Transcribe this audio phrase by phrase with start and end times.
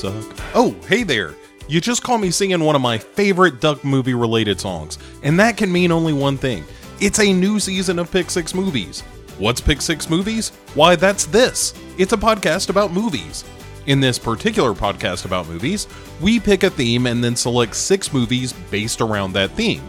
[0.00, 0.24] suck.
[0.54, 1.34] Oh, hey there.
[1.68, 5.56] You just call me singing one of my favorite duck movie related songs, and that
[5.56, 6.64] can mean only one thing.
[7.00, 9.02] It's a new season of Pick Six Movies.
[9.38, 10.50] What's Pick Six Movies?
[10.74, 11.74] Why, that's this.
[11.98, 13.44] It's a podcast about movies.
[13.86, 15.86] In this particular podcast about movies,
[16.20, 19.82] we pick a theme and then select six movies based around that theme.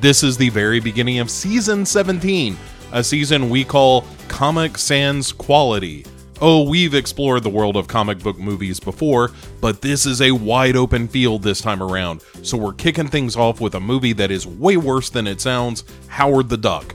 [0.00, 2.56] This is the very beginning of season 17,
[2.92, 6.04] a season we call Comic Sans Quality.
[6.40, 10.74] Oh, we've explored the world of comic book movies before, but this is a wide
[10.74, 14.46] open field this time around, so we're kicking things off with a movie that is
[14.46, 16.94] way worse than it sounds Howard the Duck.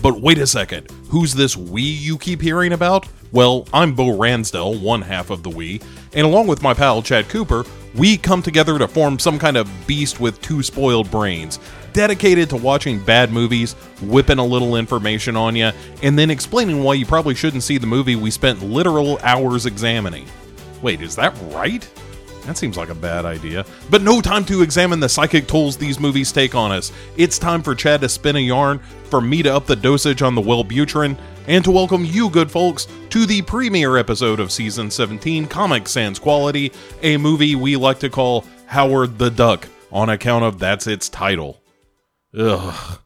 [0.00, 3.06] But wait a second, who's this we you keep hearing about?
[3.32, 5.80] Well, I'm Bo Ransdell, one half of the we,
[6.14, 7.64] and along with my pal Chad Cooper,
[7.94, 11.58] we come together to form some kind of beast with two spoiled brains,
[11.96, 15.72] dedicated to watching bad movies, whipping a little information on you,
[16.02, 20.26] and then explaining why you probably shouldn't see the movie we spent literal hours examining.
[20.82, 21.88] Wait, is that right?
[22.42, 23.64] That seems like a bad idea.
[23.88, 26.92] But no time to examine the psychic tolls these movies take on us.
[27.16, 30.34] It's time for Chad to spin a yarn, for me to up the dosage on
[30.34, 35.46] the Wellbutrin, and to welcome you, good folks, to the premiere episode of Season 17
[35.46, 36.72] Comic Sans Quality,
[37.02, 41.58] a movie we like to call Howard the Duck, on account of that's its title.
[42.38, 42.98] Ugh.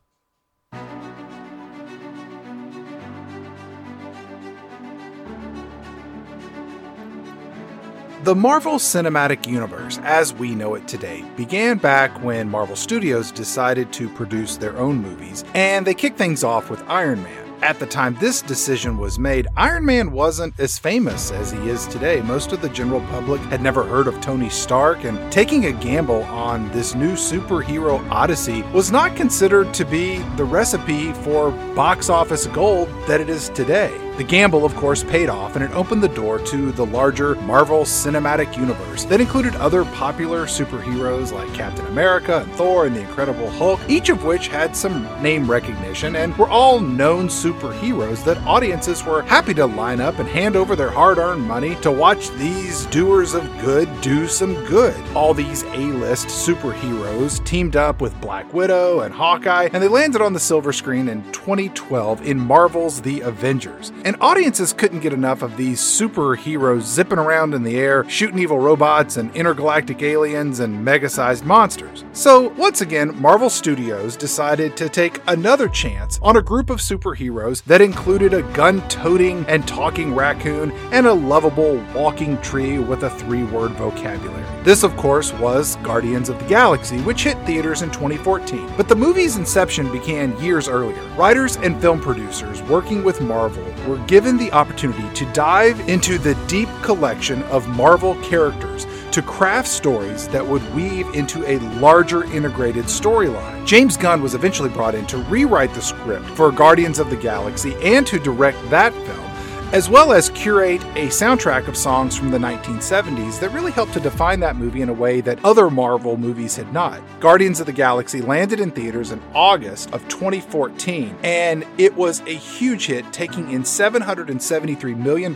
[8.22, 13.92] The Marvel Cinematic Universe, as we know it today, began back when Marvel Studios decided
[13.95, 17.50] to produce their own movies, and they kicked things off with Iron Man.
[17.62, 21.86] At the time this decision was made, Iron Man wasn't as famous as he is
[21.89, 22.22] today.
[22.22, 26.22] Most of the general public had never heard of Tony Stark, and taking a gamble
[26.22, 32.47] on this new superhero odyssey was not considered to be the recipe for box office
[32.47, 34.09] gold that it is today.
[34.20, 37.84] The gamble, of course, paid off and it opened the door to the larger Marvel
[37.84, 43.48] Cinematic Universe that included other popular superheroes like Captain America and Thor and the Incredible
[43.48, 49.03] Hulk, each of which had some name recognition and were all known superheroes that audiences
[49.03, 52.84] were happy to line up and hand over their hard earned money to watch these
[52.86, 54.94] doers of good do some good.
[55.14, 60.20] All these A list superheroes teamed up with Black Widow and Hawkeye, and they landed
[60.20, 65.43] on the silver screen in 2012 in Marvel's The Avengers and audiences couldn't get enough
[65.43, 70.84] of these superheroes zipping around in the air, shooting evil robots and intergalactic aliens and
[70.84, 72.04] mega sized monsters.
[72.12, 77.62] So, once again, Marvel Studios decided to take another chance on a group of superheroes
[77.65, 83.10] that included a gun toting and talking raccoon and a lovable walking tree with a
[83.10, 84.44] three word vocabulary.
[84.62, 88.72] This, of course, was Guardians of the Galaxy, which hit theaters in 2014.
[88.77, 91.03] But the movie's inception began years earlier.
[91.16, 96.34] Writers and film producers working with Marvel were given the opportunity to dive into the
[96.46, 102.84] deep collection of Marvel characters to craft stories that would weave into a larger integrated
[102.84, 103.66] storyline.
[103.66, 107.74] James Gunn was eventually brought in to rewrite the script for Guardians of the Galaxy
[107.82, 109.29] and to direct that film
[109.72, 114.00] as well as curate a soundtrack of songs from the 1970s that really helped to
[114.00, 117.00] define that movie in a way that other Marvel movies had not.
[117.20, 122.34] Guardians of the Galaxy landed in theaters in August of 2014, and it was a
[122.34, 125.32] huge hit, taking in $773 million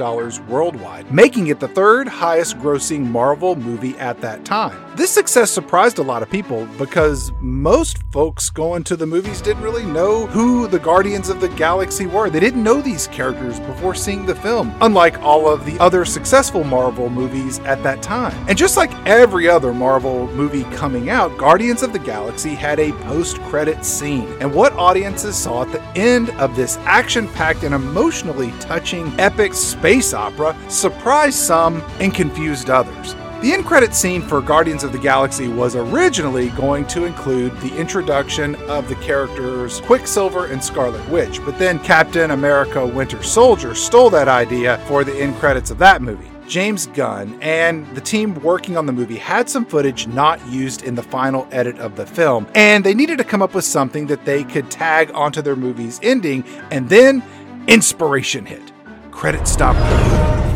[0.48, 4.80] worldwide, making it the third highest grossing Marvel movie at that time.
[4.96, 9.62] This success surprised a lot of people because most folks going to the movies didn't
[9.62, 12.30] really know who the Guardians of the Galaxy were.
[12.30, 16.64] They didn't know these characters before seeing the film, unlike all of the other successful
[16.64, 18.34] Marvel movies at that time.
[18.48, 22.92] And just like every other Marvel movie coming out, Guardians of the Galaxy had a
[23.04, 24.28] post credit scene.
[24.40, 29.54] And what audiences saw at the end of this action packed and emotionally touching epic
[29.54, 33.14] space opera surprised some and confused others.
[33.44, 37.76] The end credit scene for Guardians of the Galaxy was originally going to include the
[37.76, 44.08] introduction of the characters Quicksilver and Scarlet Witch, but then Captain America Winter Soldier stole
[44.08, 46.30] that idea for the end credits of that movie.
[46.48, 50.94] James Gunn and the team working on the movie had some footage not used in
[50.94, 54.24] the final edit of the film, and they needed to come up with something that
[54.24, 57.22] they could tag onto their movie's ending, and then
[57.68, 58.72] inspiration hit.
[59.10, 59.76] Credit stop,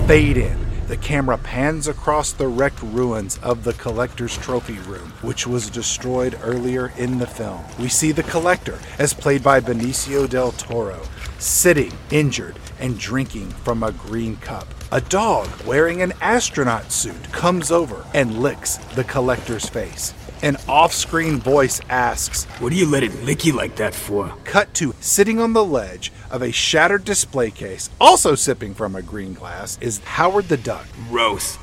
[0.08, 5.46] fade in the camera pans across the wrecked ruins of the Collector's Trophy Room, which
[5.46, 7.62] was destroyed earlier in the film.
[7.79, 11.02] We see the Collector, as played by Benicio del Toro,
[11.38, 14.67] sitting, injured, and drinking from a green cup.
[14.90, 20.14] A dog wearing an astronaut suit comes over and licks the Collector's face.
[20.43, 24.32] An off screen voice asks, What do you let it lick you like that for?
[24.44, 29.02] Cut to sitting on the ledge of a shattered display case, also sipping from a
[29.02, 30.87] green glass, is Howard the Duck.
[31.08, 31.58] Gross.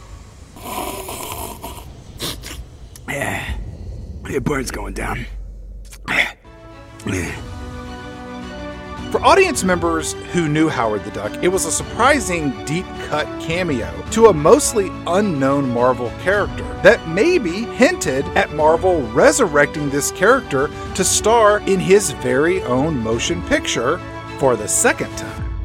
[3.07, 3.57] yeah.
[4.23, 5.25] The burn's going down.
[9.15, 13.89] For audience members who knew Howard the Duck, it was a surprising deep cut cameo
[14.11, 21.03] to a mostly unknown Marvel character that maybe hinted at Marvel resurrecting this character to
[21.05, 23.99] star in his very own motion picture
[24.37, 25.55] for the second time.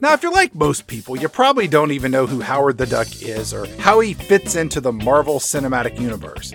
[0.00, 3.08] Now, if you're like most people, you probably don't even know who Howard the Duck
[3.22, 6.54] is or how he fits into the Marvel Cinematic Universe.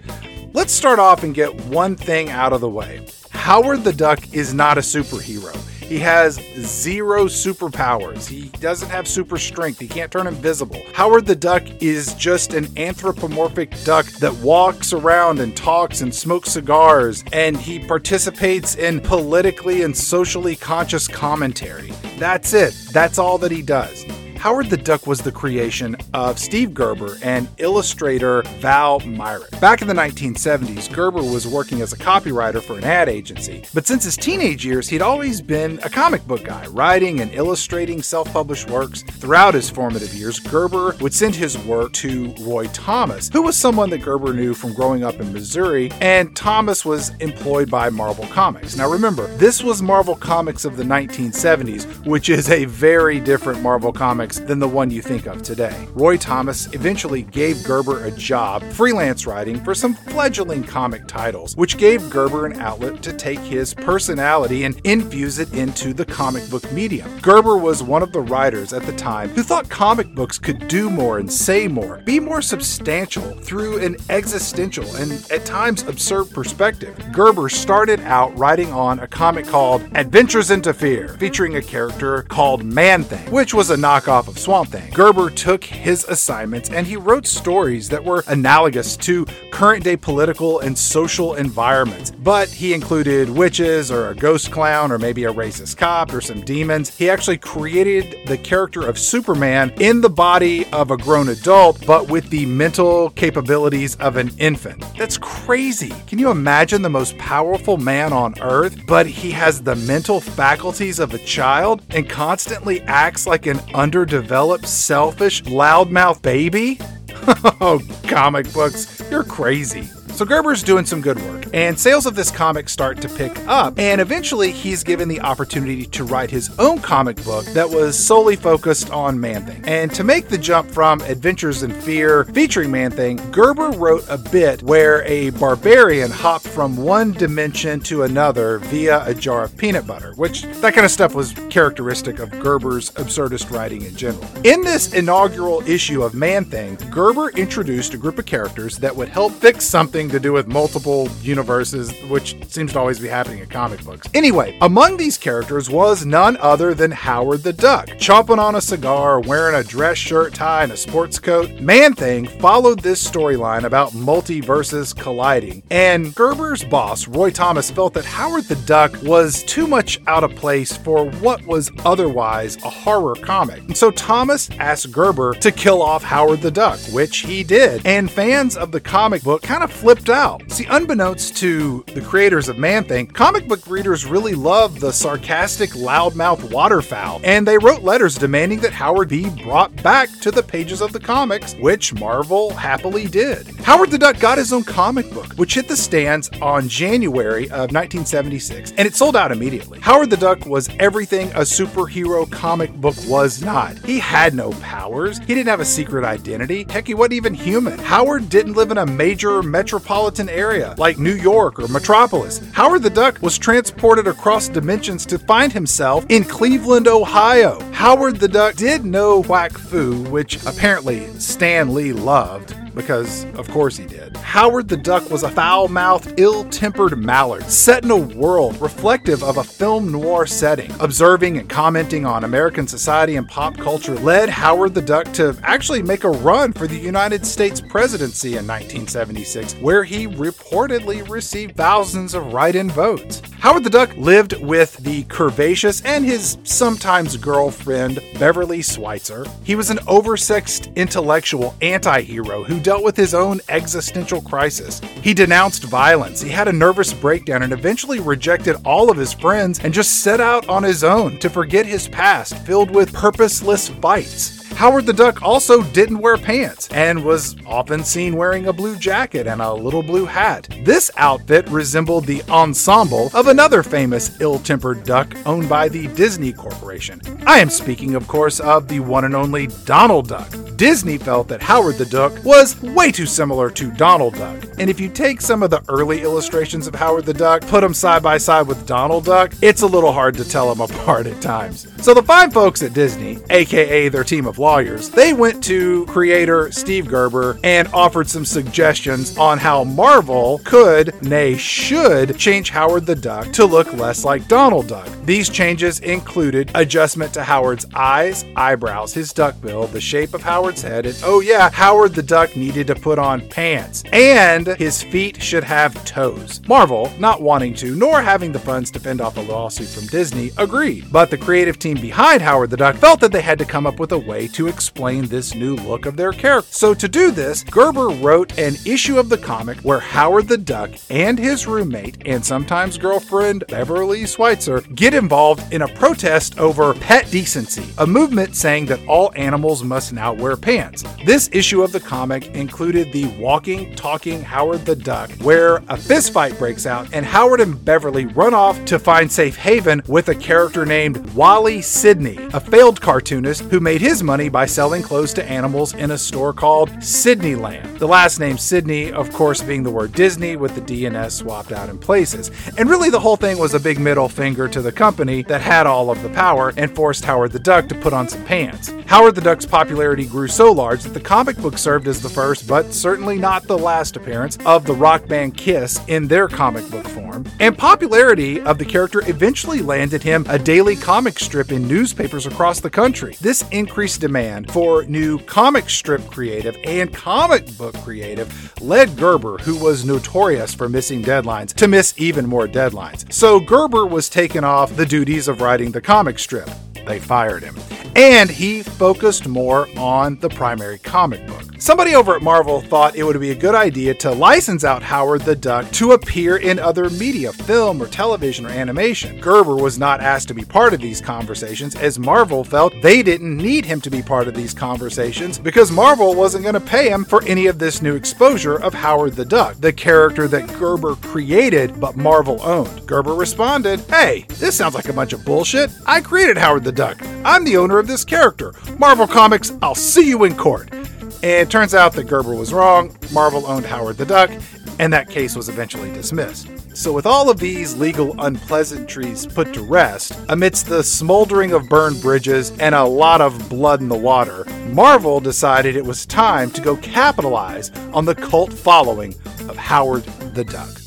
[0.55, 3.05] Let's start off and get one thing out of the way.
[3.31, 5.53] Howard the Duck is not a superhero.
[5.83, 8.25] He has zero superpowers.
[8.25, 9.81] He doesn't have super strength.
[9.81, 10.81] He can't turn invisible.
[10.93, 16.51] Howard the Duck is just an anthropomorphic duck that walks around and talks and smokes
[16.51, 21.91] cigars, and he participates in politically and socially conscious commentary.
[22.17, 22.73] That's it.
[22.93, 24.05] That's all that he does.
[24.45, 29.59] Howard the Duck was the creation of Steve Gerber and illustrator Val Mayerik.
[29.59, 33.87] Back in the 1970s, Gerber was working as a copywriter for an ad agency, but
[33.87, 38.31] since his teenage years, he'd always been a comic book guy, writing and illustrating self
[38.31, 39.01] published works.
[39.01, 43.89] Throughout his formative years, Gerber would send his work to Roy Thomas, who was someone
[43.89, 48.77] that Gerber knew from growing up in Missouri, and Thomas was employed by Marvel Comics.
[48.77, 53.91] Now remember, this was Marvel Comics of the 1970s, which is a very different Marvel
[53.91, 55.87] Comics than the one you think of today.
[55.93, 61.77] Roy Thomas eventually gave Gerber a job freelance writing for some fledgling comic titles, which
[61.77, 66.71] gave Gerber an outlet to take his personality and infuse it into the comic book
[66.71, 67.19] medium.
[67.19, 70.89] Gerber was one of the writers at the time who thought comic books could do
[70.89, 76.97] more and say more, be more substantial through an existential and at times absurd perspective.
[77.11, 82.63] Gerber started out writing on a comic called Adventures into Fear, featuring a character called
[82.63, 84.91] Man Thing, which was a knockoff of Swamp Thing.
[84.93, 90.59] Gerber took his assignments and he wrote stories that were analogous to current day political
[90.61, 95.77] and social environments, but he included witches or a ghost clown or maybe a racist
[95.77, 96.95] cop or some demons.
[96.97, 102.09] He actually created the character of Superman in the body of a grown adult, but
[102.09, 104.83] with the mental capabilities of an infant.
[104.97, 105.93] That's crazy.
[106.07, 110.99] Can you imagine the most powerful man on earth, but he has the mental faculties
[110.99, 113.59] of a child and constantly acts like an
[114.05, 116.77] underdeveloped, selfish, loudmouth baby?
[117.59, 119.89] oh, comic books, you're crazy.
[120.15, 123.77] So Gerber's doing some good work, and sales of this comic start to pick up,
[123.77, 128.37] and eventually he's given the opportunity to write his own comic book that was solely
[128.37, 129.61] focused on Man Thing.
[129.65, 134.17] And to make the jump from Adventures in Fear featuring Man Thing, Gerber wrote a
[134.17, 139.85] bit where a barbarian hopped from one dimension to another via a jar of peanut
[139.85, 144.25] butter, which that kind of stuff was characteristic of Gerber's absurdist writing in general.
[144.45, 149.09] In this inaugural issue of Man Thing, Gerber introduced a group of characters that would
[149.09, 153.47] help fix something to do with multiple universes, which seems to always be happening in
[153.47, 154.07] comic books.
[154.13, 159.19] Anyway, among these characters was none other than Howard the Duck, chomping on a cigar,
[159.19, 161.51] wearing a dress shirt, tie, and a sports coat.
[161.59, 168.05] Man Thing followed this storyline about multiverses colliding, and Gerber's boss, Roy Thomas, felt that
[168.05, 173.15] Howard the Duck was too much out of place for what was otherwise a horror
[173.15, 173.59] comic.
[173.59, 178.11] And so Thomas asked Gerber to kill off Howard the Duck, which he did, and
[178.11, 180.43] fans of the comic book kind of flipped out.
[180.51, 185.71] See, unbeknownst to the creators of Man Thing, comic book readers really loved the sarcastic,
[185.71, 190.81] loudmouth waterfowl, and they wrote letters demanding that Howard be brought back to the pages
[190.81, 193.47] of the comics, which Marvel happily did.
[193.61, 197.71] Howard the Duck got his own comic book, which hit the stands on January of
[197.71, 199.79] 1976, and it sold out immediately.
[199.79, 203.77] Howard the Duck was everything a superhero comic book was not.
[203.85, 207.79] He had no powers, he didn't have a secret identity, heck, he wasn't even human.
[207.79, 209.84] Howard didn't live in a major metropolitan
[210.29, 212.41] area like New York or Metropolis.
[212.53, 217.59] Howard the Duck was transported across dimensions to find himself in Cleveland, Ohio.
[217.71, 223.77] Howard the Duck did know Quack Fu, which apparently Stan Lee loved because of course
[223.77, 224.15] he did.
[224.17, 229.23] Howard the Duck was a foul mouthed, ill tempered mallard set in a world reflective
[229.23, 230.71] of a film noir setting.
[230.79, 235.81] Observing and commenting on American society and pop culture led Howard the Duck to actually
[235.81, 242.13] make a run for the United States presidency in 1976, where he reportedly received thousands
[242.13, 243.21] of write in votes.
[243.39, 249.29] Howard the Duck lived with the curvaceous and his sometimes girlfriend, Beverly Switzler.
[249.43, 254.81] He was an oversexed intellectual anti hero who dealt with his own existential crisis.
[255.03, 259.59] He denounced violence, he had a nervous breakdown, and eventually rejected all of his friends
[259.59, 264.44] and just set out on his own to forget his past filled with purposeless fights.
[264.55, 269.27] Howard the Duck also didn't wear pants and was often seen wearing a blue jacket
[269.27, 270.47] and a little blue hat.
[270.63, 276.31] This outfit resembled the ensemble of another famous ill tempered duck owned by the Disney
[276.31, 277.01] Corporation.
[277.27, 280.33] I am speaking, of course, of the one and only Donald Duck.
[280.55, 284.41] Disney felt that Howard the Duck was way too similar to Donald Duck.
[284.57, 287.73] And if you take some of the early illustrations of Howard the Duck, put them
[287.73, 291.21] side by side with Donald Duck, it's a little hard to tell them apart at
[291.21, 291.67] times.
[291.83, 296.51] So the fine folks at Disney, aka their team of lawyers, they went to creator
[296.51, 302.93] Steve Gerber and offered some suggestions on how Marvel could, nay, should, change Howard the
[302.93, 304.87] Duck to look less like Donald Duck.
[305.03, 310.61] These changes included adjustment to Howard's eyes, eyebrows, his duck bill, the shape of Howard's
[310.61, 313.83] head, and oh yeah, Howard the Duck needed to put on pants.
[313.93, 316.39] And his feet should have toes.
[316.47, 320.29] Marvel, not wanting to, nor having the funds to fend off a lawsuit from Disney,
[320.37, 320.91] agreed.
[320.91, 323.79] But the creative team behind Howard the Duck felt that they had to come up
[323.79, 326.51] with a way to explain this new look of their character.
[326.51, 330.71] So to do this, Gerber wrote an issue of the comic where Howard the Duck
[330.89, 337.09] and his roommate and sometimes girlfriend Beverly Switzler get involved in a protest over pet
[337.11, 340.83] decency, a movement saying that all animals must now wear pants.
[341.05, 346.37] This issue of the comic included the walking, talking Howard the Duck, where a fistfight
[346.37, 350.65] breaks out and Howard and Beverly run off to find safe haven with a character
[350.65, 355.73] named Wally Sidney, a failed cartoonist who made his money by selling clothes to animals
[355.73, 357.79] in a store called Sydneyland.
[357.79, 361.15] The last name Sydney, of course, being the word Disney with the D and S
[361.15, 362.31] swapped out in places.
[362.57, 365.67] And really, the whole thing was a big middle finger to the company that had
[365.67, 368.71] all of the power and forced Howard the Duck to put on some pants.
[368.87, 372.47] Howard the Duck's popularity grew so large that the comic book served as the first,
[372.47, 376.87] but certainly not the last appearance of the rock band Kiss in their comic book
[376.87, 377.25] form.
[377.39, 382.59] And popularity of the character eventually landed him a daily comic strip in newspapers across
[382.59, 383.15] the country.
[383.19, 389.55] This increased demand for new comic strip creative and comic book creative led Gerber, who
[389.57, 393.11] was notorious for missing deadlines, to miss even more deadlines.
[393.11, 396.47] So Gerber was taken off the duties of writing the comic strip.
[396.85, 397.55] They fired him.
[397.95, 401.45] And he focused more on the primary comic book.
[401.57, 405.21] Somebody over at Marvel thought it would be a good idea to license out Howard
[405.21, 409.19] the Duck to appear in other media, film or television or animation.
[409.21, 413.37] Gerber was not asked to be part of these conversations as Marvel felt they didn't
[413.37, 417.05] need him to be part of these conversations because Marvel wasn't going to pay him
[417.05, 421.79] for any of this new exposure of Howard the Duck, the character that Gerber created
[421.79, 422.85] but Marvel owned.
[422.85, 425.71] Gerber responded, Hey, this sounds like a bunch of bullshit.
[425.85, 426.97] I created Howard the Duck.
[427.23, 428.53] I'm the owner of this character.
[428.77, 430.69] Marvel Comics, I'll see you in court.
[430.73, 432.95] And it turns out that Gerber was wrong.
[433.13, 434.29] Marvel owned Howard the Duck,
[434.79, 436.49] and that case was eventually dismissed.
[436.75, 442.01] So, with all of these legal unpleasantries put to rest, amidst the smoldering of burned
[442.01, 446.61] bridges and a lot of blood in the water, Marvel decided it was time to
[446.61, 449.15] go capitalize on the cult following
[449.47, 450.03] of Howard
[450.33, 450.84] the Duck.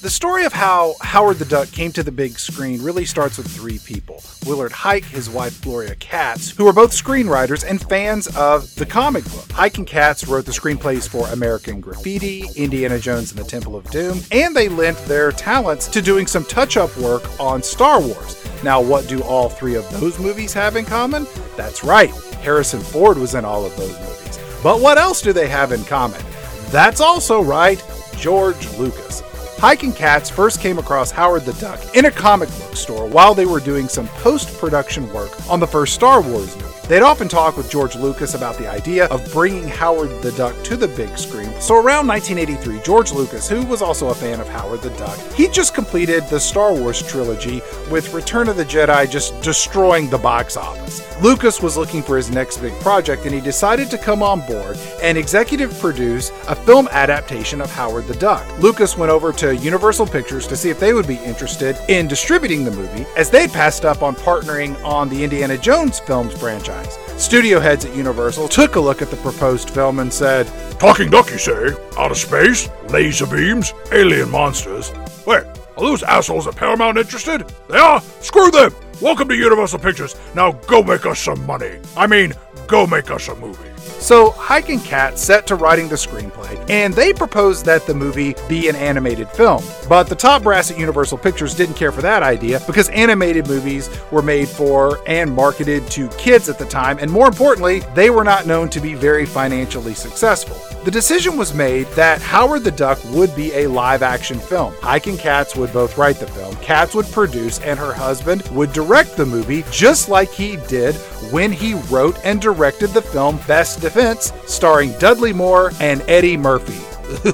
[0.00, 3.54] The story of how Howard the Duck came to the big screen really starts with
[3.54, 8.74] three people Willard Huyck, his wife Gloria Katz, who are both screenwriters and fans of
[8.76, 9.46] the comic book.
[9.48, 13.90] Huyck and Katz wrote the screenplays for American Graffiti, Indiana Jones and the Temple of
[13.90, 18.42] Doom, and they lent their talents to doing some touch up work on Star Wars.
[18.64, 21.26] Now, what do all three of those movies have in common?
[21.58, 24.38] That's right, Harrison Ford was in all of those movies.
[24.62, 26.22] But what else do they have in common?
[26.70, 27.84] That's also right,
[28.16, 29.22] George Lucas.
[29.60, 33.34] Huyck and Katz first came across Howard the Duck in a comic book store while
[33.34, 36.79] they were doing some post production work on the first Star Wars movie.
[36.90, 40.76] They'd often talk with George Lucas about the idea of bringing Howard the Duck to
[40.76, 41.52] the big screen.
[41.60, 45.46] So around 1983, George Lucas, who was also a fan of Howard the Duck, he
[45.46, 50.56] just completed the Star Wars trilogy with Return of the Jedi just destroying the box
[50.56, 51.06] office.
[51.22, 54.76] Lucas was looking for his next big project and he decided to come on board
[55.00, 58.44] and executive produce a film adaptation of Howard the Duck.
[58.58, 62.64] Lucas went over to Universal Pictures to see if they would be interested in distributing
[62.64, 66.79] the movie, as they'd passed up on partnering on the Indiana Jones films franchise.
[67.16, 70.46] Studio heads at Universal took a look at the proposed film and said,
[70.78, 71.74] Talking duck, you say?
[71.98, 72.68] Out of space?
[72.88, 73.72] Laser beams?
[73.92, 74.92] Alien monsters?
[75.26, 77.48] Wait, are those assholes at Paramount interested?
[77.68, 78.00] They are?
[78.20, 78.74] Screw them!
[79.00, 80.14] Welcome to Universal Pictures.
[80.34, 81.78] Now go make us some money.
[81.96, 82.34] I mean,
[82.66, 83.69] go make us a movie.
[84.00, 88.34] So Huyck and Kat set to writing the screenplay, and they proposed that the movie
[88.48, 89.62] be an animated film.
[89.88, 93.90] But the top brass at Universal Pictures didn't care for that idea because animated movies
[94.10, 98.24] were made for and marketed to kids at the time, and more importantly, they were
[98.24, 100.56] not known to be very financially successful.
[100.84, 104.72] The decision was made that Howard the Duck would be a live action film.
[104.76, 108.72] Huyck and Katz would both write the film, Katz would produce, and her husband would
[108.72, 110.94] direct the movie just like he did
[111.30, 116.78] when he wrote and directed the film Best Defense, starring Dudley Moore and Eddie Murphy.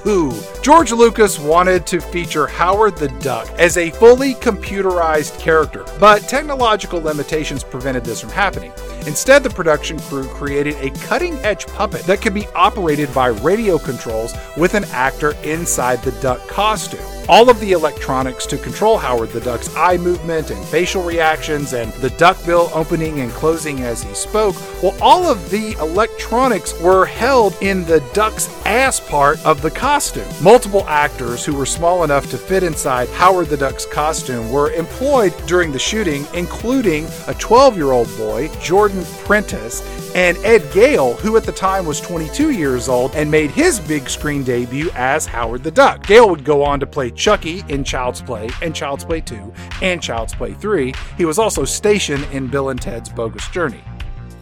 [0.06, 0.32] Ooh.
[0.62, 6.98] George Lucas wanted to feature Howard the Duck as a fully computerized character, but technological
[6.98, 8.72] limitations prevented this from happening.
[9.06, 13.76] Instead, the production crew created a cutting edge puppet that could be operated by radio
[13.76, 17.15] controls with an actor inside the duck costume.
[17.28, 21.92] All of the electronics to control Howard the Duck's eye movement and facial reactions and
[21.94, 27.04] the duck bill opening and closing as he spoke, well, all of the electronics were
[27.04, 30.28] held in the duck's ass part of the costume.
[30.40, 35.34] Multiple actors who were small enough to fit inside Howard the Duck's costume were employed
[35.48, 39.82] during the shooting, including a 12 year old boy, Jordan Prentice,
[40.14, 44.08] and Ed Gale, who at the time was 22 years old and made his big
[44.08, 46.06] screen debut as Howard the Duck.
[46.06, 50.02] Gale would go on to play Chucky in Child's Play and Child's Play 2 and
[50.02, 50.94] Child's Play 3.
[51.16, 53.82] He was also stationed in Bill and Ted's Bogus Journey.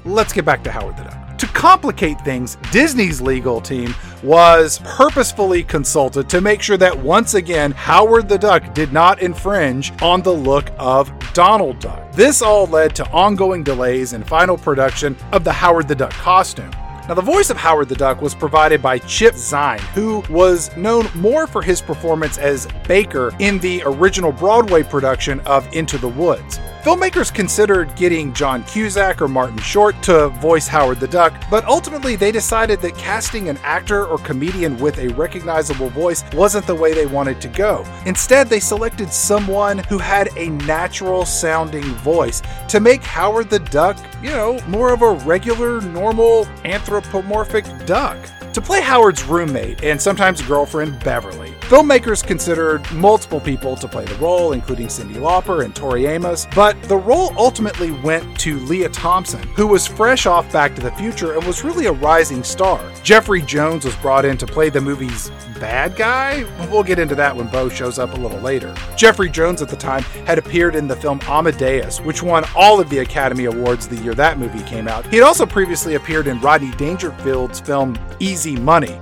[0.05, 1.39] Let's get back to Howard the Duck.
[1.39, 7.73] To complicate things, Disney's legal team was purposefully consulted to make sure that once again
[7.73, 12.13] Howard the Duck did not infringe on the look of Donald Duck.
[12.13, 16.71] This all led to ongoing delays in final production of the Howard the Duck costume.
[17.07, 21.07] Now, the voice of Howard the Duck was provided by Chip Zien, who was known
[21.15, 26.59] more for his performance as Baker in the original Broadway production of Into the Woods.
[26.85, 32.15] Filmmakers considered getting John Cusack or Martin Short to voice Howard the Duck, but ultimately
[32.15, 36.93] they decided that casting an actor or comedian with a recognizable voice wasn't the way
[36.93, 37.87] they wanted to go.
[38.05, 43.97] Instead, they selected someone who had a natural sounding voice to make Howard the Duck,
[44.23, 48.19] you know, more of a regular, normal, anthropomorphic duck.
[48.55, 54.15] To play Howard's roommate and sometimes girlfriend, Beverly, filmmakers considered multiple people to play the
[54.15, 59.43] role, including Cyndi Lauper and Tori Amos, but the role ultimately went to Lea Thompson,
[59.57, 62.81] who was fresh off Back to the Future and was really a rising star.
[63.03, 66.45] Jeffrey Jones was brought in to play the movie's bad guy?
[66.71, 68.75] We'll get into that when Bo shows up a little later.
[68.97, 72.91] Jeffrey Jones at the time had appeared in the film Amadeus, which won all of
[72.91, 75.07] the Academy Awards the year that movie came out.
[75.07, 78.99] He had also previously appeared in Rodney Dangerfield's film Easy Money.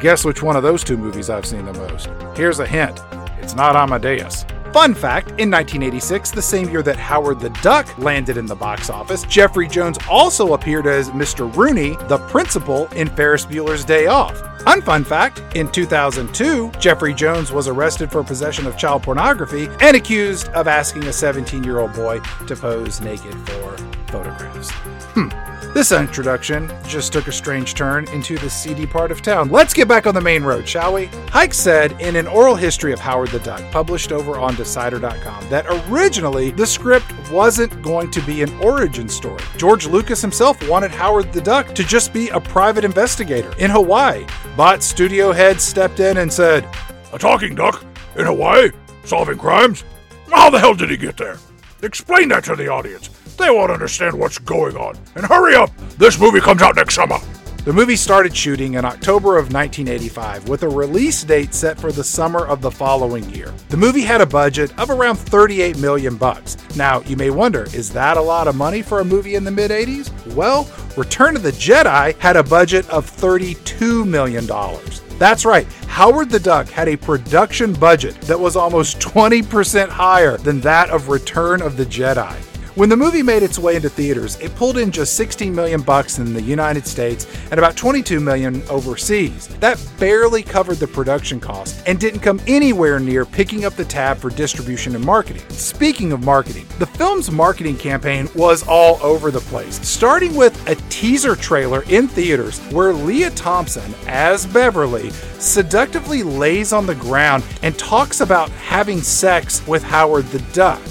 [0.00, 2.08] Guess which one of those two movies I've seen the most?
[2.36, 3.00] Here's a hint
[3.40, 4.44] it's not Amadeus.
[4.72, 8.90] Fun fact in 1986, the same year that Howard the Duck landed in the box
[8.90, 11.54] office, Jeffrey Jones also appeared as Mr.
[11.56, 14.38] Rooney, the principal in Ferris Bueller's Day Off.
[14.66, 20.48] Unfun fact in 2002, Jeffrey Jones was arrested for possession of child pornography and accused
[20.48, 23.76] of asking a 17 year old boy to pose naked for
[24.08, 24.70] photographs.
[25.14, 25.55] Hmm.
[25.76, 29.50] This introduction just took a strange turn into the seedy part of town.
[29.50, 31.08] Let's get back on the main road, shall we?
[31.28, 35.66] Huyck said in an oral history of Howard the Duck, published over on Decider.com, that
[35.90, 39.42] originally the script wasn't going to be an origin story.
[39.58, 44.24] George Lucas himself wanted Howard the Duck to just be a private investigator in Hawaii,
[44.56, 46.66] but studio heads stepped in and said,
[47.12, 47.84] A talking duck?
[48.16, 48.70] In Hawaii?
[49.04, 49.84] Solving crimes?
[50.30, 51.36] How the hell did he get there?
[51.82, 53.10] Explain that to the audience.
[53.38, 54.96] They won't understand what's going on.
[55.14, 55.70] And hurry up!
[55.98, 57.18] This movie comes out next summer.
[57.66, 62.04] The movie started shooting in October of 1985 with a release date set for the
[62.04, 63.52] summer of the following year.
[63.70, 66.56] The movie had a budget of around 38 million bucks.
[66.76, 69.50] Now, you may wonder, is that a lot of money for a movie in the
[69.50, 70.12] mid 80s?
[70.36, 75.00] Well, Return of the Jedi had a budget of 32 million dollars.
[75.18, 80.60] That's right, Howard the Duck had a production budget that was almost 20% higher than
[80.60, 82.36] that of Return of the Jedi.
[82.76, 86.18] When the movie made its way into theaters, it pulled in just 16 million bucks
[86.18, 89.48] in the United States and about 22 million overseas.
[89.60, 94.18] That barely covered the production cost and didn't come anywhere near picking up the tab
[94.18, 95.48] for distribution and marketing.
[95.48, 100.74] Speaking of marketing, the film's marketing campaign was all over the place, starting with a
[100.90, 105.08] teaser trailer in theaters where Lea Thompson, as Beverly,
[105.38, 110.82] seductively lays on the ground and talks about having sex with Howard the Duck.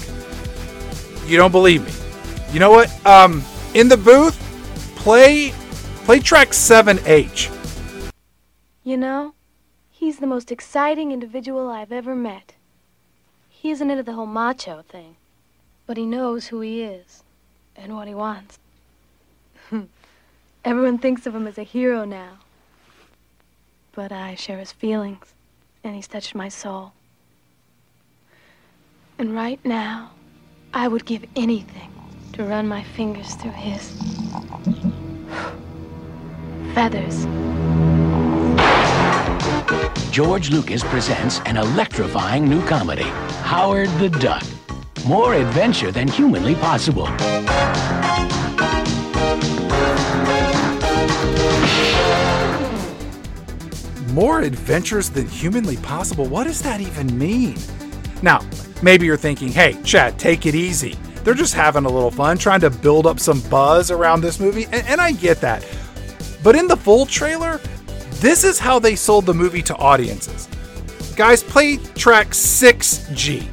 [1.26, 1.92] You don't believe me?
[2.52, 3.06] You know what?
[3.06, 3.42] Um,
[3.74, 4.38] in the booth,
[4.94, 5.52] play
[6.04, 7.50] play track 7H.
[8.84, 9.34] You know,
[9.90, 12.54] he's the most exciting individual I've ever met.
[13.48, 15.16] He isn't into the whole macho thing,
[15.84, 17.24] but he knows who he is
[17.74, 18.60] and what he wants.
[20.64, 22.38] Everyone thinks of him as a hero now.
[23.92, 25.34] But I share his feelings,
[25.82, 26.92] and he's touched my soul.
[29.18, 30.12] And right now,
[30.76, 31.90] I would give anything
[32.34, 33.98] to run my fingers through his
[36.74, 37.24] feathers.
[40.10, 43.10] George Lucas presents an electrifying new comedy,
[43.44, 44.44] Howard the Duck.
[45.06, 47.06] More adventure than humanly possible.
[54.12, 56.26] More adventures than humanly possible?
[56.26, 57.56] What does that even mean?
[58.20, 58.40] Now,
[58.82, 60.96] maybe you're thinking, hey, Chad, take it easy.
[61.24, 64.64] They're just having a little fun, trying to build up some buzz around this movie,
[64.66, 65.66] and, and I get that.
[66.42, 67.60] But in the full trailer,
[68.20, 70.48] this is how they sold the movie to audiences.
[71.16, 73.46] Guys, play track 6G.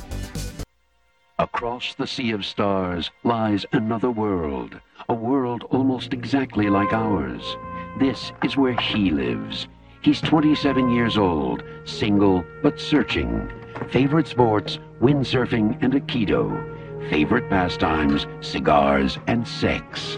[1.40, 7.58] Across the sea of stars lies another world, a world almost exactly like ours.
[8.00, 9.68] This is where he lives.
[10.02, 13.52] He's 27 years old, single but searching.
[13.90, 17.10] Favorite sports, windsurfing and Aikido.
[17.10, 20.18] Favorite pastimes, cigars and sex.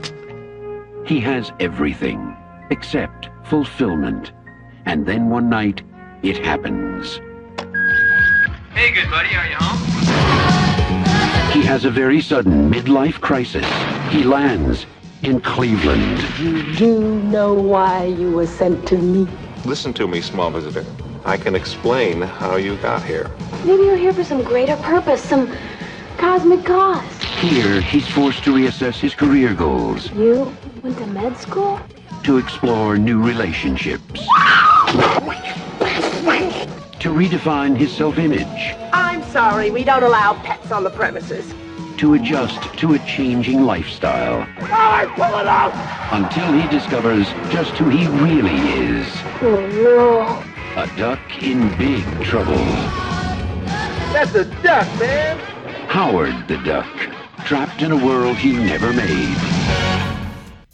[1.05, 2.35] He has everything
[2.69, 4.31] except fulfillment.
[4.85, 5.81] And then one night,
[6.23, 7.19] it happens.
[8.73, 9.75] Hey, good buddy, are you home?
[11.51, 13.65] He has a very sudden midlife crisis.
[14.09, 14.85] He lands
[15.23, 16.21] in Cleveland.
[16.39, 19.27] You do know why you were sent to me.
[19.65, 20.85] Listen to me, small visitor.
[21.25, 23.31] I can explain how you got here.
[23.65, 25.51] Maybe you're here for some greater purpose, some
[26.17, 27.03] cosmic cause.
[27.39, 31.79] Here, he's forced to reassess his career goals, You went to med school?
[32.23, 34.19] to explore new relationships,
[36.99, 41.53] to redefine his self-image, I'm sorry, we don't allow pets on the premises.
[41.97, 44.45] to adjust to a changing lifestyle.
[44.59, 45.73] Oh, I pull it out!
[46.11, 48.57] Until he discovers just who he really
[48.89, 49.07] is.
[49.41, 52.57] Oh A duck in big trouble.
[54.11, 55.37] That's a duck, man.
[55.87, 56.85] Howard the Duck,
[57.45, 59.37] trapped in a world he never made.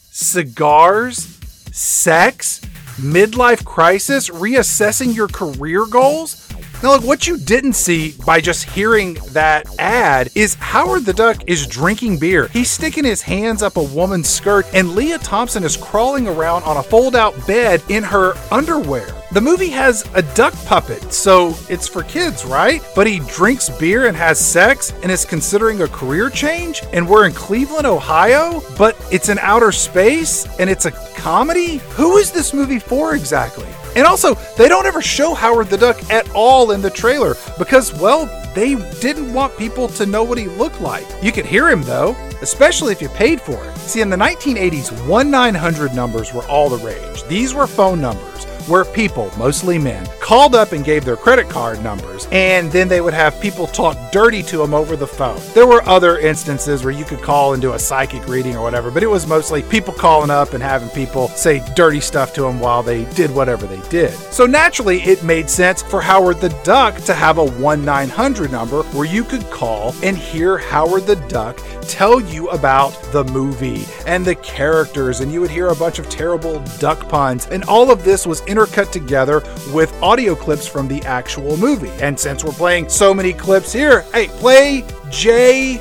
[0.10, 1.38] Cigars?
[1.72, 2.62] Sex?
[2.98, 4.30] Midlife crisis?
[4.30, 6.51] Reassessing your career goals?
[6.84, 11.44] Now, look, what you didn't see by just hearing that ad is Howard the Duck
[11.46, 12.48] is drinking beer.
[12.48, 16.78] He's sticking his hands up a woman's skirt, and Lea Thompson is crawling around on
[16.78, 19.14] a fold out bed in her underwear.
[19.32, 22.82] The movie has a duck puppet, so it's for kids, right?
[22.96, 27.28] But he drinks beer and has sex and is considering a career change, and we're
[27.28, 31.78] in Cleveland, Ohio, but it's in outer space and it's a comedy?
[31.92, 33.68] Who is this movie for exactly?
[33.96, 37.94] And also, they don't ever show Howard the Duck at all in the trailer because,
[38.00, 41.06] well, they didn't want people to know what he looked like.
[41.22, 43.78] You could hear him though, especially if you paid for it.
[43.78, 47.24] See, in the 1980s, 1 900 numbers were all the rage.
[47.24, 51.84] These were phone numbers where people, mostly men, called up and gave their credit card
[51.84, 55.40] numbers, and then they would have people talk dirty to them over the phone.
[55.54, 58.92] There were other instances where you could call and do a psychic reading or whatever,
[58.92, 62.60] but it was mostly people calling up and having people say dirty stuff to them
[62.60, 64.14] while they did whatever they did.
[64.32, 68.84] So naturally, it made sense for Howard the Duck to have a 1 900 number
[68.84, 71.60] where you could call and hear Howard the Duck
[71.92, 76.10] tell you about the movie and the characters, and you would hear a bunch of
[76.10, 77.48] terrible duck puns.
[77.48, 79.42] And all of this was intercut together
[79.74, 81.92] with audio clips from the actual movie.
[82.02, 85.80] And since we're playing so many clips here, hey, play J4.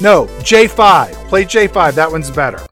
[0.00, 1.12] No, J5.
[1.28, 1.94] Play J5.
[1.94, 2.66] That one's better.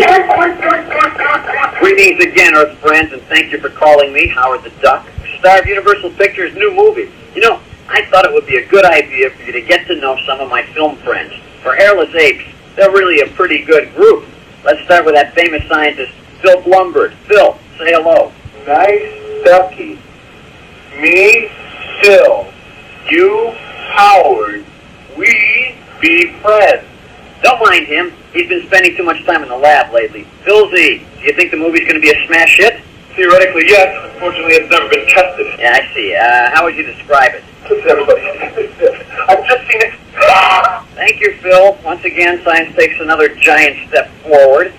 [1.80, 5.06] Greetings again, Earth friends, and thank you for calling me, Howard the Duck,
[5.38, 7.10] star of Universal Pictures' new movie.
[7.34, 9.96] You know, I thought it would be a good idea for you to get to
[9.96, 11.34] know some of my film friends.
[11.62, 12.44] For Hairless Apes,
[12.76, 14.26] they're really a pretty good group.
[14.64, 17.12] Let's start with that famous scientist, Phil Blumberg.
[17.28, 18.32] Phil, say hello.
[18.66, 19.98] Nice ducky.
[21.00, 21.48] Me,
[22.02, 22.46] Phil.
[23.10, 23.52] You,
[23.94, 24.64] Howard.
[25.16, 26.86] We be friends.
[27.42, 28.12] Don't mind him.
[28.32, 30.24] He's been spending too much time in the lab lately.
[30.44, 32.80] Phil Z, do you think the movie's going to be a smash hit?
[33.16, 34.12] Theoretically, yes.
[34.14, 35.46] Unfortunately, it's never been tested.
[35.58, 36.14] Yeah, I see.
[36.14, 37.44] Uh, how would you describe it?
[37.68, 38.20] Listen, everybody.
[39.28, 39.94] I've just seen it.
[40.94, 41.78] Thank you, Phil.
[41.84, 44.72] Once again, science takes another giant step forward.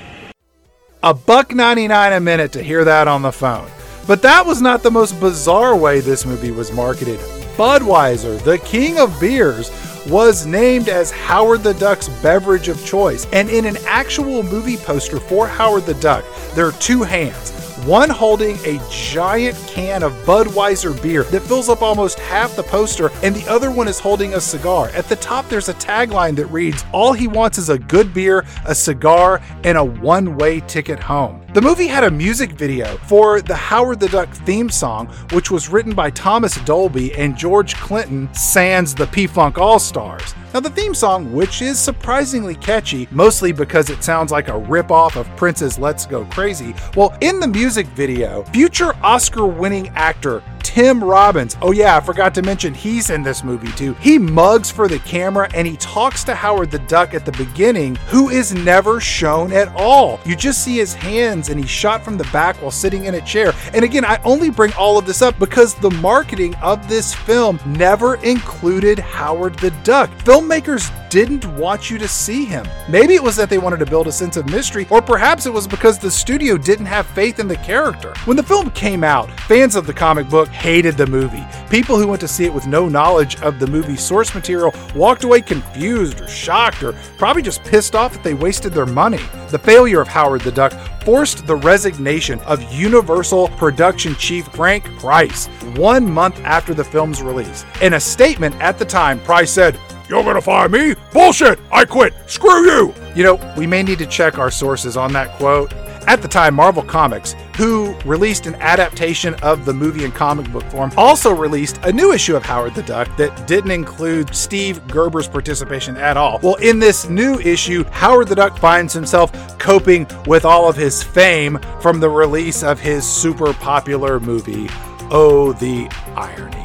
[1.03, 3.67] A buck 99 a minute to hear that on the phone.
[4.05, 7.19] But that was not the most bizarre way this movie was marketed.
[7.57, 9.71] Budweiser, the king of beers,
[10.07, 13.25] was named as Howard the Duck's beverage of choice.
[13.33, 17.49] And in an actual movie poster for Howard the Duck, there are two hands.
[17.85, 23.09] One holding a giant can of Budweiser beer that fills up almost half the poster,
[23.23, 24.89] and the other one is holding a cigar.
[24.89, 28.45] At the top, there's a tagline that reads, All he wants is a good beer,
[28.65, 31.40] a cigar, and a one way ticket home.
[31.53, 35.67] The movie had a music video for the Howard the Duck theme song, which was
[35.67, 40.33] written by Thomas Dolby and George Clinton, sans the P Funk All Stars.
[40.53, 45.17] Now, the theme song, which is surprisingly catchy, mostly because it sounds like a ripoff
[45.17, 51.03] of Prince's Let's Go Crazy, well, in the music video, future Oscar winning actor Tim
[51.03, 51.57] Robbins.
[51.61, 53.93] Oh, yeah, I forgot to mention he's in this movie too.
[53.95, 57.95] He mugs for the camera and he talks to Howard the Duck at the beginning,
[58.07, 60.19] who is never shown at all.
[60.25, 63.21] You just see his hands and he's shot from the back while sitting in a
[63.21, 63.53] chair.
[63.73, 67.59] And again, I only bring all of this up because the marketing of this film
[67.65, 70.09] never included Howard the Duck.
[70.19, 72.65] Filmmakers didn't want you to see him.
[72.87, 75.53] Maybe it was that they wanted to build a sense of mystery, or perhaps it
[75.53, 78.13] was because the studio didn't have faith in the character.
[78.23, 81.45] When the film came out, fans of the comic book hated the movie.
[81.69, 85.25] People who went to see it with no knowledge of the movie's source material walked
[85.25, 89.19] away confused or shocked or probably just pissed off that they wasted their money.
[89.49, 90.71] The failure of Howard the Duck
[91.01, 97.65] forced the resignation of Universal production chief Frank Price one month after the film's release.
[97.81, 100.95] In a statement at the time, Price said, you're gonna fire me?
[101.13, 101.57] Bullshit!
[101.71, 102.13] I quit!
[102.27, 102.93] Screw you!
[103.15, 105.73] You know, we may need to check our sources on that quote.
[106.07, 110.63] At the time, Marvel Comics, who released an adaptation of the movie in comic book
[110.65, 115.27] form, also released a new issue of Howard the Duck that didn't include Steve Gerber's
[115.27, 116.39] participation at all.
[116.41, 121.03] Well, in this new issue, Howard the Duck finds himself coping with all of his
[121.03, 124.69] fame from the release of his super popular movie,
[125.13, 126.57] Oh, the Irony.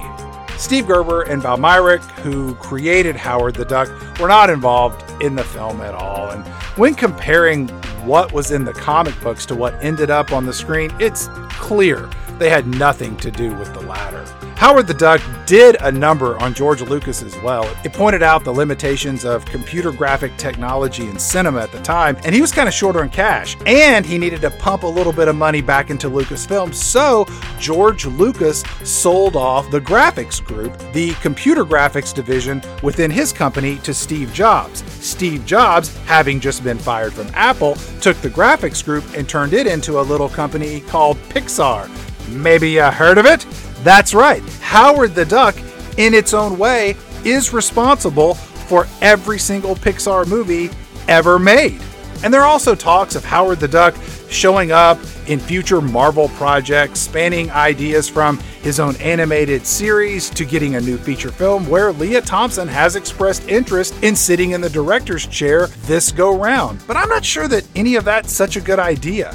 [0.57, 5.45] Steve Gerber and Val Mayerik, who created Howard the Duck, were not involved in the
[5.45, 6.31] film at all.
[6.31, 6.45] And
[6.79, 7.67] when comparing
[8.07, 12.09] what was in the comic books to what ended up on the screen, it's clear
[12.39, 14.25] they had nothing to do with the latter.
[14.57, 17.65] Howard the Duck did a number on George Lucas as well.
[17.85, 22.35] It pointed out the limitations of computer graphic technology in cinema at the time, and
[22.35, 23.55] he was kind of short on cash.
[23.67, 27.27] And he needed to pump a little bit of money back into Lucasfilm, so
[27.59, 33.93] George Lucas sold off the graphics group, the computer graphics division within his company, to
[33.93, 34.83] Steve Jobs.
[35.05, 39.67] Steve Jobs, having just been fired from Apple, took the graphics group and turned it
[39.67, 41.91] into a little company called Pixar.
[42.31, 43.47] Maybe you heard of it?
[43.83, 44.43] That's right.
[44.61, 45.57] Howard the Duck,
[45.97, 50.71] in its own way, is responsible for every single Pixar movie
[51.09, 51.81] ever made.
[52.25, 53.95] And there are also talks of Howard the Duck
[54.29, 60.75] showing up in future Marvel projects, spanning ideas from his own animated series to getting
[60.75, 65.27] a new feature film, where Lea Thompson has expressed interest in sitting in the director's
[65.27, 66.81] chair this go round.
[66.87, 69.35] But I'm not sure that any of that's such a good idea.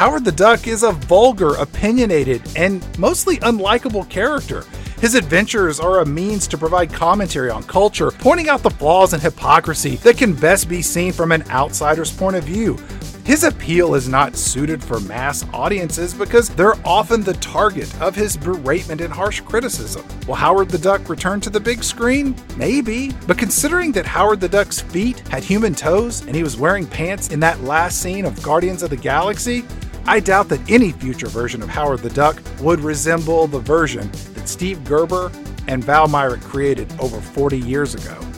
[0.00, 4.64] Howard the Duck is a vulgar, opinionated, and mostly unlikable character.
[4.98, 9.22] His adventures are a means to provide commentary on culture, pointing out the flaws and
[9.22, 12.78] hypocrisy that can best be seen from an outsider's point of view.
[13.24, 18.38] His appeal is not suited for mass audiences because they're often the target of his
[18.38, 20.02] beratement and harsh criticism.
[20.26, 22.34] Will Howard the Duck return to the big screen?
[22.56, 23.12] Maybe.
[23.26, 27.28] But considering that Howard the Duck's feet had human toes and he was wearing pants
[27.28, 29.62] in that last scene of Guardians of the Galaxy,
[30.06, 34.48] I doubt that any future version of Howard the Duck would resemble the version that
[34.48, 35.30] Steve Gerber
[35.66, 38.29] and Val Mayerik created over 40 years ago.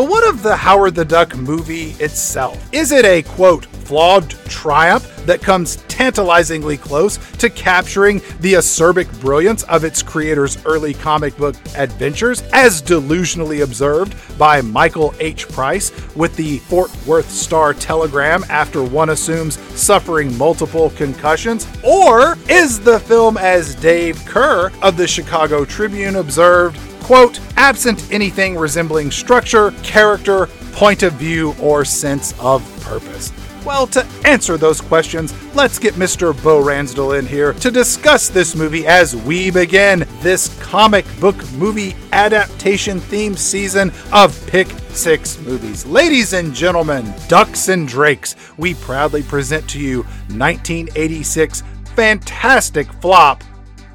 [0.00, 2.66] But what of the Howard the Duck movie itself?
[2.72, 9.62] Is it a quote, flawed triumph that comes tantalizingly close to capturing the acerbic brilliance
[9.64, 15.46] of its creator's early comic book adventures, as delusionally observed by Michael H.
[15.48, 21.68] Price with the Fort Worth Star Telegram after one assumes suffering multiple concussions?
[21.84, 26.78] Or is the film, as Dave Kehr of the Chicago Tribune observed,
[27.10, 33.32] quote, absent anything resembling structure, character, point of view, or sense of purpose?
[33.64, 36.40] Well, to answer those questions, let's get Mr.
[36.44, 41.96] Bo Ransdell in here to discuss this movie as we begin this comic book movie
[42.12, 45.84] adaptation themed season of Pick Six Movies.
[45.84, 51.64] Ladies and gentlemen, Ducks and Drakes, we proudly present to you 1986
[51.96, 53.42] fantastic flop,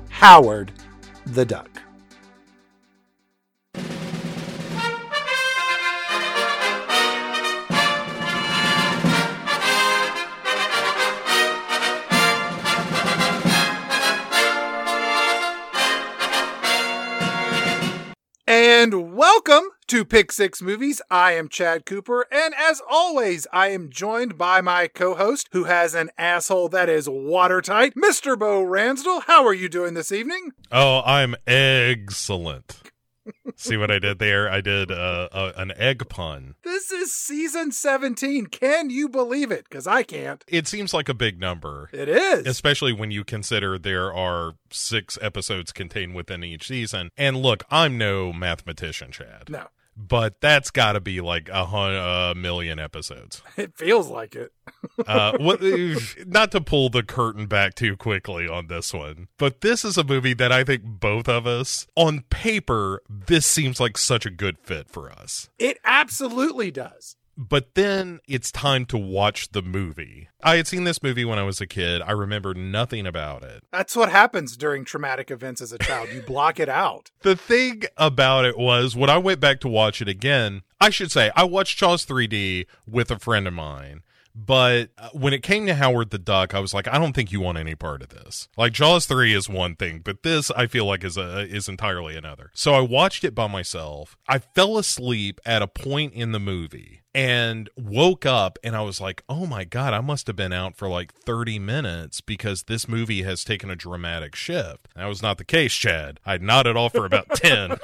[0.09, 0.73] Howard
[1.27, 1.74] the Duck.
[18.85, 21.01] And welcome to Pick Six Movies.
[21.09, 25.63] I am Chad Cooper, and as always, I am joined by my co host who
[25.63, 28.37] has an asshole that is watertight, Mr.
[28.37, 29.23] Bo Ransdell.
[29.23, 30.51] How are you doing this evening?
[30.71, 32.84] Oh, I'm excellent.
[33.55, 34.49] See what I did there?
[34.49, 36.55] I did uh, uh, an egg pun.
[36.63, 38.47] This is season 17.
[38.47, 39.65] Can you believe it?
[39.69, 40.43] Because I can't.
[40.47, 41.89] It seems like a big number.
[41.93, 42.45] It is.
[42.45, 47.09] Especially when you consider there are six episodes contained within each season.
[47.17, 49.49] And look, I'm no mathematician, Chad.
[49.49, 49.67] No.
[49.97, 53.41] But that's got to be like a, hun- a million episodes.
[53.57, 54.51] It feels like it.
[55.07, 55.61] uh, what,
[56.27, 60.03] not to pull the curtain back too quickly on this one, but this is a
[60.03, 64.59] movie that I think both of us, on paper, this seems like such a good
[64.59, 65.49] fit for us.
[65.57, 67.15] It absolutely does.
[67.37, 70.29] But then it's time to watch the movie.
[70.41, 72.01] I had seen this movie when I was a kid.
[72.01, 73.63] I remember nothing about it.
[73.71, 76.09] That's what happens during traumatic events as a child.
[76.13, 77.11] You block it out.
[77.25, 81.11] The thing about it was when I went back to watch it again, I should
[81.11, 84.03] say, I watched Jaws 3D with a friend of mine.
[84.35, 87.31] But uh, when it came to Howard the Duck, I was like, I don't think
[87.31, 88.49] you want any part of this.
[88.57, 92.17] Like Jaws three is one thing, but this I feel like is a is entirely
[92.17, 92.51] another.
[92.53, 94.17] So I watched it by myself.
[94.27, 98.99] I fell asleep at a point in the movie and woke up and I was
[98.99, 102.87] like, "Oh my god, I must have been out for like 30 minutes because this
[102.87, 106.19] movie has taken a dramatic shift." That was not the case, Chad.
[106.25, 107.77] I'd nodded off for about 10.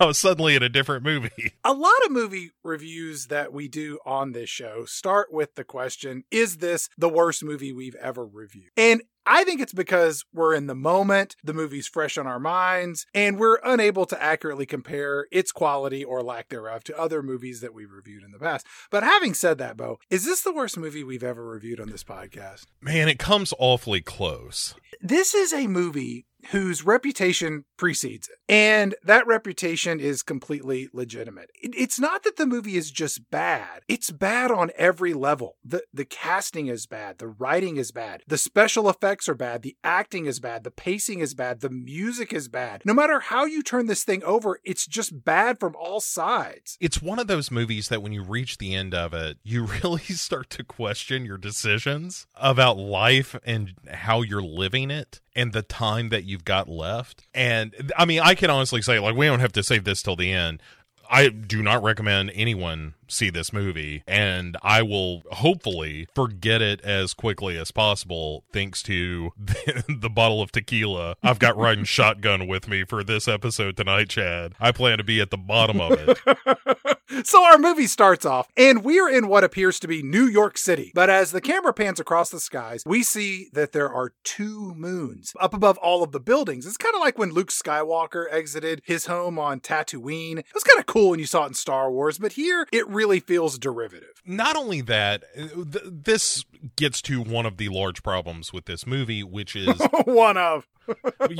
[0.00, 1.54] I was suddenly in a different movie.
[1.64, 6.24] A lot of movie reviews that we do on this show start with the question
[6.30, 8.70] Is this the worst movie we've ever reviewed?
[8.76, 13.06] And I think it's because we're in the moment, the movie's fresh on our minds,
[13.14, 17.74] and we're unable to accurately compare its quality or lack thereof to other movies that
[17.74, 18.66] we've reviewed in the past.
[18.90, 22.04] But having said that, Bo, is this the worst movie we've ever reviewed on this
[22.04, 22.66] podcast?
[22.80, 24.74] Man, it comes awfully close.
[25.00, 28.36] This is a movie whose reputation precedes it.
[28.48, 31.50] And that reputation is completely legitimate.
[31.54, 33.82] It's not that the movie is just bad.
[33.88, 35.56] It's bad on every level.
[35.64, 39.76] The the casting is bad, the writing is bad, the special effects are bad, the
[39.84, 42.82] acting is bad, the pacing is bad, the music is bad.
[42.84, 46.76] No matter how you turn this thing over, it's just bad from all sides.
[46.80, 50.02] It's one of those movies that when you reach the end of it, you really
[50.02, 56.08] start to question your decisions about life and how you're living it and the time
[56.10, 57.26] that you've got left.
[57.34, 60.16] And I mean, I can honestly say, like, we don't have to save this till
[60.16, 60.62] the end.
[61.10, 67.14] I do not recommend anyone see this movie, and I will hopefully forget it as
[67.14, 72.68] quickly as possible thanks to the, the bottle of tequila I've got riding shotgun with
[72.68, 74.54] me for this episode tonight, Chad.
[74.60, 76.18] I plan to be at the bottom of it.
[77.24, 80.90] so our movie starts off, and we're in what appears to be New York City.
[80.94, 85.32] But as the camera pans across the skies, we see that there are two moons
[85.40, 86.66] up above all of the buildings.
[86.66, 90.38] It's kind of like when Luke Skywalker exited his home on Tatooine.
[90.38, 92.88] It was kind of cool when you saw it in Star Wars, but here it
[92.88, 94.22] really feels derivative.
[94.24, 96.44] Not only that, uh, th- this
[96.76, 100.66] gets to one of the large problems with this movie, which is one of.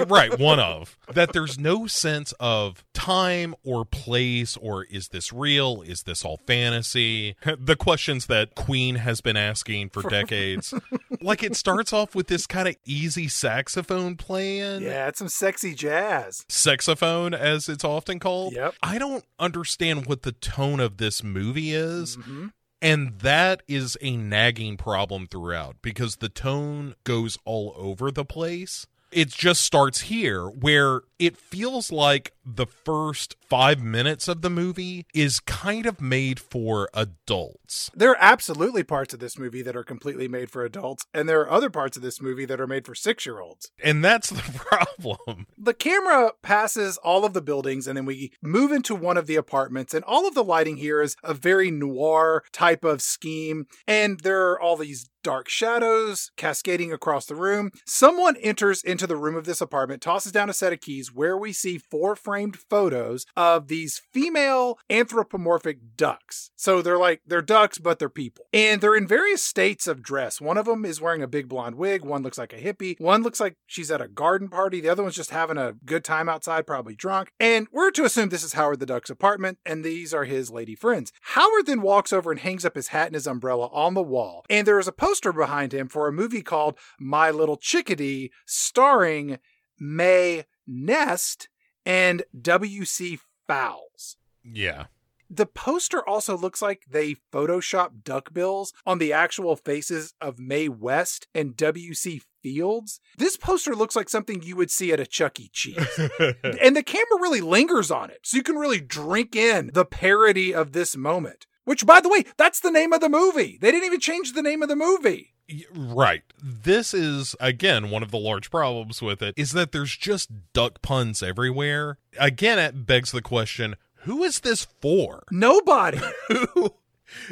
[0.06, 5.53] right, one of that there's no sense of time or place or is this real?
[5.82, 7.36] Is this all fantasy?
[7.56, 10.74] The questions that Queen has been asking for decades.
[11.20, 14.82] like it starts off with this kind of easy saxophone playing.
[14.82, 16.44] Yeah, it's some sexy jazz.
[16.48, 18.54] Saxophone as it's often called.
[18.54, 18.74] Yep.
[18.82, 22.16] I don't understand what the tone of this movie is.
[22.16, 22.48] Mm-hmm.
[22.82, 28.86] And that is a nagging problem throughout because the tone goes all over the place
[29.14, 35.06] it just starts here where it feels like the first five minutes of the movie
[35.14, 37.90] is kind of made for adults.
[37.94, 41.40] There are absolutely parts of this movie that are completely made for adults, and there
[41.40, 43.70] are other parts of this movie that are made for six year olds.
[43.82, 45.46] And that's the problem.
[45.56, 49.36] The camera passes all of the buildings, and then we move into one of the
[49.36, 54.20] apartments, and all of the lighting here is a very noir type of scheme, and
[54.20, 57.70] there are all these dark shadows cascading across the room.
[57.86, 61.36] Someone enters into the room of this apartment, tosses down a set of keys where
[61.36, 66.50] we see four framed photos of these female anthropomorphic ducks.
[66.56, 68.46] So they're like, they're ducks, but they're people.
[68.52, 70.40] And they're in various states of dress.
[70.40, 72.04] One of them is wearing a big blonde wig.
[72.04, 73.00] One looks like a hippie.
[73.00, 74.80] One looks like she's at a garden party.
[74.80, 77.30] The other one's just having a good time outside, probably drunk.
[77.38, 80.74] And we're to assume this is Howard the Duck's apartment, and these are his lady
[80.74, 81.12] friends.
[81.22, 84.44] Howard then walks over and hangs up his hat and his umbrella on the wall.
[84.50, 89.38] And there is a poster behind him for a movie called My Little Chickadee, starring
[89.78, 91.48] Mae Nest
[91.84, 93.18] and W.C.
[93.46, 94.16] Fowles.
[94.42, 94.86] Yeah.
[95.30, 101.26] The poster also looks like they photoshopped duckbills on the actual faces of Mae West
[101.34, 102.22] and W.C.
[102.42, 103.00] fields.
[103.16, 105.48] This poster looks like something you would see at a Chuck E.
[105.52, 105.98] Cheese.
[106.18, 110.54] and the camera really lingers on it, so you can really drink in the parody
[110.54, 111.46] of this moment.
[111.64, 113.58] Which, by the way, that's the name of the movie.
[113.60, 115.34] They didn't even change the name of the movie.
[115.74, 116.22] Right.
[116.42, 120.80] This is again one of the large problems with it is that there's just duck
[120.80, 121.98] puns everywhere.
[122.18, 125.24] Again, it begs the question, who is this for?
[125.30, 126.00] Nobody.
[126.54, 126.74] Who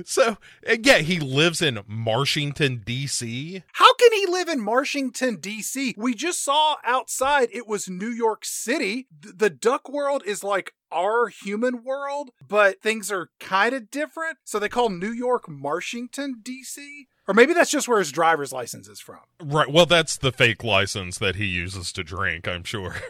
[0.05, 0.37] so
[0.69, 3.63] uh, yeah, he lives in Marshington, D.C.
[3.73, 5.95] How can he live in Marshington, D.C.?
[5.97, 9.07] We just saw outside it was New York City.
[9.11, 14.39] The duck world is like our human world, but things are kind of different.
[14.45, 17.07] So they call New York Marshington, D.C.
[17.27, 19.21] Or maybe that's just where his driver's license is from.
[19.41, 19.71] Right.
[19.71, 22.97] Well, that's the fake license that he uses to drink, I'm sure.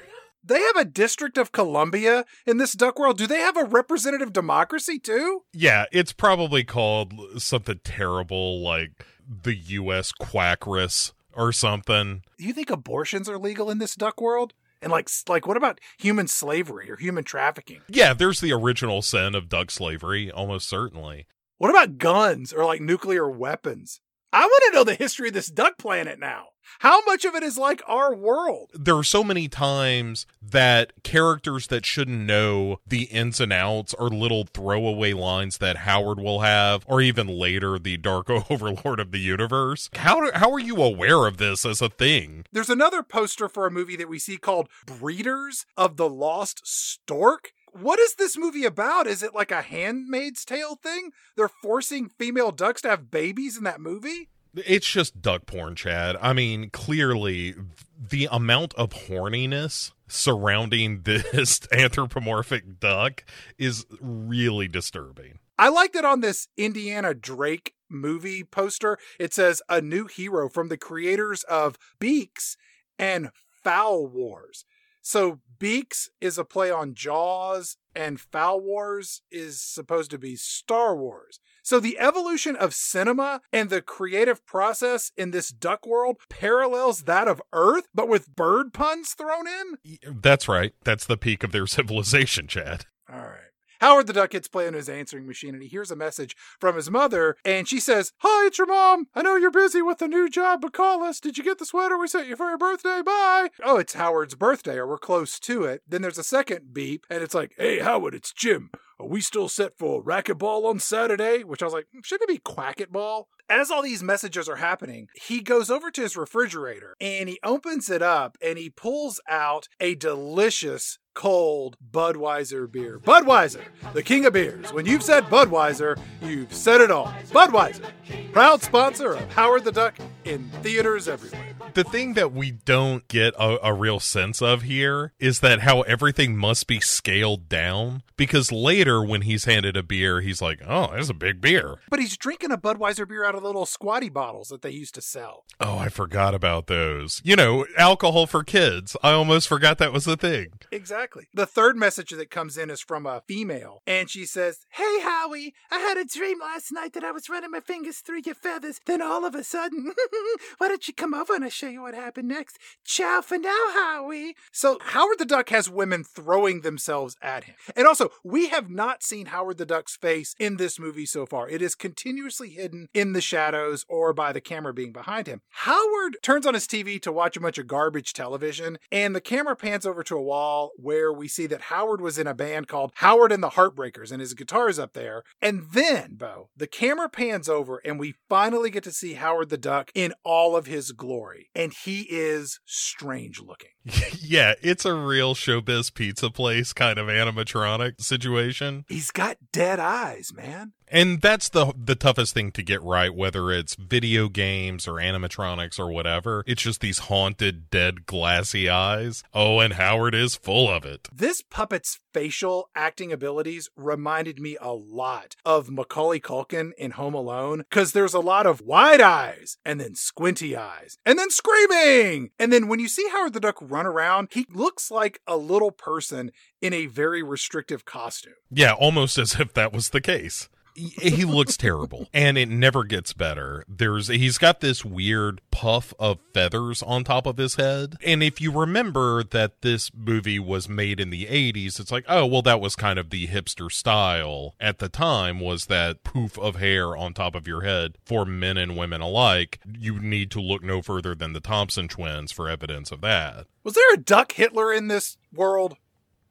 [0.44, 3.16] They have a District of Columbia in this duck world.
[3.16, 5.42] Do they have a representative democracy too?
[5.52, 9.06] Yeah, it's probably called something terrible like
[9.44, 10.10] the U.S.
[10.20, 12.22] Quackress or something.
[12.38, 14.52] Do you think abortions are legal in this duck world?
[14.82, 17.82] And like, like, what about human slavery or human trafficking?
[17.88, 21.26] Yeah, there's the original sin of duck slavery, almost certainly.
[21.58, 24.00] What about guns or like nuclear weapons?
[24.32, 26.48] I want to know the history of this duck planet now.
[26.80, 28.70] How much of it is like our world?
[28.74, 34.08] There are so many times that characters that shouldn't know the ins and outs are
[34.08, 39.18] little throwaway lines that Howard will have, or even later the Darko Overlord of the
[39.18, 39.90] Universe.
[39.94, 42.44] How how are you aware of this as a thing?
[42.52, 47.52] There's another poster for a movie that we see called Breeders of the Lost Stork.
[47.72, 49.06] What is this movie about?
[49.06, 51.10] Is it like a handmaid's tale thing?
[51.36, 54.28] They're forcing female ducks to have babies in that movie?
[54.54, 56.16] It's just duck porn, Chad.
[56.20, 57.54] I mean, clearly
[57.98, 63.24] the amount of horniness surrounding this anthropomorphic duck
[63.58, 65.38] is really disturbing.
[65.58, 70.68] I like that on this Indiana Drake movie poster, it says a new hero from
[70.68, 72.56] the creators of Beaks
[72.98, 73.30] and
[73.62, 74.64] Foul Wars.
[75.02, 80.96] So Beaks is a play on Jaws, and Foul Wars is supposed to be Star
[80.96, 81.38] Wars.
[81.62, 87.28] So the evolution of cinema and the creative process in this duck world parallels that
[87.28, 90.20] of Earth, but with bird puns thrown in?
[90.20, 90.74] That's right.
[90.82, 92.86] That's the peak of their civilization, Chad.
[93.08, 93.51] All right.
[93.82, 96.76] Howard the Duck hits play on his answering machine and he hears a message from
[96.76, 99.08] his mother and she says, Hi, it's your mom.
[99.12, 101.18] I know you're busy with the new job, but call us.
[101.18, 103.02] Did you get the sweater we sent you for your birthday?
[103.04, 103.50] Bye.
[103.60, 105.82] Oh, it's Howard's birthday or we're close to it.
[105.84, 108.70] Then there's a second beep and it's like, Hey, Howard, it's Jim.
[109.00, 111.42] Are we still set for racquetball on Saturday?
[111.42, 113.24] Which I was like, hmm, shouldn't it be quacketball?
[113.48, 117.90] As all these messages are happening, he goes over to his refrigerator and he opens
[117.90, 122.98] it up and he pulls out a delicious cold Budweiser beer.
[122.98, 124.72] Budweiser, the king of beers.
[124.72, 127.12] When you've said Budweiser, you've said it all.
[127.30, 127.90] Budweiser,
[128.32, 131.51] proud sponsor of Howard the Duck in theaters everywhere.
[131.74, 135.80] The thing that we don't get a, a, real sense of here is that how
[135.82, 138.02] everything must be scaled down.
[138.16, 141.76] Because later, when he's handed a beer, he's like, oh, that's a big beer.
[141.88, 145.00] But he's drinking a Budweiser beer out of little squatty bottles that they used to
[145.00, 145.44] sell.
[145.60, 147.22] Oh, I forgot about those.
[147.24, 148.96] You know, alcohol for kids.
[149.02, 150.48] I almost forgot that was the thing.
[150.70, 151.28] Exactly.
[151.32, 155.54] The third message that comes in is from a female, and she says, Hey, Howie,
[155.70, 158.80] I had a dream last night that I was running my fingers through your feathers.
[158.86, 159.92] Then all of a sudden,
[160.58, 162.58] why don't you come over and I show you what happened next?
[162.84, 164.34] Ciao for now, Howie.
[164.50, 167.54] So Howard the Duck has women throwing themselves at him.
[167.76, 171.48] And also, we have not seen Howard the Duck's face in this movie so far.
[171.48, 175.42] It is continuously hidden in the shadows or by the camera being behind him.
[175.50, 179.56] Howard turns on his TV to watch a bunch of garbage television, and the camera
[179.56, 182.92] pans over to a wall where we see that Howard was in a band called
[182.96, 185.22] Howard and the Heartbreakers, and his guitar is up there.
[185.40, 189.58] And then, Bo, the camera pans over, and we finally get to see Howard the
[189.58, 191.41] Duck in all of his glory.
[191.54, 193.70] And he is strange looking.
[194.20, 198.84] yeah, it's a real showbiz pizza place kind of animatronic situation.
[198.88, 200.72] He's got dead eyes, man.
[200.92, 205.78] And that's the the toughest thing to get right, whether it's video games or animatronics
[205.78, 206.44] or whatever.
[206.46, 209.24] It's just these haunted, dead, glassy eyes.
[209.32, 211.08] Oh, and Howard is full of it.
[211.10, 217.64] This puppet's facial acting abilities reminded me a lot of Macaulay Culkin in Home Alone,
[217.70, 222.32] because there's a lot of wide eyes and then squinty eyes and then screaming.
[222.38, 225.70] And then when you see Howard the Duck run around, he looks like a little
[225.72, 228.34] person in a very restrictive costume.
[228.50, 230.50] Yeah, almost as if that was the case.
[230.74, 235.92] He, he looks terrible and it never gets better there's he's got this weird puff
[235.98, 240.68] of feathers on top of his head and if you remember that this movie was
[240.68, 244.54] made in the 80s it's like oh well that was kind of the hipster style
[244.60, 248.56] at the time was that poof of hair on top of your head for men
[248.56, 252.90] and women alike you need to look no further than the thompson twins for evidence
[252.90, 255.76] of that Was there a duck Hitler in this world?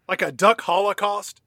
[0.07, 1.41] Like a duck Holocaust?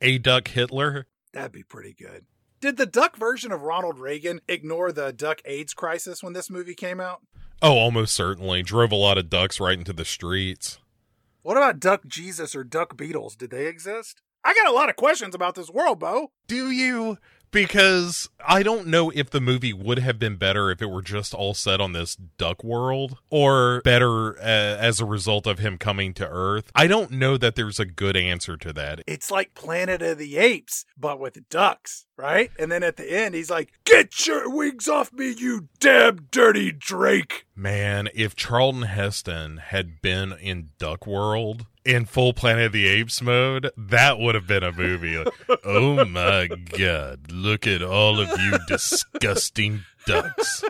[0.00, 2.24] a duck hitler That'd be pretty good.
[2.60, 6.74] Did the duck version of Ronald Reagan ignore the duck AIDS crisis when this movie
[6.74, 7.22] came out?
[7.62, 10.78] oh almost certainly drove a lot of ducks right into the streets
[11.42, 13.36] What about Duck Jesus or Duck Beatles?
[13.36, 14.22] Did they exist?
[14.44, 16.32] I got a lot of questions about this world, Bo.
[16.46, 17.18] Do you?
[17.52, 21.34] Because I don't know if the movie would have been better if it were just
[21.34, 26.14] all set on this duck world or better uh, as a result of him coming
[26.14, 26.70] to Earth.
[26.74, 29.02] I don't know that there's a good answer to that.
[29.06, 32.50] It's like Planet of the Apes, but with ducks, right?
[32.58, 36.72] And then at the end, he's like, Get your wings off me, you damn dirty
[36.72, 37.46] Drake.
[37.56, 43.22] Man, if Charlton Heston had been in Duck World in full Planet of the Apes
[43.22, 45.16] mode, that would have been a movie.
[45.16, 45.32] Like,
[45.64, 50.64] oh my god, look at all of you disgusting ducks.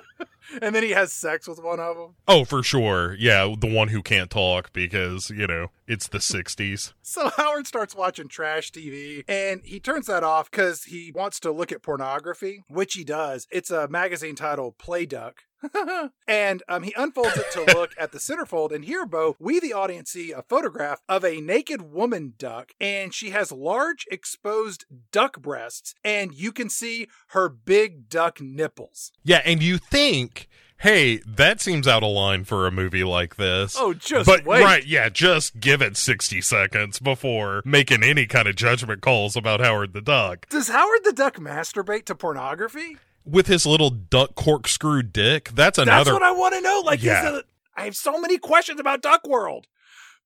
[0.60, 2.14] And then he has sex with one of them.
[2.26, 3.14] Oh, for sure.
[3.18, 6.92] Yeah, the one who can't talk because, you know, it's the 60s.
[7.02, 11.50] So Howard starts watching trash TV and he turns that off because he wants to
[11.50, 13.48] look at pornography, which he does.
[13.50, 15.42] It's a magazine titled Play Duck.
[16.28, 18.72] and um, he unfolds it to look at the centerfold.
[18.72, 23.12] And here, Bo, we, the audience, see a photograph of a naked woman duck, and
[23.12, 29.10] she has large exposed duck breasts, and you can see her big duck nipples.
[29.24, 30.48] Yeah, and you think,
[30.80, 33.76] hey, that seems out of line for a movie like this.
[33.78, 34.62] Oh, just but wait.
[34.62, 39.60] right, yeah, just give it 60 seconds before making any kind of judgment calls about
[39.60, 40.48] Howard the Duck.
[40.48, 42.96] Does Howard the Duck masturbate to pornography?
[43.24, 46.82] With his little duck corkscrew dick, that's another That's what I want to know.
[46.84, 47.28] Like, Yeah.
[47.32, 47.44] is it,
[47.76, 49.66] I have so many questions about Duck World.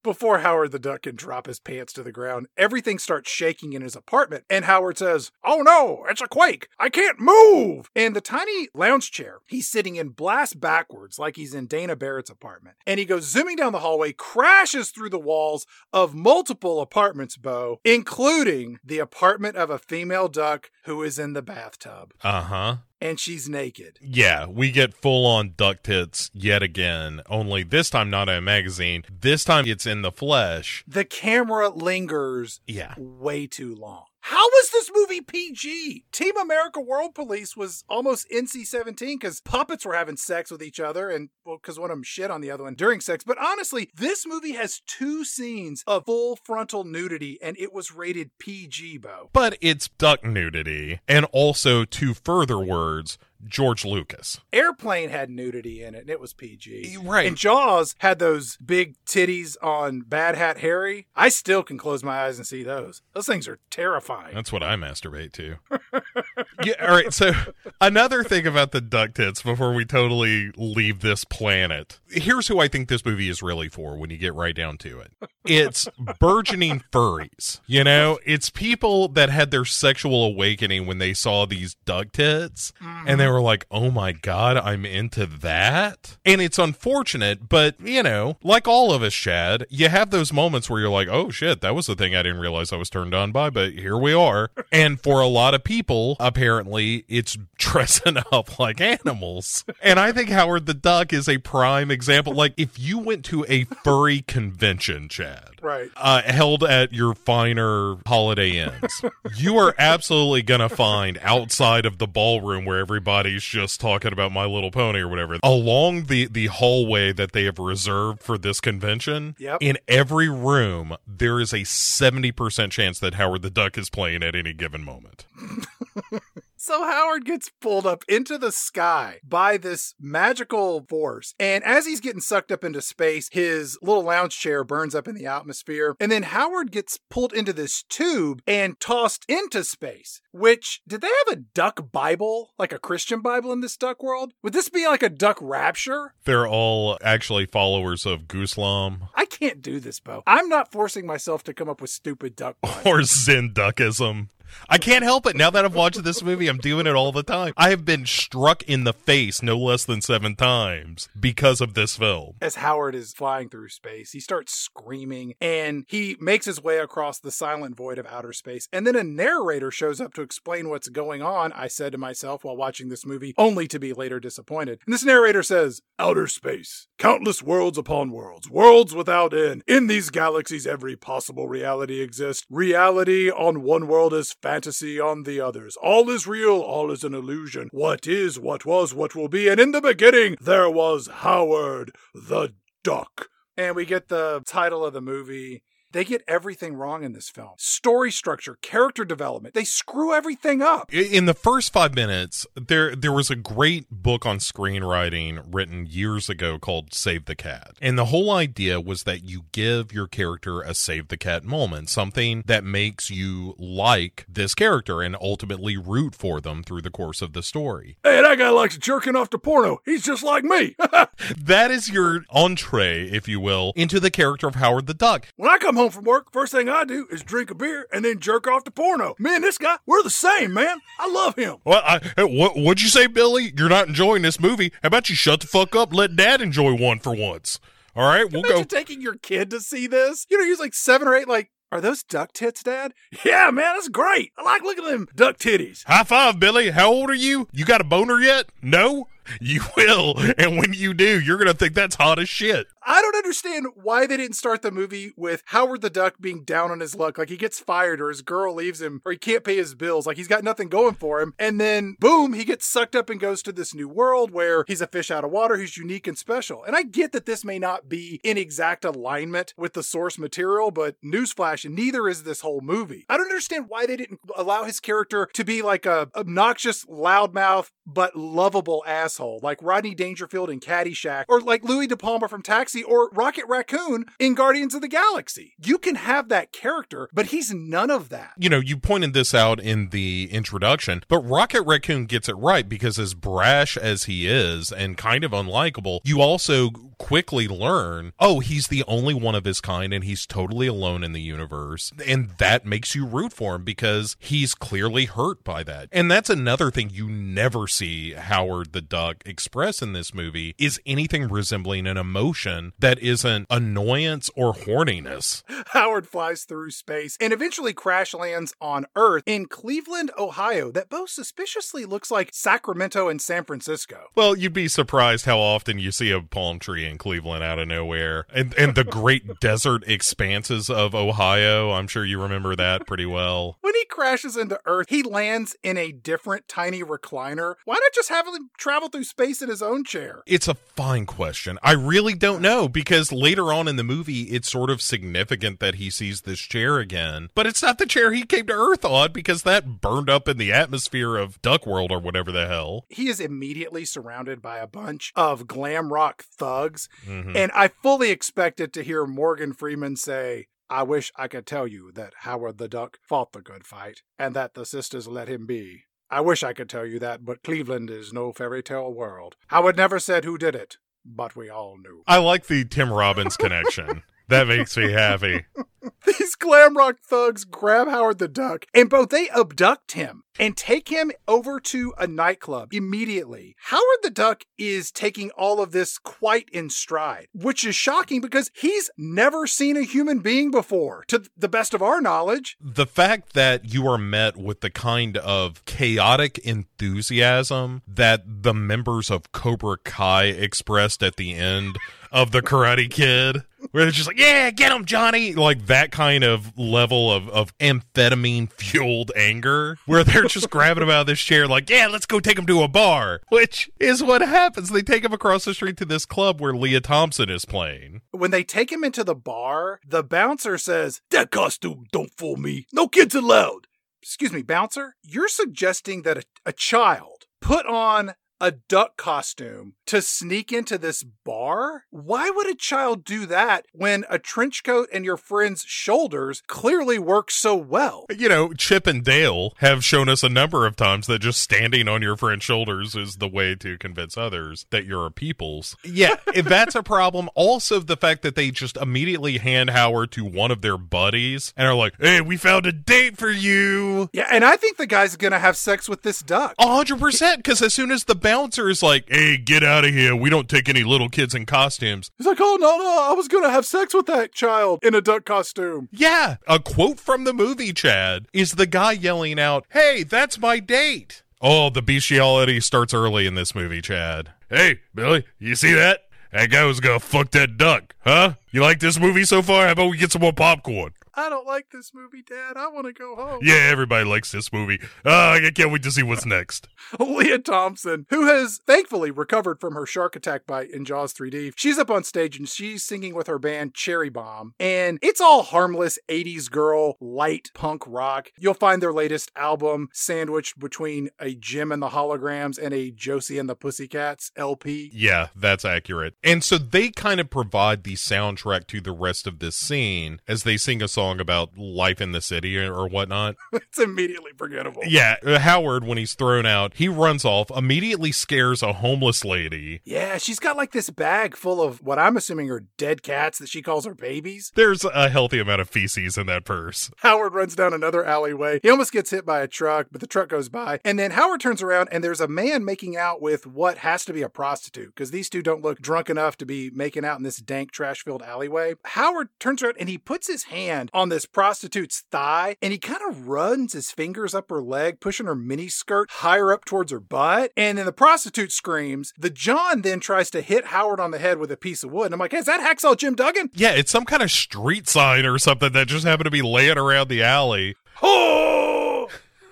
[0.05, 3.81] Before Howard the Duck can drop his pants to the ground, everything starts shaking in
[3.81, 6.69] his apartment, and Howard says, Oh no, it's a quake!
[6.79, 7.89] I can't move!
[7.97, 12.29] And the tiny lounge chair he's sitting in blasts backwards like he's in Dana Barrett's
[12.29, 12.77] apartment.
[12.87, 17.81] And he goes zooming down the hallway, crashes through the walls of multiple apartments, Bo,
[17.83, 22.13] including the apartment of a female duck who is in the bathtub.
[22.23, 22.77] Uh-huh.
[23.05, 23.99] And she's naked.
[24.01, 28.41] Yeah, we get full on duck tits yet again, only this time not in a
[28.41, 29.05] magazine.
[29.21, 30.83] This time it's in the flesh.
[30.89, 32.95] the camera lingers Yeah.
[32.97, 34.05] way too long.
[34.27, 36.07] How was this movie PG?
[36.11, 40.81] Team America World Police was almost NC 17 because puppets were having sex with each
[40.81, 43.23] other and, well, because one of them shit on the other one during sex.
[43.23, 48.31] But honestly, this movie has two scenes of full frontal nudity and it was rated
[48.39, 49.29] PG, Bo.
[49.35, 54.41] But it's duck nudity, and also two further words, George Lucas.
[54.53, 56.99] Airplane had nudity in it and it was PG.
[57.03, 57.27] Right.
[57.27, 61.07] And Jaws had those big titties on Bad Hat Harry.
[61.17, 63.03] I still can close my eyes and see those.
[63.15, 64.35] Those things are terrifying.
[64.35, 65.57] That's what I masturbate to.
[66.65, 67.13] yeah, all right.
[67.13, 67.33] So,
[67.81, 72.01] another thing about the duck tits before we totally leave this planet.
[72.09, 75.01] Here's who I think this movie is really for when you get right down to
[75.01, 75.13] it.
[75.47, 75.89] It's
[76.19, 77.61] burgeoning furries.
[77.67, 82.73] You know, it's people that had their sexual awakening when they saw these duck tits
[82.81, 86.17] and they were like, oh my God, I'm into that.
[86.25, 90.69] And it's unfortunate, but you know, like all of us, Chad, you have those moments
[90.69, 93.15] where you're like, oh shit, that was the thing I didn't realize I was turned
[93.15, 94.51] on by, but here we are.
[94.73, 99.65] And for a lot of people, apparently, it's dressing up like animals.
[99.81, 102.33] And I think Howard the Duck is a prime example.
[102.33, 105.91] Like, if you went to a furry convention, Chad, Right.
[105.97, 109.03] uh, held at your finer Holiday Inns,
[109.37, 114.45] you are absolutely gonna find outside of the ballroom where everybody's just talking about My
[114.45, 119.35] Little Pony or whatever, along the the hallway that they have reserved for this convention.
[119.39, 119.59] Yep.
[119.61, 124.23] In every room, there is a seventy percent chance that Howard the Duck is playing
[124.23, 125.25] at any given moment.
[126.67, 131.35] So Howard gets pulled up into the sky by this magical force.
[131.39, 135.15] And as he's getting sucked up into space, his little lounge chair burns up in
[135.15, 135.95] the atmosphere.
[136.01, 140.23] And then Howard gets pulled into this tube and tossed into space.
[140.33, 144.33] Which, did they have a duck Bible, like a Christian Bible in this duck world?
[144.43, 146.15] Would this be like a duck rapture?
[146.25, 150.23] They're all actually followers of Gooselam I can't do this, Bo.
[150.27, 152.57] I'm not forcing myself to come up with stupid duck.
[152.87, 154.29] or Zen Duckism.
[154.69, 155.37] I can't help it.
[155.37, 157.53] Now that I've watched this movie, I'm doing it all the time.
[157.57, 161.97] I have been struck in the face no less than seven times because of this
[161.97, 162.35] film.
[162.41, 167.19] As Howard is flying through space, he starts screaming and he makes his way across
[167.19, 168.69] the silent void of outer space.
[168.73, 171.53] And then a narrator shows up to explain what's going on.
[171.53, 174.81] I said to myself while watching this movie, only to be later disappointed.
[174.87, 179.63] And this narrator says, Outer space, countless worlds upon worlds, worlds without end.
[179.67, 182.45] In these galaxies, every possible reality exists.
[182.51, 185.77] Reality on one world is fantasy on the others.
[185.83, 187.69] All is real, all is an illusion.
[187.73, 189.49] What is, what was, what will be.
[189.49, 193.29] And in the beginning, there was Howard the Duck.
[193.57, 195.63] And we get the title of the movie.
[195.95, 197.53] They get everything wrong in this film.
[197.57, 199.55] Story structure, character development.
[199.55, 200.93] They screw everything up.
[200.93, 206.29] In the first five minutes, there there was a great book on screenwriting written years
[206.29, 207.77] ago called Save the Cat.
[207.81, 211.89] And the whole idea was that you give your character a save the cat moment,
[211.91, 217.23] something that makes you like this character and ultimately root for them through the course
[217.23, 217.99] of the story.
[218.03, 219.81] Hey, that guy likes jerking off to porno.
[219.85, 220.75] He's just like me.
[221.39, 225.29] that is your entree, if you will, into the character of Howard the Duck.
[225.37, 228.05] When I come home from work, first thing I do is drink a beer and
[228.05, 229.15] then jerk off to porno.
[229.19, 230.79] Me and this guy, we're the same, man.
[230.99, 231.57] I love him.
[231.65, 233.53] Well, I, what, what'd you say, Billy?
[233.57, 234.73] You're not enjoying this movie.
[234.83, 237.61] How about you shut the fuck up let Dad enjoy one for once?
[237.97, 238.65] All right, we'll Imagine go.
[238.65, 240.27] taking your kid to see this.
[240.31, 242.93] You know, he's like seven or eight, like, are those duck tits, Dad?
[243.25, 244.33] Yeah, man, that's great.
[244.37, 245.85] I like looking at them duck titties.
[245.87, 246.71] High five, Billy.
[246.71, 247.49] How old are you?
[247.53, 248.47] You got a boner yet?
[248.63, 249.07] No?
[249.41, 250.15] You will.
[250.39, 252.67] And when you do, you're going to think that's hot as shit.
[252.87, 256.71] I don't understand why they didn't start the movie with Howard the Duck being down
[256.71, 257.17] on his luck.
[257.17, 260.07] Like he gets fired or his girl leaves him or he can't pay his bills.
[260.07, 261.35] Like he's got nothing going for him.
[261.39, 264.83] And then boom, he gets sucked up and goes to this new world where he's
[264.83, 265.57] a fish out of water.
[265.57, 266.63] He's unique and special.
[266.65, 270.71] And I get that this may not be in exact alignment with the source material,
[270.71, 273.07] but newsflash, neither is this whole movie.
[273.09, 277.71] I don't understand why they didn't allow his character to be like a obnoxious, loudmouth,
[277.87, 278.85] but lovable
[279.15, 283.45] asshole, like Rodney Dangerfield in Caddyshack, or like Louie De Palma from Taxi, or Rocket
[283.49, 285.55] Raccoon in Guardians of the Galaxy.
[285.65, 288.33] You can have that character, but he's none of that.
[288.39, 292.69] You know, you pointed this out in the introduction, but Rocket Raccoon gets it right
[292.69, 298.41] because as brash as he is and kind of unlikable, you also quickly learn, oh,
[298.41, 301.93] he's the only one of his kind and he's totally alone in the universe.
[302.07, 305.89] And that makes you root for him because he's clearly hurt by that.
[305.93, 310.81] And that's another thing you never see Howard the Duck express in this movie is
[310.87, 315.43] anything resembling an emotion that isn't annoyance or horniness.
[315.69, 321.11] Howard flies through space and eventually crash lands on Earth in Cleveland, Ohio, that both
[321.11, 324.09] suspiciously looks like Sacramento and San Francisco.
[324.15, 327.69] Well, you'd be surprised how often you see a palm tree in Cleveland out of
[327.69, 328.27] nowhere.
[328.33, 331.73] And and the great desert expanses of Ohio.
[331.73, 333.59] I'm sure you remember that pretty well.
[333.65, 337.55] When he crashes into Earth, he lands in a different tiny recliner.
[337.65, 340.23] Why not just have him travel through space in his own chair?
[340.27, 341.59] It's a fine question.
[341.63, 345.75] I really don't know because later on in the movie, it's sort of significant that
[345.75, 349.13] he sees this chair again, but it's not the chair he came to Earth on
[349.13, 352.87] because that burned up in the atmosphere of Duck World or whatever the hell.
[352.89, 357.35] He is immediately surrounded by a bunch of glam rock thugs, Mhm.
[357.37, 361.91] and I fully expected to hear Morgan Freeman say, I wish I could tell you
[361.93, 365.85] that Howard the Duck fought the good fight and that the sisters let him be.
[366.15, 369.35] I wish I could tell you that, but Cleveland is no fairy tale world.
[369.49, 372.05] Howard never said who did it, but we all knew.
[372.07, 374.05] I like the Tim Robbins connection.
[374.29, 375.45] that makes me happy.
[376.07, 380.89] These glam rock thugs grab Howard the Duck and both they abduct him and take
[380.89, 383.55] him over to a nightclub immediately.
[383.65, 388.51] Howard the Duck is taking all of this quite in stride, which is shocking because
[388.55, 392.57] he's never seen a human being before, to the best of our knowledge.
[392.61, 399.11] the fact that you are met with the kind of chaotic enthusiasm that the members
[399.11, 401.77] of Cobra Kai expressed at the end
[402.15, 403.43] of the Karate Kid,
[403.73, 407.57] where they're just like, "Yeah, get him, Johnny!" Like that kind of level of of
[407.59, 412.07] amphetamine fueled anger, where they're just grabbing him out of this chair, like, "Yeah, let's
[412.07, 414.71] go take him to a bar," which is what happens.
[414.71, 418.01] They take him across the street to this club where Lea Thompson is playing.
[418.13, 422.67] When they take him into the bar, the bouncer says, That costume don't fool me.
[422.73, 423.67] No kids allowed.
[424.03, 430.03] Excuse me, bouncer, you're suggesting that a, a child put on a duck costume to
[430.03, 431.85] sneak into this bar?
[431.91, 436.99] Why would a child do that when a trench coat and your friend's shoulders clearly
[436.99, 438.07] work so well?
[438.17, 441.89] You know, Chip and Dale have shown us a number of times that just standing
[441.89, 445.77] on your friend's shoulders is the way to convince others that you're a people's.
[445.85, 447.29] Yeah, if that's a problem.
[447.35, 451.67] Also, the fact that they just immediately hand Howard to one of their buddies and
[451.67, 454.11] are like, hey, we found a date for you.
[454.13, 456.55] Yeah, and I think the guy's gonna have sex with this duck.
[456.59, 459.93] A hundred percent, because as soon as the bouncer is like, hey, get out of
[459.93, 462.13] here, we don't take any little kids in costumes.
[462.17, 465.01] He's like, oh, no, no, I was gonna have sex with that child in a
[465.01, 465.89] duck costume.
[465.91, 470.61] Yeah, a quote from the movie, Chad, is the guy yelling out, hey, that's my
[470.61, 471.25] date.
[471.41, 474.31] Oh, the bestiality starts early in this movie, Chad.
[474.49, 476.03] Hey, Billy, you see that?
[476.31, 478.35] That guy was gonna fuck that duck, huh?
[478.51, 479.67] You like this movie so far?
[479.67, 480.93] How about we get some more popcorn?
[481.17, 482.57] I don't like this movie, Dad.
[482.57, 483.41] I want to go home.
[483.43, 484.81] Yeah, everybody likes this movie.
[485.05, 486.69] Uh, I can't wait to see what's next.
[486.99, 491.79] Lea Thompson, who has thankfully recovered from her shark attack bite in Jaws 3D, she's
[491.79, 494.55] up on stage and she's singing with her band Cherry Bomb.
[494.59, 498.31] And it's all harmless 80s girl, light punk rock.
[498.37, 503.39] You'll find their latest album sandwiched between a Jem and the Holograms and a Josie
[503.39, 504.91] and the Pussycats LP.
[504.93, 506.15] Yeah, that's accurate.
[506.25, 510.43] And so they kind of provide the soundtrack to the rest of this scene as
[510.43, 513.37] they sing a song about life in the city or whatnot.
[513.53, 514.83] it's immediately forgettable.
[514.85, 519.81] Yeah, uh, Howard, when he's thrown out, he runs off, immediately scares a homeless lady.
[519.85, 523.49] Yeah, she's got like this bag full of what I'm assuming are dead cats that
[523.49, 524.53] she calls her babies.
[524.55, 526.91] There's a healthy amount of feces in that purse.
[526.99, 528.61] Howard runs down another alleyway.
[528.63, 530.81] He almost gets hit by a truck, but the truck goes by.
[530.85, 534.13] And then Howard turns around and there's a man making out with what has to
[534.13, 537.25] be a prostitute because these two don't look drunk enough to be making out in
[537.25, 538.75] this dank, trash filled alleyway.
[538.85, 543.03] Howard turns around and he puts his hand on this prostitute's thigh and he kind
[543.09, 547.01] of runs his fingers up her leg, pushing her mini skirt higher up towards her
[547.01, 547.51] butt.
[547.57, 549.13] And then the prostitute screams.
[549.19, 552.07] The John then tries to hit Howard on the head with a piece of wood.
[552.07, 553.51] And I'm like, hey, is that Hacksaw Jim Duggan?
[553.55, 556.79] Yeah, it's some kind of street sign or something that just happened to be laying
[556.79, 557.75] around the alley.
[558.03, 559.09] Oh!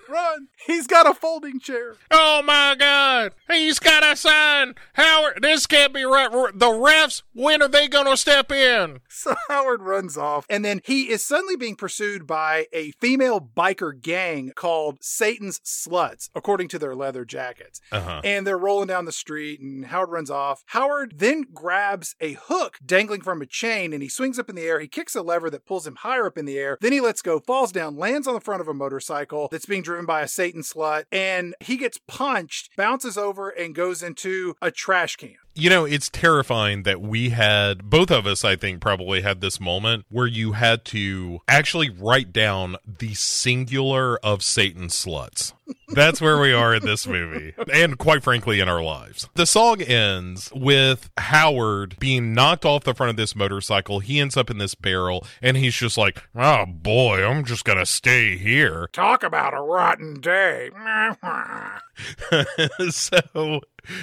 [0.08, 0.48] Run!
[0.66, 1.96] He's got a folding chair.
[2.10, 3.32] Oh my God!
[3.48, 4.74] He's got a sign.
[4.94, 6.30] Howard, this can't be right.
[6.30, 9.00] The refs, when are they going to step in?
[9.08, 14.00] So Howard runs off, and then he is suddenly being pursued by a female biker
[14.00, 17.80] gang called Satan's Sluts, according to their leather jackets.
[17.90, 18.20] Uh-huh.
[18.24, 20.62] And they're rolling down the street, and Howard runs off.
[20.66, 24.62] Howard then grabs a hook dangling from a chain, and he swings up in the
[24.62, 24.80] air.
[24.80, 26.78] He kicks a lever that pulls him higher up in the air.
[26.80, 29.82] Then he lets go, falls down, lands on the front of a motorcycle that's being
[29.82, 34.54] driven by a Satan Satan slut, and he gets punched, bounces over, and goes into
[34.60, 35.36] a trash can.
[35.54, 39.60] You know, it's terrifying that we had, both of us, I think, probably had this
[39.60, 45.52] moment where you had to actually write down the singular of Satan sluts.
[45.88, 49.28] That's where we are in this movie, and quite frankly, in our lives.
[49.34, 54.00] The song ends with Howard being knocked off the front of this motorcycle.
[54.00, 57.86] He ends up in this barrel, and he's just like, oh boy, I'm just gonna
[57.86, 58.88] stay here.
[58.92, 60.70] Talk about a rotten day.
[62.90, 63.60] so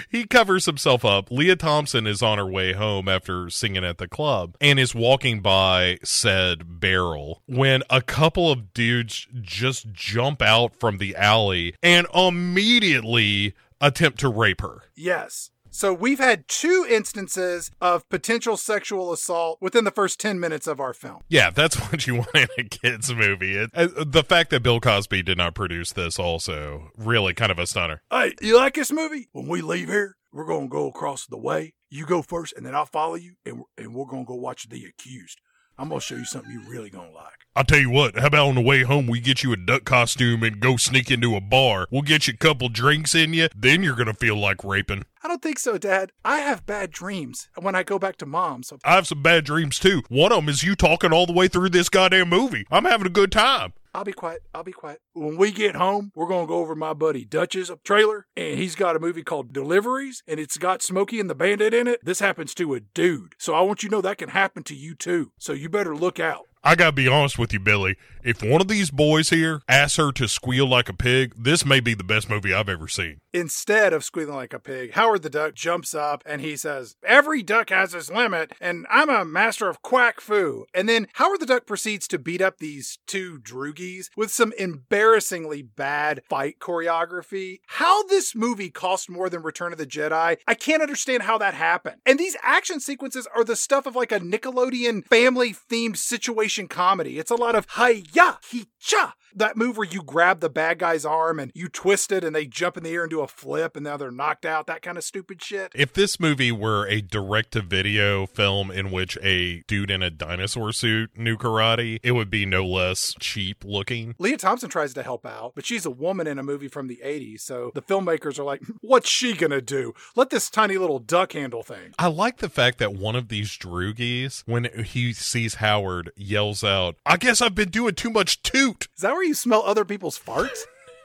[0.10, 1.32] he covers himself up.
[1.32, 5.42] Lea Thompson is on her way home after singing at the club and is walking
[5.42, 12.08] by said barrel when a couple of dudes just jump out from the alley and
[12.14, 14.84] immediately attempt to rape her.
[14.96, 15.52] Yes.
[15.72, 20.80] So we've had two instances of potential sexual assault within the first 10 minutes of
[20.80, 21.22] our film.
[21.30, 23.56] Yeah, that's what you want in a kids movie.
[23.56, 27.60] It, uh, the fact that Bill Cosby did not produce this also really kind of
[27.60, 28.02] a stunner.
[28.10, 29.30] Hey, you like this movie?
[29.32, 31.74] When we leave here, we're going to go across the way.
[31.90, 34.70] You go first and then I'll follow you and and we're going to go watch
[34.70, 35.40] The Accused.
[35.78, 37.39] I'm going to show you something you're really going to like.
[37.56, 39.84] I'll tell you what, how about on the way home we get you a duck
[39.84, 41.88] costume and go sneak into a bar?
[41.92, 45.04] We'll get you a couple drinks in you, then you're going to feel like raping.
[45.24, 46.12] I don't think so, Dad.
[46.24, 48.64] I have bad dreams when I go back to mom.
[48.64, 50.04] So I have some bad dreams too.
[50.10, 52.66] One of them is you talking all the way through this goddamn movie.
[52.72, 53.74] I'm having a good time.
[53.94, 54.44] I'll be quiet.
[54.54, 55.02] I'll be quiet.
[55.14, 58.76] When we get home, we're going to go over my buddy Dutch's trailer, and he's
[58.76, 62.00] got a movie called Deliverance, and it's got Smokey and the Bandit in it.
[62.04, 63.34] This happens to a dude.
[63.40, 65.32] So I want you to know that can happen to you too.
[65.40, 66.46] So you better look out.
[66.62, 67.96] I gotta be honest with you, Billy.
[68.22, 71.80] If one of these boys here asks her to squeal like a pig, this may
[71.80, 73.22] be the best movie I've ever seen.
[73.34, 77.42] Instead of squealing like a pig, Howard the Duck jumps up and he says, Every
[77.44, 80.66] duck has its limit, and I'm a master of Quack Fu.
[80.74, 85.62] And then Howard the Duck proceeds to beat up these two droogies with some embarrassingly
[85.62, 87.60] bad fight choreography.
[87.68, 91.54] How this movie cost more than Return of the Jedi, I can't understand how that
[91.54, 92.02] happened.
[92.06, 97.20] And these action sequences are the stuff of like a Nickelodeon family themed situation comedy.
[97.20, 101.40] It's a lot of hi-ya, he-cha, That move where you grab the bad guy's arm
[101.40, 103.84] and you twist it and they jump in the air and do a flip and
[103.84, 105.72] now they're knocked out, that kind of stupid shit.
[105.76, 110.10] If this movie were a direct to video film in which a dude in a
[110.10, 114.16] dinosaur suit knew karate, it would be no less cheap looking.
[114.20, 117.02] Lea Thompson tries to help out, but she's a woman in a movie from the
[117.04, 119.94] 80s, so the filmmakers are like, hmm, what's she gonna do?
[120.16, 121.94] Let this tiny little duck handle thing.
[121.98, 126.96] I like the fact that one of these droogies, when he sees Howard, yells out,
[127.06, 128.88] I guess I've been doing too much toot.
[128.96, 130.60] Is that where you smell other people's farts?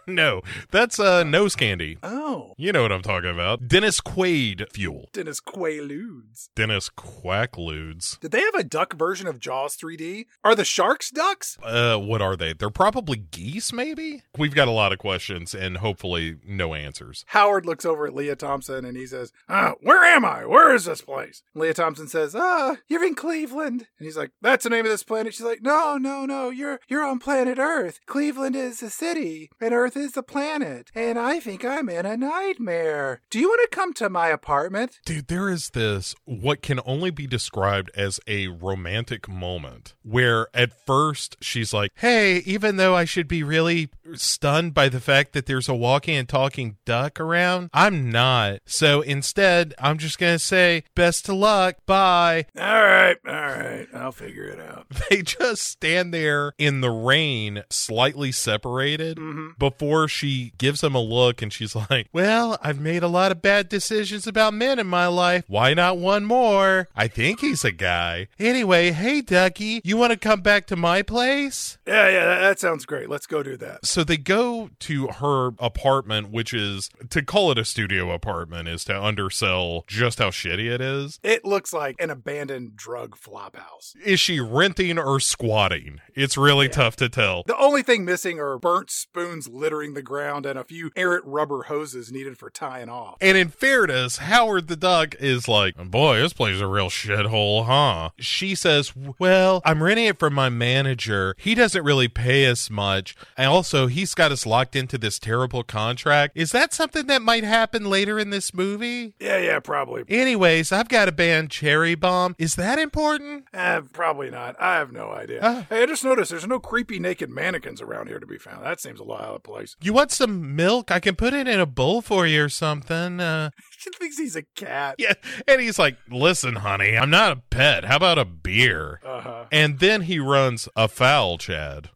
[0.08, 1.98] no, that's uh, nose candy.
[2.02, 2.54] Oh.
[2.56, 3.68] You know what I'm talking about.
[3.68, 5.08] Dennis Quaid fuel.
[5.12, 6.48] Dennis Quaaludes.
[6.54, 8.18] Dennis Quackludes.
[8.20, 10.26] Did they have a duck version of Jaws 3D?
[10.42, 11.58] Are the sharks ducks?
[11.62, 12.52] Uh, what are they?
[12.52, 14.22] They're probably geese, maybe?
[14.36, 17.24] We've got a lot of questions and hopefully no answers.
[17.28, 20.44] Howard looks over at Lea Thompson and he says, uh, Where am I?
[20.44, 21.42] Where is this place?
[21.54, 23.86] Lea Thompson says, Ah, you're in Cleveland.
[23.98, 25.34] And he's like, That's the name of this planet.
[25.34, 28.00] She's like, No, no, no, you're you're on planet Earth.
[28.06, 30.90] Cleveland is a city, and Earth is a planet.
[30.94, 33.20] And I think I'm in a nightmare.
[33.30, 35.00] Do you want to come to my apartment?
[35.04, 40.72] Dude, there is this what can only be described as a romantic moment where at
[40.86, 45.46] first she's like, Hey, even though I should be really stunned by the fact that
[45.46, 48.60] there's a walking and talking duck around, I'm not.
[48.66, 51.76] So instead, I'm just going to say, Best of luck.
[51.86, 52.46] Bye.
[52.58, 53.86] All right, all right.
[53.94, 54.86] I'll figure it out.
[55.10, 59.48] They just stand there in the rain, slightly separated, Mm-hmm.
[59.58, 63.42] before she gives him a look and she's like, Well, I've made a lot of
[63.42, 65.44] bad decisions about men in my life.
[65.48, 66.88] Why not one more?
[66.96, 68.28] I think he's a guy.
[68.38, 71.78] Anyway, hey, Ducky, you want to come back to my place?
[71.86, 73.08] Yeah, yeah, that, that sounds great.
[73.08, 73.84] Let's go do that.
[73.86, 78.84] So they go to her apartment, which is to call it a studio apartment is
[78.84, 81.20] to undersell just how shitty it is.
[81.22, 83.94] It looks like an abandoned drug flop house.
[84.04, 86.00] Is she renting or squatting?
[86.14, 87.42] It's really tough to tell.
[87.46, 91.64] The only thing missing are burnt spoons littering the ground and a few errant rubber
[91.64, 93.16] hoses needed for tying off.
[93.20, 97.66] And in fairness, Howard the Duck is like, boy, this place is a real shithole,
[97.66, 98.10] huh?
[98.18, 101.34] She says, well, I'm renting it from my manager.
[101.38, 103.16] He doesn't really pay us much.
[103.36, 106.36] And also, he's got us locked into this terrible contract.
[106.36, 109.14] Is that something that might happen later in this movie?
[109.18, 110.04] Yeah, yeah, probably.
[110.08, 112.36] Anyways, I've got a band, Cherry Bomb.
[112.38, 113.46] Is that important?
[113.52, 114.54] Eh, probably not.
[114.60, 115.40] I have no idea.
[115.40, 115.64] Uh.
[115.68, 118.64] hey, I just noticed there's no creepy naked mannequins around here to be found.
[118.64, 119.63] That seems a lot out of place.
[119.82, 120.90] You want some milk?
[120.90, 123.20] I can put it in a bowl for you or something.
[123.20, 123.50] Uh,
[123.84, 124.94] She thinks he's a cat.
[124.98, 125.12] Yeah.
[125.46, 127.84] And he's like, listen, honey, I'm not a pet.
[127.84, 128.98] How about a beer?
[129.04, 129.44] Uh-huh.
[129.52, 131.90] And then he runs afoul, Chad,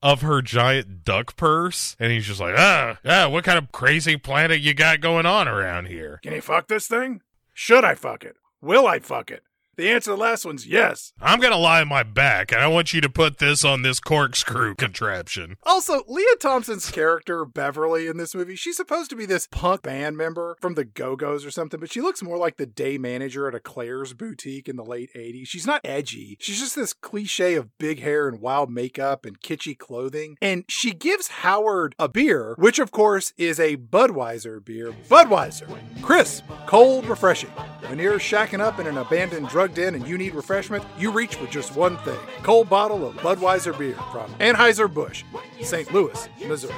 [0.00, 1.96] of her giant duck purse.
[1.98, 5.48] And he's just like, ah, ah, what kind of crazy planet you got going on
[5.48, 6.20] around here?
[6.22, 7.22] Can he fuck this thing?
[7.52, 8.36] Should I fuck it?
[8.60, 9.42] Will I fuck it?
[9.82, 11.12] The answer to the last one's yes.
[11.20, 13.82] I'm going to lie on my back, and I want you to put this on
[13.82, 15.56] this corkscrew contraption.
[15.64, 20.16] Also, Lea Thompson's character, Beverly, in this movie, she's supposed to be this punk band
[20.16, 23.48] member from the Go Go's or something, but she looks more like the day manager
[23.48, 25.48] at a Claire's boutique in the late 80s.
[25.48, 26.36] She's not edgy.
[26.40, 30.36] She's just this cliche of big hair and wild makeup and kitschy clothing.
[30.40, 34.94] And she gives Howard a beer, which of course is a Budweiser beer.
[35.08, 35.76] Budweiser.
[36.02, 37.50] Crisp, cold, refreshing.
[37.88, 41.36] When you're shacking up in an abandoned drug den and you need refreshment, you reach
[41.36, 45.24] for just one thing cold bottle of Budweiser beer from Anheuser-Busch,
[45.62, 45.92] St.
[45.92, 46.74] Louis, Missouri.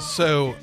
[0.00, 0.54] So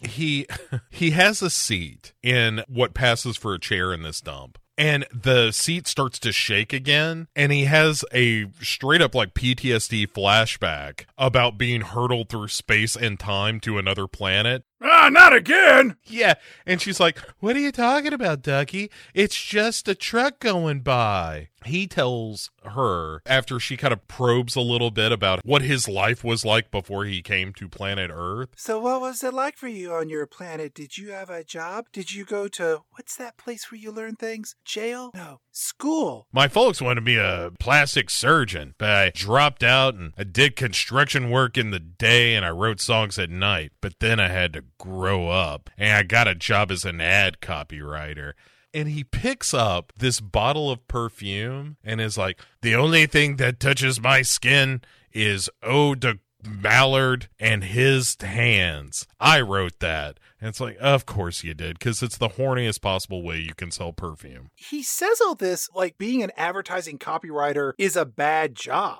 [0.00, 0.46] he
[0.90, 4.58] he has a seat in what passes for a chair in this dump.
[4.78, 10.06] And the seat starts to shake again, and he has a straight up like PTSD
[10.06, 14.62] flashback about being hurtled through space and time to another planet.
[14.80, 15.96] Ah, not again!
[16.04, 16.34] Yeah.
[16.66, 18.90] And she's like, What are you talking about, Ducky?
[19.12, 21.48] It's just a truck going by.
[21.64, 26.22] He tells her, after she kind of probes a little bit about what his life
[26.22, 28.50] was like before he came to planet Earth.
[28.56, 30.72] So, what was it like for you on your planet?
[30.72, 31.86] Did you have a job?
[31.92, 34.54] Did you go to what's that place where you learn things?
[34.64, 35.10] Jail?
[35.14, 36.28] No, school.
[36.32, 40.54] My folks wanted to be a plastic surgeon, but I dropped out and I did
[40.54, 43.72] construction work in the day and I wrote songs at night.
[43.80, 47.40] But then I had to grow up and I got a job as an ad
[47.40, 48.32] copywriter.
[48.74, 53.60] And he picks up this bottle of perfume and is like, The only thing that
[53.60, 59.06] touches my skin is Eau de Mallard and his hands.
[59.18, 60.20] I wrote that.
[60.40, 63.70] And it's like, Of course you did, because it's the horniest possible way you can
[63.70, 64.50] sell perfume.
[64.54, 68.98] He says all this like being an advertising copywriter is a bad job.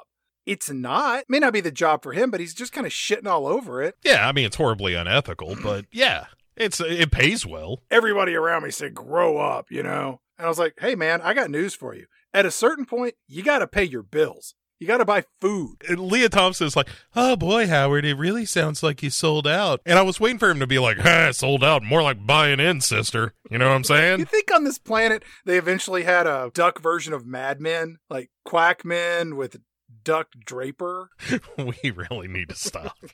[0.49, 1.25] It's not.
[1.29, 3.83] May not be the job for him, but he's just kind of shitting all over
[3.83, 3.97] it.
[4.03, 6.25] Yeah, I mean, it's horribly unethical, but yeah.
[6.57, 7.83] It's it pays well.
[7.91, 10.21] Everybody around me said, grow up, you know?
[10.39, 12.07] And I was like, hey, man, I got news for you.
[12.33, 14.55] At a certain point, you got to pay your bills.
[14.81, 15.83] You got to buy food.
[15.89, 19.81] And Lea Thompson's like, oh boy, Howard, it really sounds like you sold out.
[19.85, 22.61] And I was waiting for him to be like, ah, sold out, more like buying
[22.61, 23.35] in, sister.
[23.51, 24.21] You know what I'm saying?
[24.21, 28.31] You think on this planet they eventually had a duck version of Mad Men, like
[28.47, 29.61] Quackmen with
[30.05, 31.11] Duck Draper?
[31.59, 32.97] we really need to stop.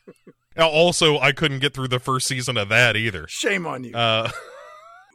[0.57, 3.26] Also, I couldn't get through the first season of that either.
[3.28, 3.93] Shame on you.
[3.93, 4.30] Uh,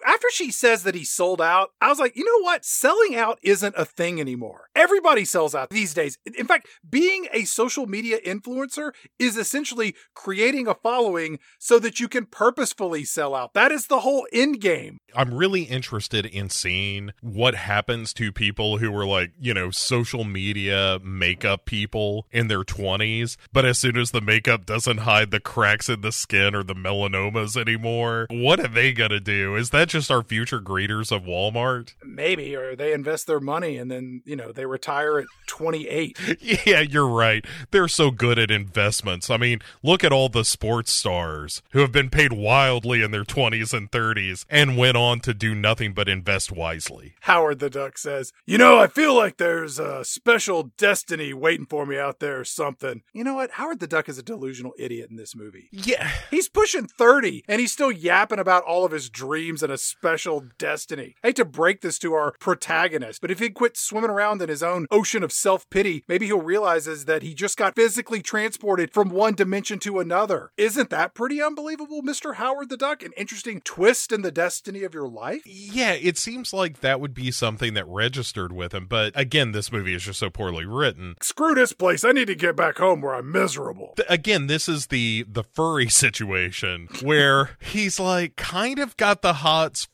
[0.05, 2.65] After she says that he sold out, I was like, you know what?
[2.65, 4.69] Selling out isn't a thing anymore.
[4.75, 6.17] Everybody sells out these days.
[6.37, 12.07] In fact, being a social media influencer is essentially creating a following so that you
[12.07, 13.53] can purposefully sell out.
[13.53, 14.97] That is the whole end game.
[15.15, 20.23] I'm really interested in seeing what happens to people who were like, you know, social
[20.23, 25.39] media makeup people in their 20s, but as soon as the makeup doesn't hide the
[25.39, 29.55] cracks in the skin or the melanomas anymore, what are they going to do?
[29.55, 31.93] Is that just our future greeters of Walmart?
[32.03, 36.17] Maybe, or they invest their money and then, you know, they retire at 28.
[36.65, 37.45] Yeah, you're right.
[37.71, 39.29] They're so good at investments.
[39.29, 43.23] I mean, look at all the sports stars who have been paid wildly in their
[43.23, 47.15] 20s and 30s and went on to do nothing but invest wisely.
[47.21, 51.85] Howard the Duck says, You know, I feel like there's a special destiny waiting for
[51.85, 53.01] me out there or something.
[53.13, 53.51] You know what?
[53.51, 55.69] Howard the Duck is a delusional idiot in this movie.
[55.71, 56.09] Yeah.
[56.29, 60.43] He's pushing 30 and he's still yapping about all of his dreams and a special
[60.57, 61.15] destiny.
[61.23, 64.49] I hate to break this to our protagonist, but if he'd quit swimming around in
[64.49, 68.91] his own ocean of self pity, maybe he'll realizes that he just got physically transported
[68.93, 70.51] from one dimension to another.
[70.57, 72.35] Isn't that pretty unbelievable, Mr.
[72.35, 73.03] Howard the Duck?
[73.03, 75.41] An interesting twist in the destiny of your life?
[75.45, 79.71] Yeah, it seems like that would be something that registered with him, but again, this
[79.71, 81.15] movie is just so poorly written.
[81.21, 82.03] Screw this place.
[82.03, 83.93] I need to get back home where I'm miserable.
[83.95, 89.33] Th- Again, this is the the furry situation where he's like kind of got the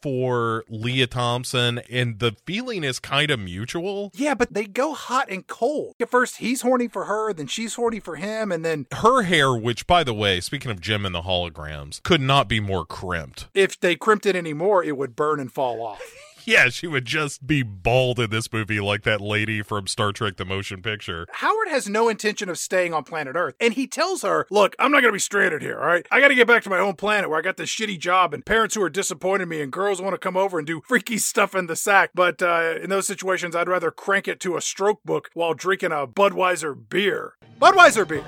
[0.01, 4.11] for Lea Thompson and the feeling is kind of mutual.
[4.13, 5.95] Yeah, but they go hot and cold.
[5.99, 9.53] At first, he's horny for her, then she's horny for him, and then Her hair,
[9.55, 13.47] which by the way, speaking of Jem and the holograms, could not be more crimped.
[13.53, 16.01] if they crimped it anymore, it would burn and fall off.
[16.55, 20.37] Yeah, she would just be bald in this movie like that lady from Star Trek
[20.37, 21.25] the Motion Picture.
[21.31, 24.91] Howard has no intention of staying on planet Earth, and he tells her, Look, I'm
[24.91, 26.05] not gonna be stranded here, all right?
[26.11, 28.45] I gotta get back to my home planet where I got this shitty job and
[28.45, 31.55] parents who are disappointed me and girls want to come over and do freaky stuff
[31.55, 32.11] in the sack.
[32.13, 35.93] But uh, in those situations, I'd rather crank it to a stroke book while drinking
[35.93, 37.33] a Budweiser beer.
[37.59, 38.21] Budweiser beer!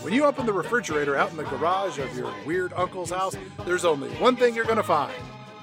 [0.00, 3.36] When you open the refrigerator out in the garage of your weird uncle's house,
[3.66, 5.12] there's only one thing you're gonna find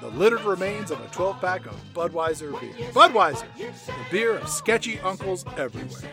[0.00, 2.90] the littered remains of a 12 pack of Budweiser beer.
[2.92, 6.10] Budweiser, the beer of sketchy uncles everywhere.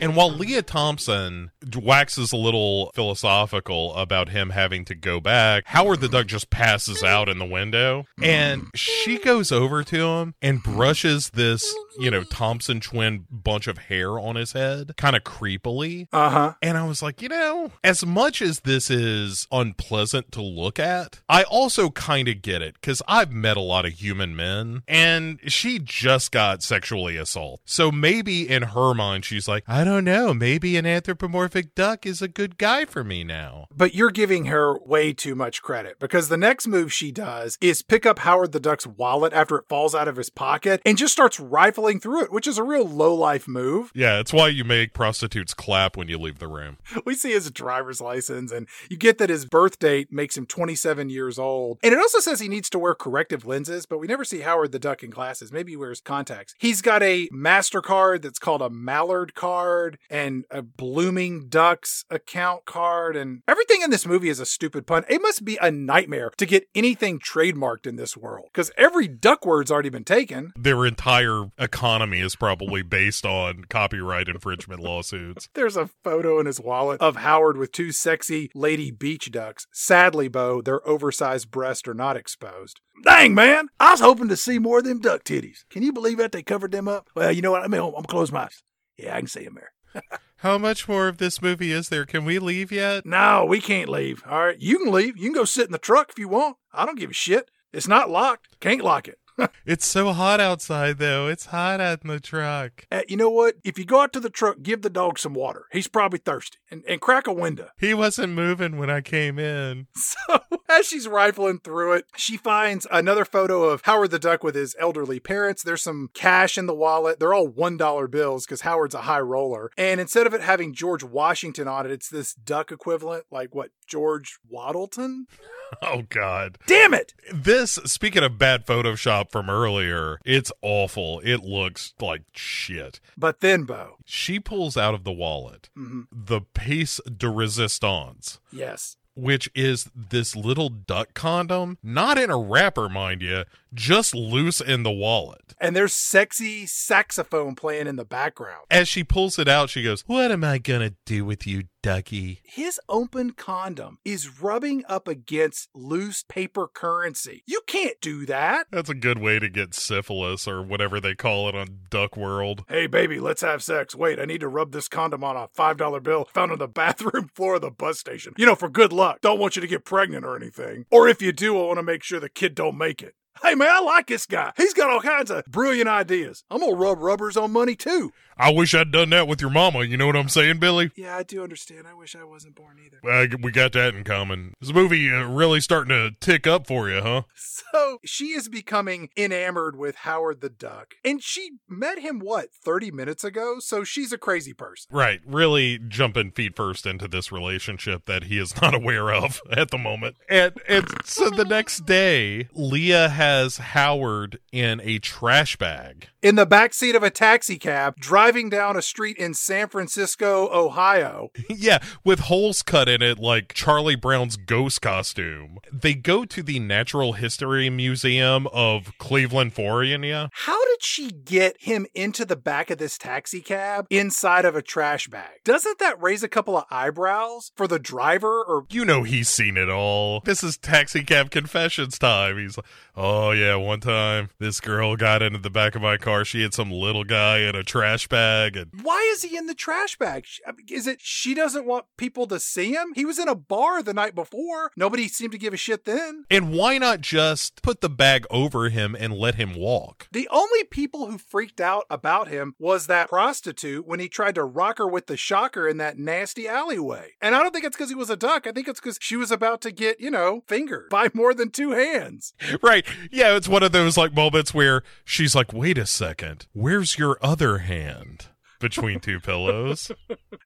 [0.00, 6.00] And while Lea Thompson waxes a little philosophical about him having to go back, Howard
[6.00, 8.04] the Duck just passes out in the window.
[8.22, 13.78] And she goes over to him and brushes this, you know, Thompson twin bunch of
[13.78, 16.08] hair on his head, kind of creepily.
[16.12, 16.54] Uh huh.
[16.60, 21.20] And I was like, you know, as much as this is unpleasant to look at,
[21.28, 25.40] I also kind of get it because I've met a lot of human men and
[25.46, 27.60] she just got sexually assaulted.
[27.64, 32.22] So maybe in her mind, she's like, I don't know, maybe an anthropomorphic duck is
[32.22, 33.66] a good guy for me now.
[33.74, 37.82] But you're giving her way too much credit because the next move she does is
[37.82, 41.12] pick up Howard the Duck's wallet after it falls out of his pocket and just
[41.12, 43.90] starts rifling through it, which is a real low life move.
[43.94, 46.78] Yeah, it's why you make prostitutes clap when you leave the room.
[47.04, 51.10] We see his driver's license and you get that his birth date makes him 27
[51.10, 51.78] years old.
[51.82, 54.72] And it also says he needs to wear corrective lenses, but we never see Howard
[54.72, 55.52] the Duck in glasses.
[55.52, 56.54] Maybe he wears contacts.
[56.58, 63.16] He's got a MasterCard that's called a Mallard card and a Blooming Ducks account card.
[63.16, 65.04] And everything in this movie is a stupid pun.
[65.08, 69.44] It must be a nightmare to get anything trademarked in this world because every duck
[69.44, 70.52] word's already been taken.
[70.56, 75.48] Their entire economy is probably based on copyright infringement lawsuits.
[75.54, 79.66] There's a photo in his wallet of Howard with two sexy lady beach ducks.
[79.72, 82.80] Sadly, Bo, their oversized breasts are not exposed.
[83.02, 83.68] Dang, man.
[83.80, 85.64] I was hoping to see more of them duck titties.
[85.70, 87.10] Can you believe that they covered them up?
[87.14, 87.62] Well, you know what?
[87.62, 88.62] I mean, I'm gonna close my eyes.
[88.96, 90.02] Yeah, I can see them there.
[90.38, 92.04] How much more of this movie is there?
[92.04, 93.06] Can we leave yet?
[93.06, 94.22] No, we can't leave.
[94.28, 95.16] All right, you can leave.
[95.16, 96.56] You can go sit in the truck if you want.
[96.72, 97.50] I don't give a shit.
[97.72, 98.60] It's not locked.
[98.60, 99.18] Can't lock it.
[99.66, 101.26] It's so hot outside, though.
[101.26, 102.86] It's hot out in the truck.
[102.92, 103.54] Uh, you know what?
[103.64, 105.64] If you go out to the truck, give the dog some water.
[105.72, 106.58] He's probably thirsty.
[106.70, 107.68] And, and crack a window.
[107.78, 109.86] He wasn't moving when I came in.
[110.26, 114.54] So, as she's rifling through it, she finds another photo of Howard the Duck with
[114.54, 115.62] his elderly parents.
[115.62, 117.18] There's some cash in the wallet.
[117.18, 119.70] They're all $1 bills because Howard's a high roller.
[119.76, 123.70] And instead of it having George Washington on it, it's this duck equivalent, like what,
[123.86, 125.26] George Waddleton?
[125.82, 126.58] Oh, God.
[126.68, 127.14] Damn it!
[127.32, 130.18] This, speaking of bad Photoshop, shop from earlier.
[130.24, 131.20] It's awful.
[131.24, 133.00] It looks like shit.
[133.16, 133.96] But then, Bo.
[134.04, 136.06] She pulls out of the wallet Mhm.
[136.12, 138.96] the piece de resistance Yes.
[139.16, 144.82] which is this little duck condom, not in a wrapper, mind you, just loose in
[144.82, 145.54] the wallet.
[145.60, 148.66] And there's sexy saxophone playing in the background.
[148.70, 152.40] As she pulls it out, she goes, What am I gonna do with you, ducky?
[152.44, 157.42] His open condom is rubbing up against loose paper currency.
[157.46, 158.68] You can't do that.
[158.70, 162.64] That's a good way to get syphilis or whatever they call it on Duck World.
[162.68, 163.94] Hey, baby, let's have sex.
[163.94, 167.28] Wait, I need to rub this condom on a $5 bill found on the bathroom
[167.34, 168.32] floor of the bus station.
[168.38, 169.20] You know, for good luck.
[169.20, 170.86] Don't want you to get pregnant or anything.
[170.90, 173.14] Or if you do, I want to make sure the kid don't make it.
[173.42, 174.52] Hey, man, I like this guy.
[174.56, 176.44] He's got all kinds of brilliant ideas.
[176.50, 178.12] I'm going to rub rubbers on money, too.
[178.36, 179.84] I wish I'd done that with your mama.
[179.84, 180.90] You know what I'm saying, Billy?
[180.96, 181.86] Yeah, I do understand.
[181.86, 182.98] I wish I wasn't born either.
[183.08, 184.54] Uh, we got that in common.
[184.60, 187.22] This movie uh, really starting to tick up for you, huh?
[187.34, 190.94] So she is becoming enamored with Howard the Duck.
[191.04, 193.56] And she met him, what, 30 minutes ago?
[193.60, 194.88] So she's a crazy person.
[194.90, 199.70] Right, really jumping feet first into this relationship that he is not aware of at
[199.70, 200.16] the moment.
[200.28, 206.08] And and so the next day, Lea has Howard in a trash bag.
[206.24, 211.28] In the backseat of a taxi cab, driving down a street in San Francisco, Ohio.
[211.50, 215.58] yeah, with holes cut in it like Charlie Brown's ghost costume.
[215.70, 220.30] They go to the Natural History Museum of Cleveland, Florida.
[220.32, 224.62] How did she get him into the back of this taxi cab inside of a
[224.62, 225.40] trash bag?
[225.44, 229.58] Doesn't that raise a couple of eyebrows for the driver or You know he's seen
[229.58, 230.20] it all.
[230.20, 232.38] This is taxi cab confessions time.
[232.38, 232.64] He's like,
[232.96, 236.13] "Oh yeah, one time this girl got into the back of my car.
[236.22, 239.54] She had some little guy in a trash bag, and why is he in the
[239.54, 240.26] trash bag?
[240.26, 242.92] Sh- I mean, Is it she doesn't want people to see him?
[242.94, 244.70] He was in a bar the night before.
[244.76, 246.26] Nobody seemed to give a shit then.
[246.30, 250.62] and why not just put the bag over him and let him walk?" The only
[250.64, 254.86] people who freaked out about him was that prostitute when he tried to rock her
[254.86, 257.12] with the shocker in that nasty alleyway.
[257.22, 258.46] And I don't think it's because he was a duck.
[258.46, 261.50] I think it's because she was about to get, you know, fingered by more than
[261.50, 262.34] two hands.
[262.62, 262.86] Right?
[263.10, 266.03] Yeah, it's one of those like moments where she's like, "Wait a second,
[266.52, 268.26] where's your other hand?"
[268.64, 269.90] Between two pillows.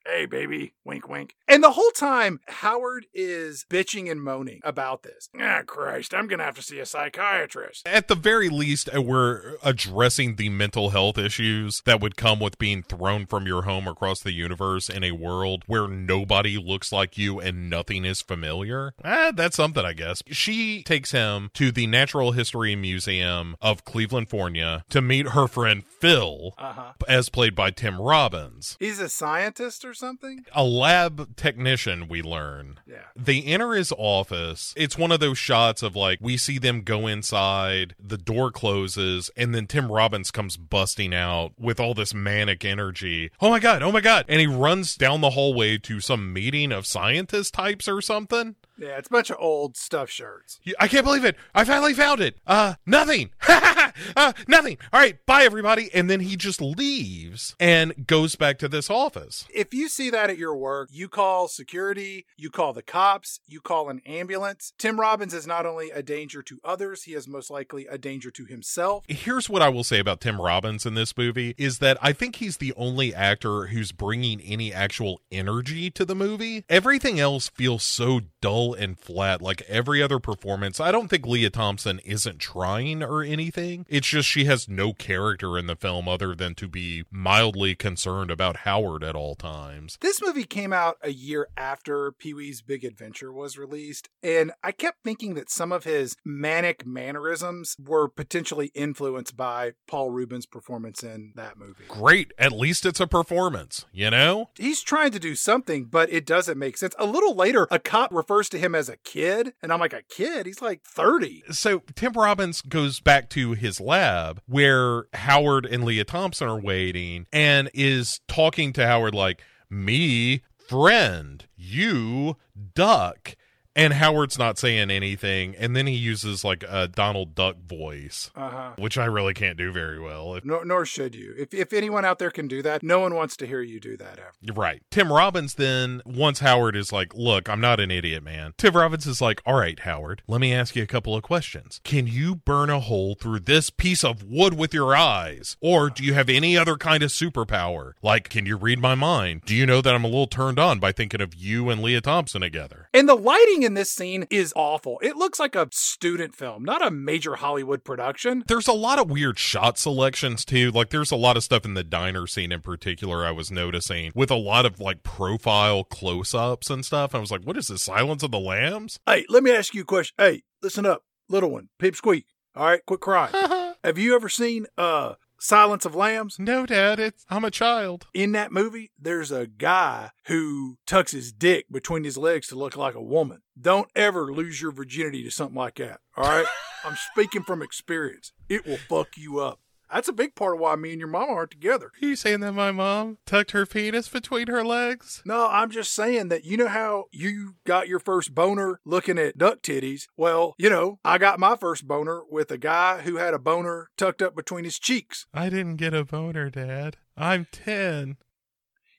[0.05, 0.73] Hey, baby.
[0.83, 1.35] Wink, wink.
[1.47, 5.29] And the whole time, Howard is bitching and moaning about this.
[5.39, 7.87] Ah, Christ, I'm going to have to see a psychiatrist.
[7.87, 12.57] At the very least, uh, we're addressing the mental health issues that would come with
[12.57, 17.15] being thrown from your home across the universe in a world where nobody looks like
[17.17, 18.93] you and nothing is familiar.
[19.03, 20.23] Ah, that's something, I guess.
[20.27, 25.83] She takes him to the Natural History Museum of Cleveland, Florida to meet her friend
[25.85, 26.93] Phil, Uh-huh.
[27.07, 28.75] as played by Tim Robbins.
[28.79, 30.45] He's a scientist or something?
[30.53, 32.79] A lab technician, we learn.
[32.87, 33.03] Yeah.
[33.15, 34.73] They enter his office.
[34.75, 39.29] It's one of those shots of like, we see them go inside, the door closes,
[39.37, 43.31] and then Tim Robbins comes busting out with all this manic energy.
[43.39, 44.25] Oh my God, oh my God.
[44.27, 48.55] And he runs down the hallway to some meeting of scientist types or something.
[48.79, 50.59] Yeah, it's a bunch of old stuff shirts.
[50.79, 51.35] I can't believe it.
[51.53, 52.37] I finally found it.
[52.47, 53.31] Uh, nothing.
[53.47, 54.77] uh, nothing.
[54.93, 55.89] All right, bye everybody.
[55.93, 59.45] And then he just leaves and goes back to this office.
[59.53, 63.59] If you see that at your work, you call security, you call the cops, you
[63.59, 64.73] call an ambulance.
[64.77, 68.31] Tim Robbins is not only a danger to others, he is most likely a danger
[68.31, 69.03] to himself.
[69.07, 72.37] Here's what I will say about Tim Robbins in this movie is that I think
[72.37, 76.63] he's the only actor who's bringing any actual energy to the movie.
[76.69, 80.79] Everything else feels so dull and flat like every other performance.
[80.79, 83.85] I don't think Lea Thompson isn't trying or anything.
[83.89, 88.31] It's just she has no character in the film other than to be mildly concerned
[88.31, 89.97] about Howard at all times.
[90.01, 94.71] This movie came out a year after Pee Wee's Big Adventure was released, and I
[94.71, 101.03] kept thinking that some of his manic mannerisms were potentially influenced by Paul Reubens' performance
[101.03, 101.85] in that movie.
[101.87, 104.49] Great, at least it's a performance, you know?
[104.55, 106.95] He's trying to do something, but it doesn't make sense.
[106.99, 110.03] A little later, a cop refers to him as a kid, and I'm like, a
[110.03, 110.45] kid?
[110.45, 111.43] He's like 30.
[111.51, 117.25] So Tim Robbins goes back to his lab where Howard and Lea Thompson are waiting
[117.33, 122.37] and is talking to Howard like, me, friend, you,
[122.75, 123.35] duck.
[123.79, 125.55] And Howard's not saying anything.
[125.57, 128.71] And then he uses like a Donald Duck voice, Uh-huh.
[128.77, 130.35] which I really can't do very well.
[130.35, 131.33] If- Nor, nor should you.
[131.37, 133.95] If, if anyone out there can do that, no one wants to hear you do
[133.97, 134.53] that ever.
[134.59, 134.81] Right.
[134.91, 138.53] Tim Robbins then, once Howard is like, look, I'm not an idiot, man.
[138.57, 141.79] Tim Robbins is like, all right, Howard, let me ask you a couple of questions.
[141.83, 145.55] Can you burn a hole through this piece of wood with your eyes?
[145.61, 147.93] Or do you have any other kind of superpower?
[148.01, 149.41] Like, can you read my mind?
[149.45, 152.01] Do you know that I'm a little turned on by thinking of you and Lea
[152.01, 152.88] Thompson together?
[152.91, 154.99] And the lighting in this scene is awful.
[155.03, 158.43] It looks like a student film, not a major Hollywood production.
[158.47, 160.71] There's a lot of weird shot selections too.
[160.71, 164.11] Like there's a lot of stuff in the diner scene in particular I was noticing
[164.15, 167.13] with a lot of like profile close-ups and stuff.
[167.13, 167.83] I was like, what is this?
[167.83, 168.99] Silence of the Lambs?
[169.05, 170.15] Hey, let me ask you a question.
[170.17, 172.25] Hey, listen up, little one, peep squeak.
[172.55, 173.33] All right, quit crying.
[173.83, 176.37] Have you ever seen uh Silence of Lambs?
[176.37, 178.07] No, Dad, it's I'm a child.
[178.13, 182.75] In that movie, there's a guy who tucks his dick between his legs to look
[182.75, 183.41] like a woman.
[183.59, 186.01] Don't ever lose your virginity to something like that.
[186.17, 186.45] All right?
[186.83, 188.33] I'm speaking from experience.
[188.49, 189.59] It will fuck you up.
[189.91, 191.87] That's a big part of why me and your mama aren't together.
[191.87, 195.21] Are you saying that my mom tucked her penis between her legs?
[195.25, 199.37] No, I'm just saying that you know how you got your first boner looking at
[199.37, 200.07] duck titties?
[200.15, 203.89] Well, you know, I got my first boner with a guy who had a boner
[203.97, 205.25] tucked up between his cheeks.
[205.33, 206.97] I didn't get a boner, Dad.
[207.17, 208.17] I'm 10.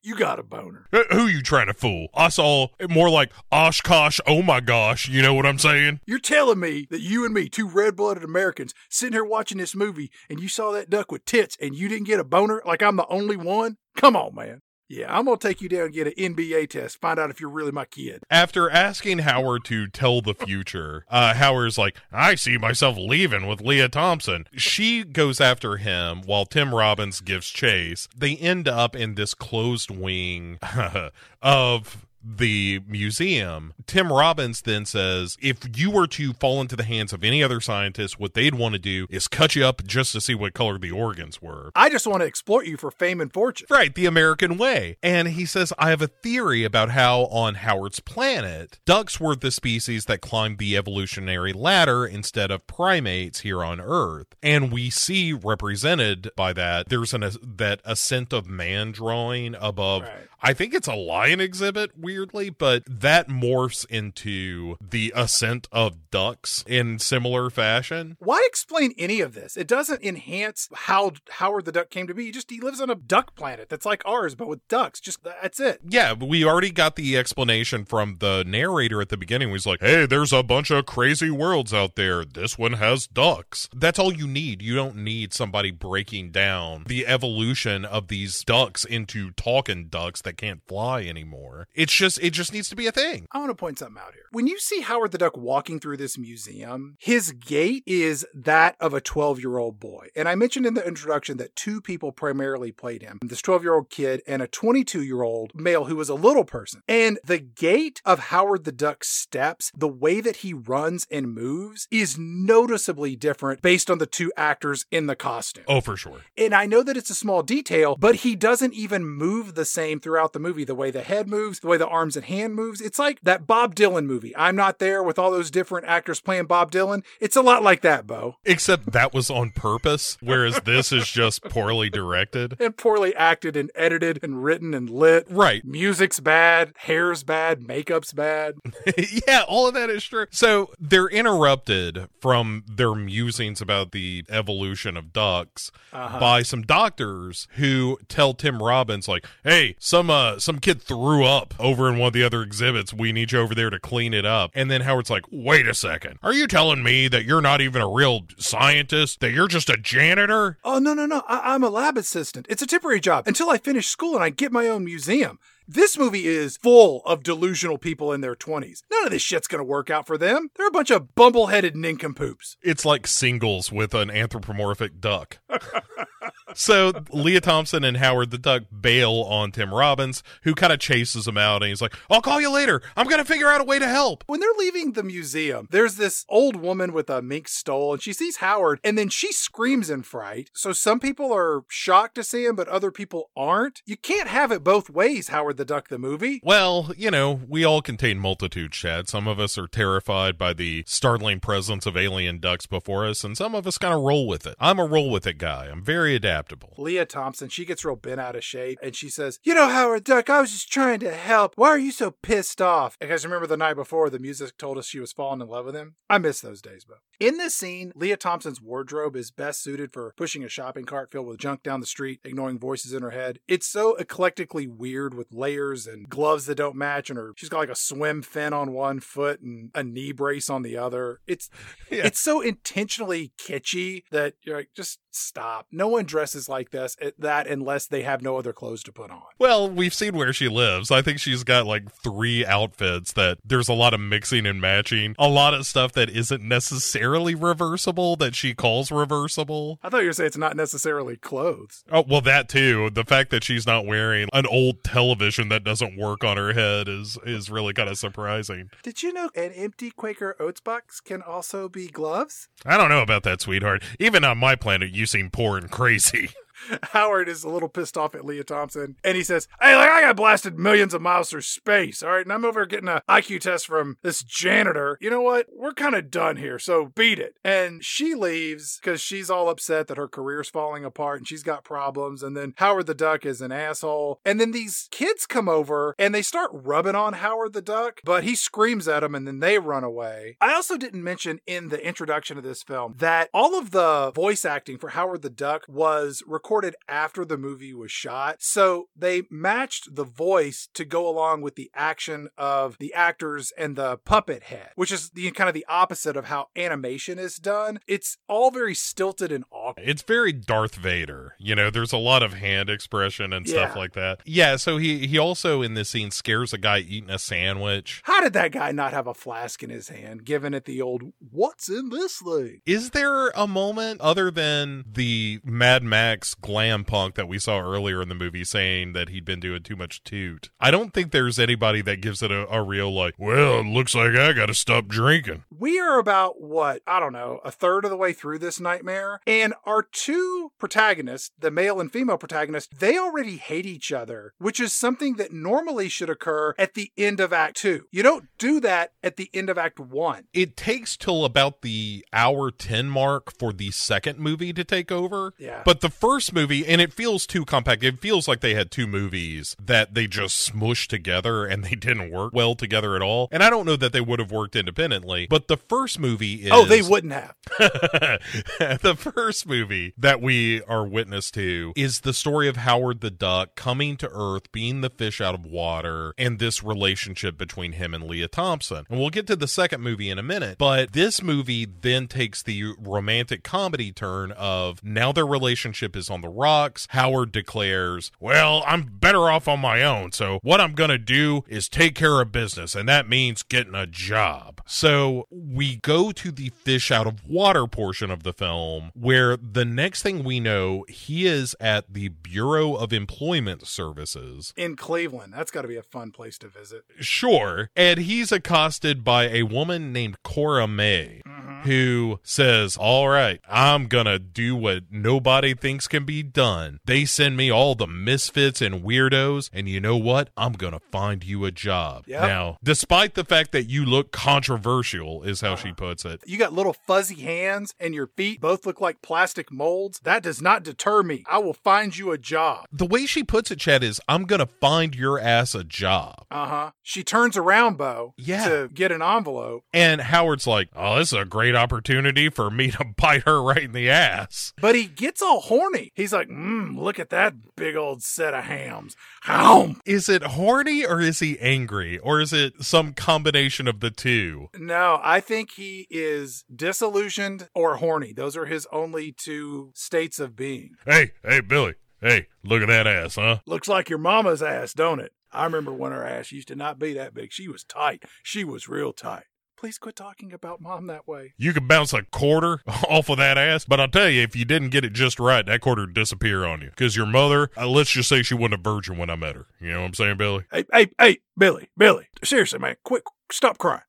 [0.02, 0.86] You got a boner.
[1.10, 2.08] Who you trying to fool?
[2.14, 6.00] I saw more like Oshkosh, oh my gosh, you know what I'm saying?
[6.06, 9.76] You're telling me that you and me, two red blooded Americans, sitting here watching this
[9.76, 12.82] movie and you saw that duck with tits and you didn't get a boner like
[12.82, 13.76] I'm the only one?
[13.94, 14.62] Come on, man.
[14.90, 17.40] Yeah, I'm going to take you down and get an NBA test, find out if
[17.40, 18.24] you're really my kid.
[18.28, 23.60] After asking Howard to tell the future, uh, Howard's like, I see myself leaving with
[23.60, 24.46] Lea Thompson.
[24.56, 28.08] She goes after him while Tim Robbins gives chase.
[28.16, 30.58] They end up in this closed wing
[31.40, 33.72] of the museum.
[33.86, 37.60] Tim Robbins then says, if you were to fall into the hands of any other
[37.60, 40.78] scientist, what they'd want to do is cut you up just to see what color
[40.78, 41.70] the organs were.
[41.74, 43.66] I just want to exploit you for fame and fortune.
[43.70, 44.96] Right, the American way.
[45.02, 49.50] And he says, I have a theory about how on Howard's planet, ducks were the
[49.50, 54.26] species that climbed the evolutionary ladder instead of primates here on Earth.
[54.42, 60.02] And we see represented by that, there's an that ascent of man drawing above.
[60.02, 60.26] Right.
[60.42, 66.64] I think it's a lion exhibit, weirdly, but that morphs into the ascent of ducks
[66.66, 68.16] in similar fashion.
[68.18, 69.56] Why explain any of this?
[69.56, 72.24] It doesn't enhance how Howard the Duck came to be.
[72.24, 74.98] He just he lives on a duck planet that's like ours, but with ducks.
[75.00, 75.80] Just that's it.
[75.88, 79.50] Yeah, we already got the explanation from the narrator at the beginning.
[79.50, 82.24] He's like, "Hey, there's a bunch of crazy worlds out there.
[82.24, 84.62] This one has ducks." That's all you need.
[84.62, 90.36] You don't need somebody breaking down the evolution of these ducks into talking ducks that
[90.36, 91.68] can't fly anymore.
[91.74, 93.26] It's just it just needs to be a thing.
[93.30, 94.24] I want to point something out here.
[94.32, 98.94] When you see Howard the Duck walking through this museum, his gait is that of
[98.94, 100.08] a 12 year old boy.
[100.16, 103.74] And I mentioned in the introduction that two people primarily played him this 12 year
[103.74, 106.80] old kid and a 22 year old male who was a little person.
[106.88, 111.86] And the gait of Howard the Duck's steps, the way that he runs and moves,
[111.90, 115.64] is noticeably different based on the two actors in the costume.
[115.68, 116.20] Oh, for sure.
[116.38, 120.00] And I know that it's a small detail, but he doesn't even move the same
[120.00, 120.64] throughout the movie.
[120.64, 122.80] The way the head moves, the way the arms and hand moves.
[122.80, 124.34] It's like that Bob Dylan movie.
[124.36, 127.02] I'm not there with all those different actors playing Bob Dylan.
[127.20, 128.36] It's a lot like that, Bo.
[128.44, 132.56] Except that was on purpose, whereas this is just poorly directed.
[132.60, 135.26] And poorly acted and edited and written and lit.
[135.28, 135.64] Right.
[135.64, 138.54] Music's bad, hair's bad, makeup's bad.
[139.26, 140.26] yeah, all of that is true.
[140.30, 146.20] So they're interrupted from their musings about the evolution of ducks Uh-huh.
[146.20, 151.54] by some doctors who tell Tim Robbins like, "Hey, some uh some kid threw up
[151.58, 152.92] over in one of the other exhibits.
[152.92, 155.74] We need you over there to clean it up." And then Howard's like, "Wait a
[155.74, 156.18] second.
[156.22, 159.20] Are you telling me that you're not even a real scientist?
[159.20, 161.22] That you're just a janitor?" Oh, no, no, no.
[161.28, 162.46] I- I'm a lab assistant.
[162.48, 165.38] It's a temporary job until I finish school and I get my own museum.
[165.72, 168.82] This movie is full of delusional people in their 20s.
[168.90, 170.48] None of this shit's gonna work out for them.
[170.56, 172.56] They're a bunch of bumble-headed nincompoops.
[172.60, 175.38] It's like singles with an anthropomorphic duck.
[176.54, 181.26] so Lea Thompson and Howard the Duck bail on Tim Robbins, who kind of chases
[181.26, 182.82] him out, and he's like, "I'll call you later.
[182.96, 186.24] I'm gonna figure out a way to help." When they're leaving the museum, there's this
[186.28, 190.02] old woman with a mink stole, and she sees Howard, and then she screams in
[190.02, 190.50] fright.
[190.54, 193.82] So some people are shocked to see him, but other people aren't.
[193.86, 196.40] You can't have it both ways, Howard the Duck, the movie.
[196.42, 199.08] Well, you know, we all contain multitudes, Chad.
[199.08, 203.36] Some of us are terrified by the startling presence of alien ducks before us, and
[203.36, 204.54] some of us kind of roll with it.
[204.60, 205.66] I'm a roll with it guy.
[205.70, 206.74] I'm very adaptable.
[206.76, 210.04] Lea Thompson, she gets real bent out of shape and she says, You know, Howard
[210.04, 211.54] Duck, I was just trying to help.
[211.56, 212.98] Why are you so pissed off?
[212.98, 215.74] Because remember the night before the music told us she was falling in love with
[215.74, 215.96] him?
[216.10, 216.96] I miss those days, Bo.
[217.20, 221.26] In this scene, Lea Thompson's wardrobe is best suited for pushing a shopping cart filled
[221.26, 223.40] with junk down the street, ignoring voices in her head.
[223.46, 227.58] It's so eclectically weird with layers and gloves that don't match, and her she's got
[227.58, 231.20] like a swim fin on one foot and a knee brace on the other.
[231.26, 231.50] It's
[231.90, 232.06] Yeah.
[232.06, 235.66] it's so intentionally kitschy that you're like, just stop.
[235.70, 239.10] No one dresses like this eh, that unless they have no other clothes to put
[239.10, 239.22] on.
[239.38, 240.90] Well, we've seen where she lives.
[240.90, 245.16] I think she's got like three outfits that there's a lot of mixing and matching.
[245.18, 249.78] A lot of stuff that isn't necessarily reversible that she calls reversible.
[249.82, 251.84] I thought you were saying it's not necessarily clothes.
[251.90, 252.90] Oh, well, that too.
[252.90, 256.88] The fact that she's not wearing an old television that doesn't work on her head
[256.88, 258.70] is is really kind of surprising.
[258.82, 262.48] Did you know an empty Quaker Oats box can also be gloves?
[262.64, 263.82] I don't know about that, sweetheart.
[263.98, 266.30] Even on my planet, you seem poor and crazy.
[266.92, 270.02] Howard is a little pissed off at Lea Thompson, and he says, "Hey, like I
[270.02, 273.40] got blasted millions of miles through space, all right, and I'm over getting an IQ
[273.40, 274.98] test from this janitor.
[275.00, 275.46] You know what?
[275.54, 279.88] We're kind of done here, so beat it." And she leaves because she's all upset
[279.88, 282.22] that her career's falling apart and she's got problems.
[282.22, 284.20] And then Howard the Duck is an asshole.
[284.24, 288.24] And then these kids come over and they start rubbing on Howard the Duck, but
[288.24, 290.36] he screams at them and then they run away.
[290.40, 294.44] I also didn't mention in the introduction of this film that all of the voice
[294.44, 296.49] acting for Howard the Duck was recorded
[296.88, 298.36] after the movie was shot.
[298.40, 303.76] So they matched the voice to go along with the action of the actors and
[303.76, 307.78] the puppet head, which is the kind of the opposite of how animation is done.
[307.86, 309.88] It's all very stilted and awkward.
[309.88, 311.34] It's very Darth Vader.
[311.38, 313.78] You know, there's a lot of hand expression and stuff Yeah.
[313.80, 314.20] like that.
[314.24, 318.00] Yeah, so he he also in this scene scares a guy eating a sandwich.
[318.04, 321.02] How did that guy not have a flask in his hand, giving it the old,
[321.18, 322.60] what's in this thing?
[322.66, 328.02] Is there a moment other than the Mad Max glam punk that we saw earlier
[328.02, 330.50] in the movie saying that he'd been doing too much toot?
[330.60, 333.94] I don't think there's anybody that gives it a, a real like, well, it looks
[333.94, 335.44] like I gotta stop drinking.
[335.50, 339.20] We are about what, I don't know, a third of the way through this nightmare.
[339.26, 344.60] And our two protagonists, the male and female protagonists, they already hate each other, which
[344.60, 347.86] is something that normally should occur at the end of Act Two.
[347.90, 350.24] You don't do that at the end of Act One.
[350.32, 355.34] It takes till about the hour 10 mark for the second movie to take over.
[355.38, 355.62] Yeah.
[355.64, 358.86] But the first movie, and it feels too compact, it feels like they had two
[358.86, 363.28] movies that they just smushed together and they didn't work well together at all.
[363.30, 366.50] And I don't know that they would have worked independently, but the first movie is.
[366.52, 367.34] Oh, they wouldn't have.
[367.58, 373.54] the first movie that we are witness to is the story of Howard the Duck
[373.54, 378.04] coming to Earth, being the fish out of water, and this relationship between him and
[378.04, 378.84] Lea Thompson.
[378.88, 382.42] And we'll get to the second movie in a minute, but this movie then takes
[382.42, 386.86] the romantic comedy turn of now their relationship is on the rocks.
[386.90, 391.68] Howard declares, Well, I'm better off on my own, so what I'm gonna do is
[391.68, 394.60] take care of business, and that means getting a job.
[394.66, 399.64] So we go to the fish out of water portion of the film, where the
[399.64, 404.52] next thing we know, he is at the Bureau of Employment Services.
[404.56, 405.32] In Cleveland.
[405.36, 406.84] That's got to be a fun place to visit.
[406.98, 407.70] Sure.
[407.76, 411.68] And he's accosted by a woman named Cora May, mm-hmm.
[411.68, 416.80] who says, All right, I'm gonna do what nobody thinks can be done.
[416.84, 420.30] They send me all the misfits and weirdos, and you know what?
[420.36, 422.04] I'm gonna find you a job.
[422.06, 422.22] Yep.
[422.22, 426.22] Now, despite the fact that you look controversial, is how she puts it.
[426.26, 430.00] You got little fuzzy hands and your feet both look like plastic molds.
[430.00, 431.24] That does not deter me.
[431.30, 432.66] I will find you a job.
[432.72, 436.26] The way she puts it, Chad, is I'm gonna find your ass a job.
[436.30, 436.70] Uh huh.
[436.82, 438.48] She turns around, Bo, Yeah.
[438.48, 439.64] to get an envelope.
[439.72, 443.62] And Howard's like, Oh, this is a great opportunity for me to bite her right
[443.64, 444.52] in the ass.
[444.60, 445.89] But he gets all horny.
[445.94, 448.96] He's like, mmm, look at that big old set of hams.
[449.22, 449.80] Ham.
[449.84, 451.98] Is it horny or is he angry?
[451.98, 454.48] Or is it some combination of the two?
[454.56, 458.12] No, I think he is disillusioned or horny.
[458.12, 460.72] Those are his only two states of being.
[460.86, 461.74] Hey, hey, Billy.
[462.00, 463.38] Hey, look at that ass, huh?
[463.46, 465.12] Looks like your mama's ass, don't it?
[465.32, 467.32] I remember when her ass used to not be that big.
[467.32, 468.04] She was tight.
[468.22, 469.24] She was real tight.
[469.60, 471.34] Please quit talking about mom that way.
[471.36, 474.46] You could bounce a quarter off of that ass, but I'll tell you, if you
[474.46, 476.70] didn't get it just right, that quarter would disappear on you.
[476.70, 479.48] Because your mother, uh, let's just say she wasn't a virgin when I met her.
[479.60, 480.44] You know what I'm saying, Billy?
[480.50, 482.08] Hey, hey, hey, Billy, Billy.
[482.24, 483.82] Seriously, man, quit, stop crying.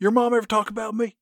[0.00, 1.14] Your mom ever talk about me?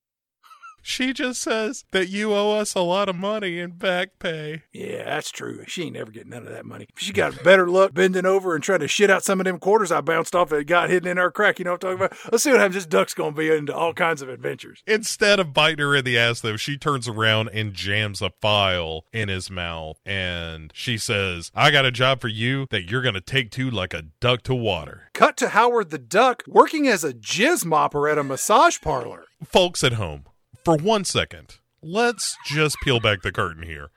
[0.87, 4.65] She just says that you owe us a lot of money in back pay.
[4.71, 5.65] Yeah, that's true.
[5.67, 6.89] She ain't never getting none of that money.
[6.97, 9.91] She got better luck bending over and trying to shit out some of them quarters
[9.91, 11.59] I bounced off that got hidden in her crack.
[11.59, 12.19] You know what I'm talking about?
[12.31, 12.75] Let's see what happens.
[12.75, 14.83] This duck's going to be into all kinds of adventures.
[14.87, 19.07] Instead of biting her in the ass, though, she turns around and jams a file
[19.11, 19.99] in his mouth.
[20.05, 23.71] And she says, I got a job for you that you're going to take to
[23.71, 25.09] like a duck to water.
[25.15, 29.25] Cut to Howard the Duck working as a jizz mopper at a massage parlor.
[29.43, 30.25] Folks at home,
[30.65, 33.91] for one second, let's just peel back the curtain here.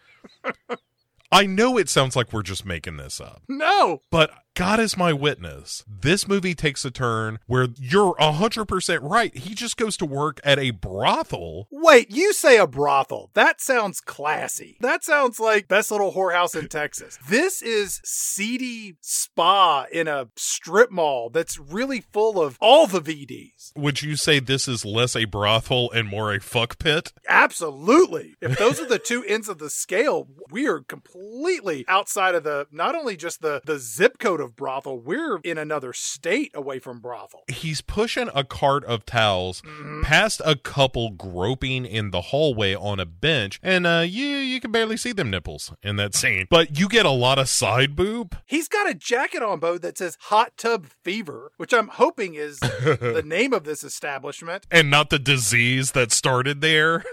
[1.32, 4.02] I know it sounds like we're just making this up, No.
[4.12, 5.84] but God is my witness.
[5.88, 9.38] This movie takes a turn where you're 100% right.
[9.38, 11.68] He just goes to work at a brothel.
[11.70, 13.30] Wait, you say a brothel.
[13.36, 14.78] That sounds classy.
[14.82, 17.20] That sounds like best little whorehouse in Texas.
[17.30, 23.74] This is seedy spa in a strip mall that's really full of all the VDs.
[23.76, 27.14] Would you say this is less a brothel and more a fuck pit?
[27.30, 28.34] Absolutely.
[28.42, 32.66] If those are the two ends of the scale, we are completely outside of the
[32.72, 37.00] not only just the the zip code of brothel, we're in another state away from
[37.00, 37.44] brothel.
[37.48, 39.62] He's pushing a cart of towels
[40.04, 44.72] past a couple groping in the hallway on a bench, and uh, you you can
[44.72, 46.48] barely see them nipples in that scene.
[46.50, 48.38] But you get a lot of side boob.
[48.46, 52.60] He's got a jacket on, Bo, that says Hot Tub Fever, which I'm hoping is
[52.60, 54.66] the name of this establishment.
[54.72, 57.04] and not the disease that started there.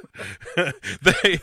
[0.56, 1.40] they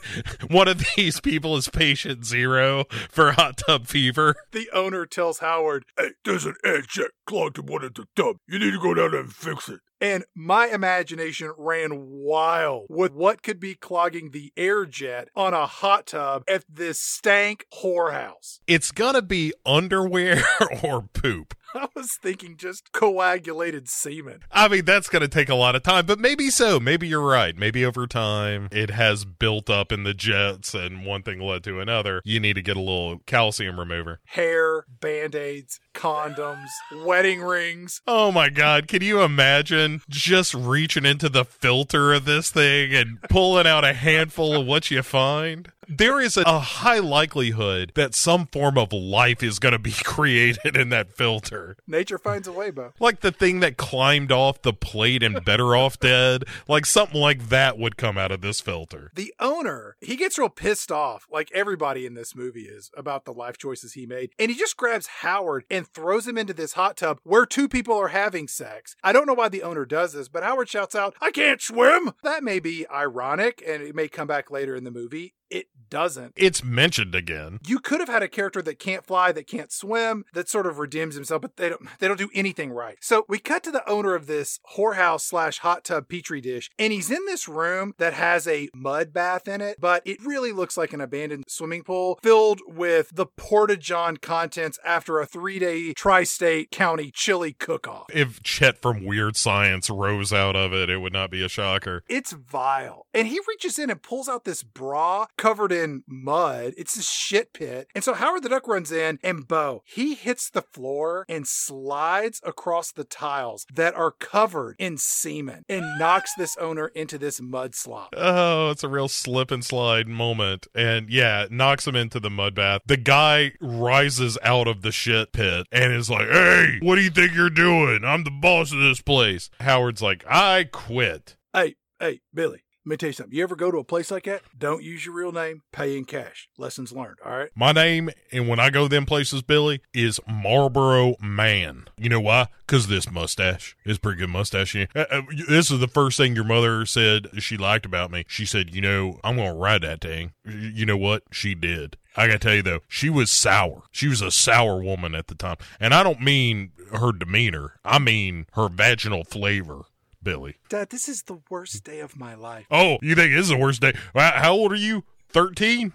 [0.49, 4.35] one of these people is patient zero for hot tub fever.
[4.51, 8.37] The owner tells Howard, Hey, there's an air jet clogged in one of the tub.
[8.47, 9.79] You need to go down there and fix it.
[9.99, 15.65] and my imagination ran wild with what could be clogging the air jet on a
[15.65, 18.59] hot tub at this stank whorehouse.
[18.67, 20.43] It's gonna be underwear
[20.83, 21.53] or poop.
[21.75, 24.41] I was thinking just coagulated semen.
[24.51, 26.79] I mean, that's going to take a lot of time, but maybe so.
[26.79, 27.55] Maybe you're right.
[27.55, 31.79] Maybe over time it has built up in the jets and one thing led to
[31.79, 32.21] another.
[32.25, 34.19] You need to get a little calcium remover.
[34.25, 36.69] Hair, band aids, condoms,
[37.03, 38.01] wedding rings.
[38.07, 38.87] Oh my God.
[38.87, 43.93] Can you imagine just reaching into the filter of this thing and pulling out a
[43.93, 45.71] handful of what you find?
[45.93, 49.91] There is a, a high likelihood that some form of life is going to be
[50.05, 51.75] created in that filter.
[51.85, 52.93] Nature finds a way, Bo.
[52.97, 56.45] Like the thing that climbed off the plate and better off dead.
[56.65, 59.11] Like something like that would come out of this filter.
[59.15, 63.33] The owner, he gets real pissed off, like everybody in this movie is, about the
[63.33, 64.31] life choices he made.
[64.39, 67.97] And he just grabs Howard and throws him into this hot tub where two people
[67.97, 68.95] are having sex.
[69.03, 72.13] I don't know why the owner does this, but Howard shouts out, I can't swim!
[72.23, 75.33] That may be ironic and it may come back later in the movie.
[75.51, 76.33] It doesn't.
[76.37, 77.59] It's mentioned again.
[77.67, 80.79] You could have had a character that can't fly, that can't swim, that sort of
[80.79, 82.97] redeems himself, but they don't they don't do anything right.
[83.01, 86.93] So we cut to the owner of this whorehouse slash hot tub petri dish, and
[86.93, 90.77] he's in this room that has a mud bath in it, but it really looks
[90.77, 95.91] like an abandoned swimming pool filled with the Porta John contents after a three day
[95.93, 98.05] tri-state county chili cook-off.
[98.13, 102.03] If Chet from Weird Science rose out of it, it would not be a shocker.
[102.07, 103.07] It's vile.
[103.13, 106.71] And he reaches in and pulls out this bra covered in mud.
[106.77, 107.87] It's a shit pit.
[107.95, 112.39] And so Howard the Duck runs in and Bo, he hits the floor and slides
[112.45, 117.73] across the tiles that are covered in semen and knocks this owner into this mud
[117.73, 118.13] slop.
[118.15, 120.67] Oh, it's a real slip and slide moment.
[120.75, 122.81] And yeah, knocks him into the mud bath.
[122.85, 127.09] The guy rises out of the shit pit and is like, Hey, what do you
[127.09, 128.01] think you're doing?
[128.05, 129.49] I'm the boss of this place.
[129.59, 131.35] Howard's like, I quit.
[131.51, 132.61] Hey, hey, Billy.
[132.83, 133.35] Let me tell you something.
[133.35, 134.41] You ever go to a place like that?
[134.57, 135.61] Don't use your real name.
[135.71, 136.49] Pay in cash.
[136.57, 137.17] Lessons learned.
[137.23, 137.49] All right.
[137.53, 141.85] My name, and when I go them places, Billy, is Marlboro Man.
[141.95, 142.47] You know why?
[142.65, 144.75] Because this mustache is pretty good mustache.
[144.75, 148.25] Uh, uh, this is the first thing your mother said she liked about me.
[148.27, 151.21] She said, "You know, I'm gonna ride that thing." You know what?
[151.31, 151.97] She did.
[152.17, 153.83] I gotta tell you though, she was sour.
[153.91, 157.79] She was a sour woman at the time, and I don't mean her demeanor.
[157.85, 159.83] I mean her vaginal flavor.
[160.23, 160.55] Billy.
[160.69, 162.65] Dad, this is the worst day of my life.
[162.71, 163.93] Oh, you think this is the worst day?
[164.15, 165.03] How old are you?
[165.29, 165.93] Thirteen?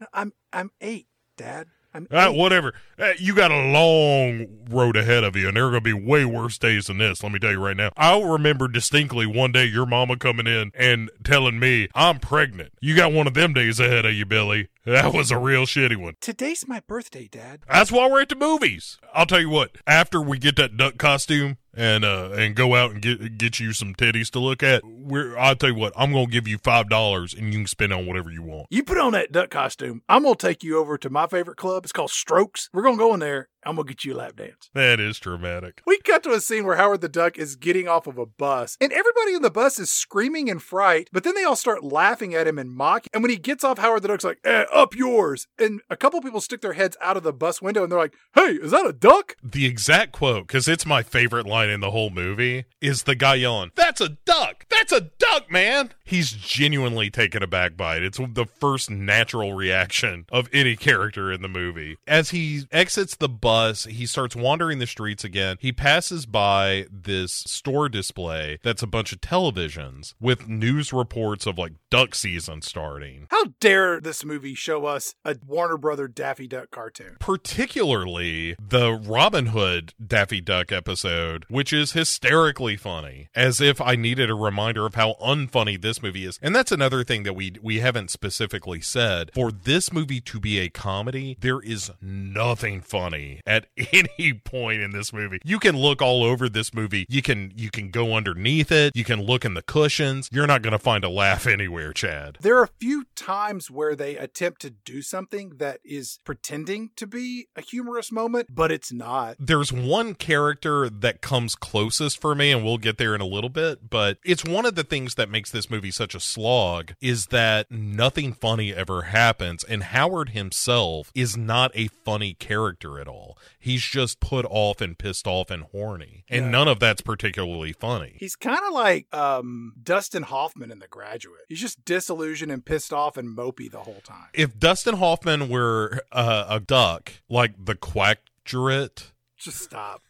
[0.00, 1.06] No, I'm I'm eight,
[1.36, 1.68] Dad.
[1.94, 2.36] I'm Uh, eight.
[2.36, 2.74] whatever.
[2.98, 6.06] Uh, you got a long road ahead of you, and there are going to be
[6.06, 7.22] way worse days than this.
[7.22, 7.90] Let me tell you right now.
[7.96, 12.72] I remember distinctly one day your mama coming in and telling me, I'm pregnant.
[12.82, 14.68] You got one of them days ahead of you, Billy.
[14.84, 16.14] That was a real shitty one.
[16.20, 17.60] Today's my birthday, Dad.
[17.68, 18.98] That's why we're at the movies.
[19.14, 19.76] I'll tell you what.
[19.86, 23.72] After we get that duck costume and uh and go out and get get you
[23.72, 25.92] some titties to look at, we're I'll tell you what.
[25.96, 28.66] I'm gonna give you five dollars and you can spend on whatever you want.
[28.70, 30.02] You put on that duck costume.
[30.08, 31.84] I'm gonna take you over to my favorite club.
[31.84, 32.68] It's called Strokes.
[32.72, 33.48] We're gonna go in there.
[33.68, 34.70] I'm gonna get you a lap dance.
[34.72, 35.82] That is dramatic.
[35.86, 38.78] We cut to a scene where Howard the Duck is getting off of a bus,
[38.80, 42.34] and everybody in the bus is screaming in fright, but then they all start laughing
[42.34, 43.10] at him and mocking.
[43.12, 45.48] And when he gets off, Howard the Duck's like, eh, up yours.
[45.58, 48.14] And a couple people stick their heads out of the bus window and they're like,
[48.34, 49.36] hey, is that a duck?
[49.42, 53.34] The exact quote, because it's my favorite line in the whole movie, is the guy
[53.34, 54.64] yelling, That's That's a duck.
[54.70, 55.90] That's a duck, man.
[56.04, 58.04] He's genuinely taken aback by it.
[58.04, 61.98] It's the first natural reaction of any character in the movie.
[62.06, 65.56] As he exits the bus, he starts wandering the streets again.
[65.60, 71.58] He passes by this store display that's a bunch of televisions with news reports of
[71.58, 73.26] like duck season starting.
[73.30, 77.16] How dare this movie show us a Warner Brother Daffy Duck cartoon?
[77.20, 84.30] Particularly the Robin Hood Daffy Duck episode, which is hysterically funny, as if I needed
[84.30, 86.38] a reminder of how unfunny this movie is.
[86.42, 89.30] And that's another thing that we we haven't specifically said.
[89.34, 94.92] For this movie to be a comedy, there is nothing funny at any point in
[94.92, 95.40] this movie.
[95.44, 97.06] You can look all over this movie.
[97.08, 98.94] You can you can go underneath it.
[98.94, 100.28] You can look in the cushions.
[100.30, 102.38] You're not going to find a laugh anywhere, Chad.
[102.40, 107.06] There are a few times where they attempt to do something that is pretending to
[107.06, 109.36] be a humorous moment, but it's not.
[109.40, 113.48] There's one character that comes closest for me, and we'll get there in a little
[113.48, 117.26] bit, but it's one of the things that makes this movie such a slog is
[117.26, 123.27] that nothing funny ever happens, and Howard himself is not a funny character at all.
[123.58, 126.50] He's just put off and pissed off and horny, and Yeah.
[126.50, 128.16] none of that's particularly funny.
[128.20, 131.42] He's kind of like um, Dustin Hoffman in The Graduate.
[131.48, 134.28] He's just disillusioned and pissed off and mopey the whole time.
[134.34, 140.02] If Dustin Hoffman were uh, a duck, like the quackgerate, Just stop.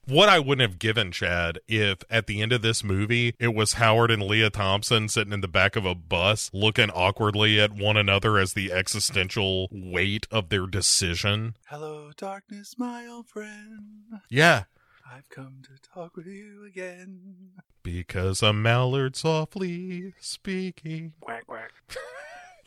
[0.08, 3.74] what I wouldn't have given Chad if at the end of this movie it was
[3.74, 7.98] Howard and Lea Thompson sitting in the back of a bus looking awkwardly at one
[7.98, 11.56] another as the existential weight of their decision.
[11.68, 14.20] Hello, darkness, my old friend.
[14.30, 14.64] Yeah,
[15.12, 17.52] I've come to talk with you again.
[17.84, 21.14] because a mallard softly speaking.
[21.20, 21.72] Quack, quack.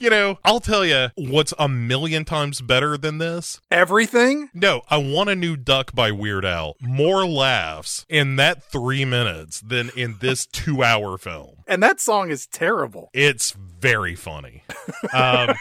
[0.01, 3.61] You know, I'll tell you what's a million times better than this.
[3.69, 4.49] Everything?
[4.55, 6.77] No, I want a new duck by Weird Al.
[6.81, 11.65] More laughs in that three minutes than in this two hour film.
[11.67, 13.11] And that song is terrible.
[13.13, 14.63] It's very funny.
[15.13, 15.55] Um,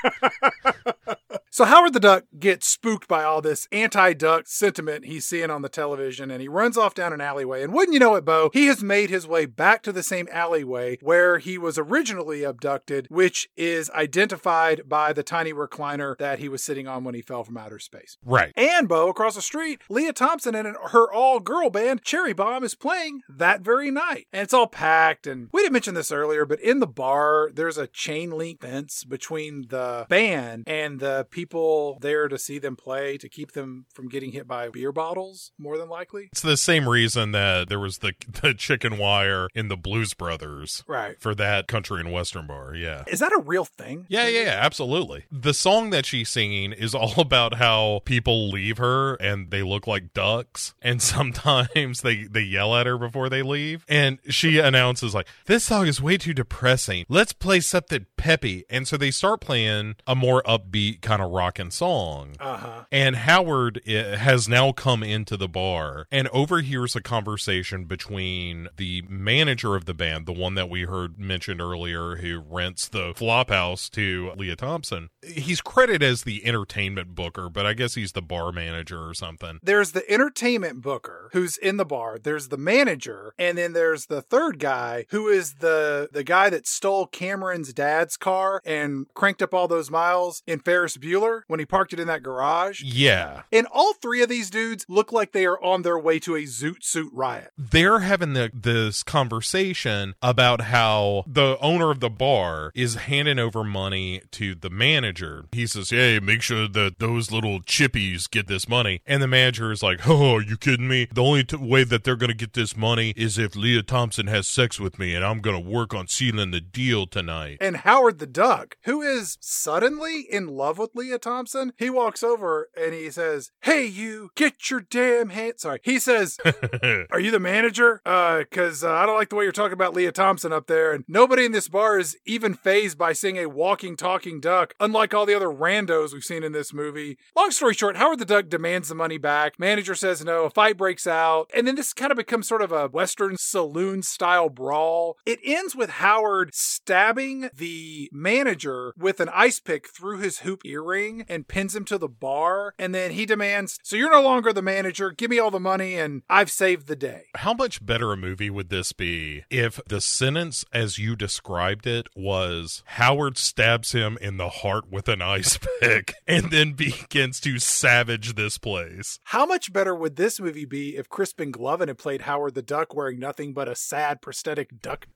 [1.49, 5.70] So Howard the Duck gets spooked by all this anti-duck sentiment he's seeing on the
[5.70, 7.64] television and he runs off down an alleyway.
[7.64, 10.28] And wouldn't you know it, Bo, he has made his way back to the same
[10.32, 16.49] alleyway where he was originally abducted, which is identified by the tiny recliner that he
[16.49, 18.18] was sitting on when he fell from outer space.
[18.24, 18.54] right.
[18.56, 23.22] And Bo, across the street, Lea Thompson and her all-girl band Cherry Bomb is playing
[23.28, 24.28] that very night.
[24.32, 25.28] And it's all packed.
[25.28, 29.04] And we didn't mention this earlier, but in the bar, there's a chain link fence
[29.04, 33.85] between the band and the Uh, people there to see them play to keep them
[33.94, 36.30] from getting hit by beer bottles, more than likely.
[36.31, 40.84] It's the same reason that there was the the chicken wire in the Blues Brothers
[40.88, 41.19] Right.
[41.19, 42.76] for that country and western bar.
[42.76, 43.03] Yeah.
[43.07, 44.06] Is that a real thing?
[44.10, 45.26] Yeah, yeah, yeah, absolutely.
[45.31, 49.88] The song that she's singing is all about how people leave her and they look
[49.88, 53.85] like ducks, and sometimes they they yell at her before they leave.
[53.88, 57.06] And she announces like, "This song is way too depressing.
[57.10, 61.72] Let's play something peppy." And so they start playing a more upbeat kind of rockin'
[61.72, 62.36] song.
[62.38, 62.84] Uh-huh.
[62.92, 69.04] And Howard eh, has now come into the bar and overhears a conversation between the
[69.08, 73.50] manager of the band, the one that we heard mentioned earlier, who rents the flop
[73.50, 75.10] house to Lea Thompson.
[75.26, 79.60] He's credited as the entertainment booker, but I guess he's the bar manager or something.
[79.64, 82.18] There's the entertainment booker who's in the bar.
[82.22, 86.68] There's the manager, and then there's the third guy who is the the guy that
[86.68, 91.65] stole Cameron's dad's car and cranked up all those miles in Ferris Bueller when he
[91.65, 92.82] parked it in that garage.
[92.84, 93.44] Yeah.
[93.52, 96.44] And all three of these dudes look like they are on their way to a
[96.44, 97.52] zoot suit riot.
[97.57, 103.64] they're having the, this conversation about how the owner of the bar is handing over
[103.64, 105.45] money to the manager.
[105.52, 109.02] He says, Hey, make sure that those little chippies get this money.
[109.06, 111.07] And the manager is like, Oh, are you kidding me?
[111.14, 114.28] The only t- way that they're going to get this money is if Lea Thompson
[114.28, 117.57] has sex with me, and I'm going to work on sealing the deal tonight.
[117.61, 122.69] And Howard the Duck, who is suddenly in love with Lea Thompson, he walks over
[122.80, 125.55] and he says, Hey, you, get your damn hand.
[125.57, 125.80] Sorry.
[125.84, 126.38] He says,
[127.11, 128.01] Are you the manager?
[128.05, 130.93] Uh, cause uh, I don't like the way you're talking about Lea Thompson up there.
[130.93, 135.14] And nobody in this bar is even phased by seeing a walking, talking duck, unlike
[135.14, 137.18] all the other randos we've seen in this movie.
[137.35, 139.59] Long story short, Howard the Duck demands the money back.
[139.59, 140.45] Manager says no.
[140.45, 141.49] A fight breaks out.
[141.53, 145.18] And then this kind of becomes sort of a Western saloon style brawl.
[145.26, 151.08] It ends with Howard stabbing the manager with an ice pick through his hoop earring
[151.08, 152.74] ring and pins him to the bar.
[152.80, 155.12] And then he demands, So you're no longer the manager.
[155.12, 157.26] Give me all the money and I've saved the day.
[157.36, 162.08] How much better a movie would this be if the sentence as you described it
[162.16, 167.60] was Howard stabs him in the heart with an ice pick and then begins to
[167.60, 169.20] savage this place?
[169.26, 172.95] How much better would this movie be if Crispin Glover had played Howard the Duck
[172.95, 175.08] wearing nothing but a sad prosthetic duck?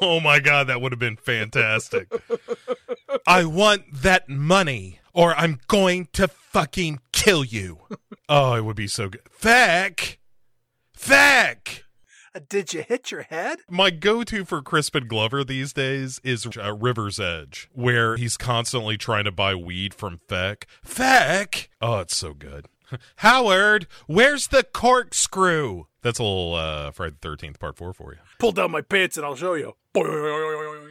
[0.00, 2.10] Oh my god, that would have been fantastic.
[3.26, 7.80] I want that money or I'm going to fucking kill you.
[8.30, 9.22] Oh, it would be so good.
[9.30, 10.18] Feck!
[10.92, 11.84] Feck!
[12.34, 13.60] Uh, Did you hit your head?
[13.70, 18.98] My go to for Crispin Glover these days is uh, River's Edge, where he's constantly
[18.98, 20.66] trying to buy weed from Feck.
[20.84, 21.70] Feck!
[21.80, 22.66] Oh, it's so good.
[23.16, 25.84] Howard, where's the corkscrew?
[26.02, 28.18] That's a little uh, Friday the 13th, part four for you.
[28.38, 29.74] Pull down my pants and I'll show you.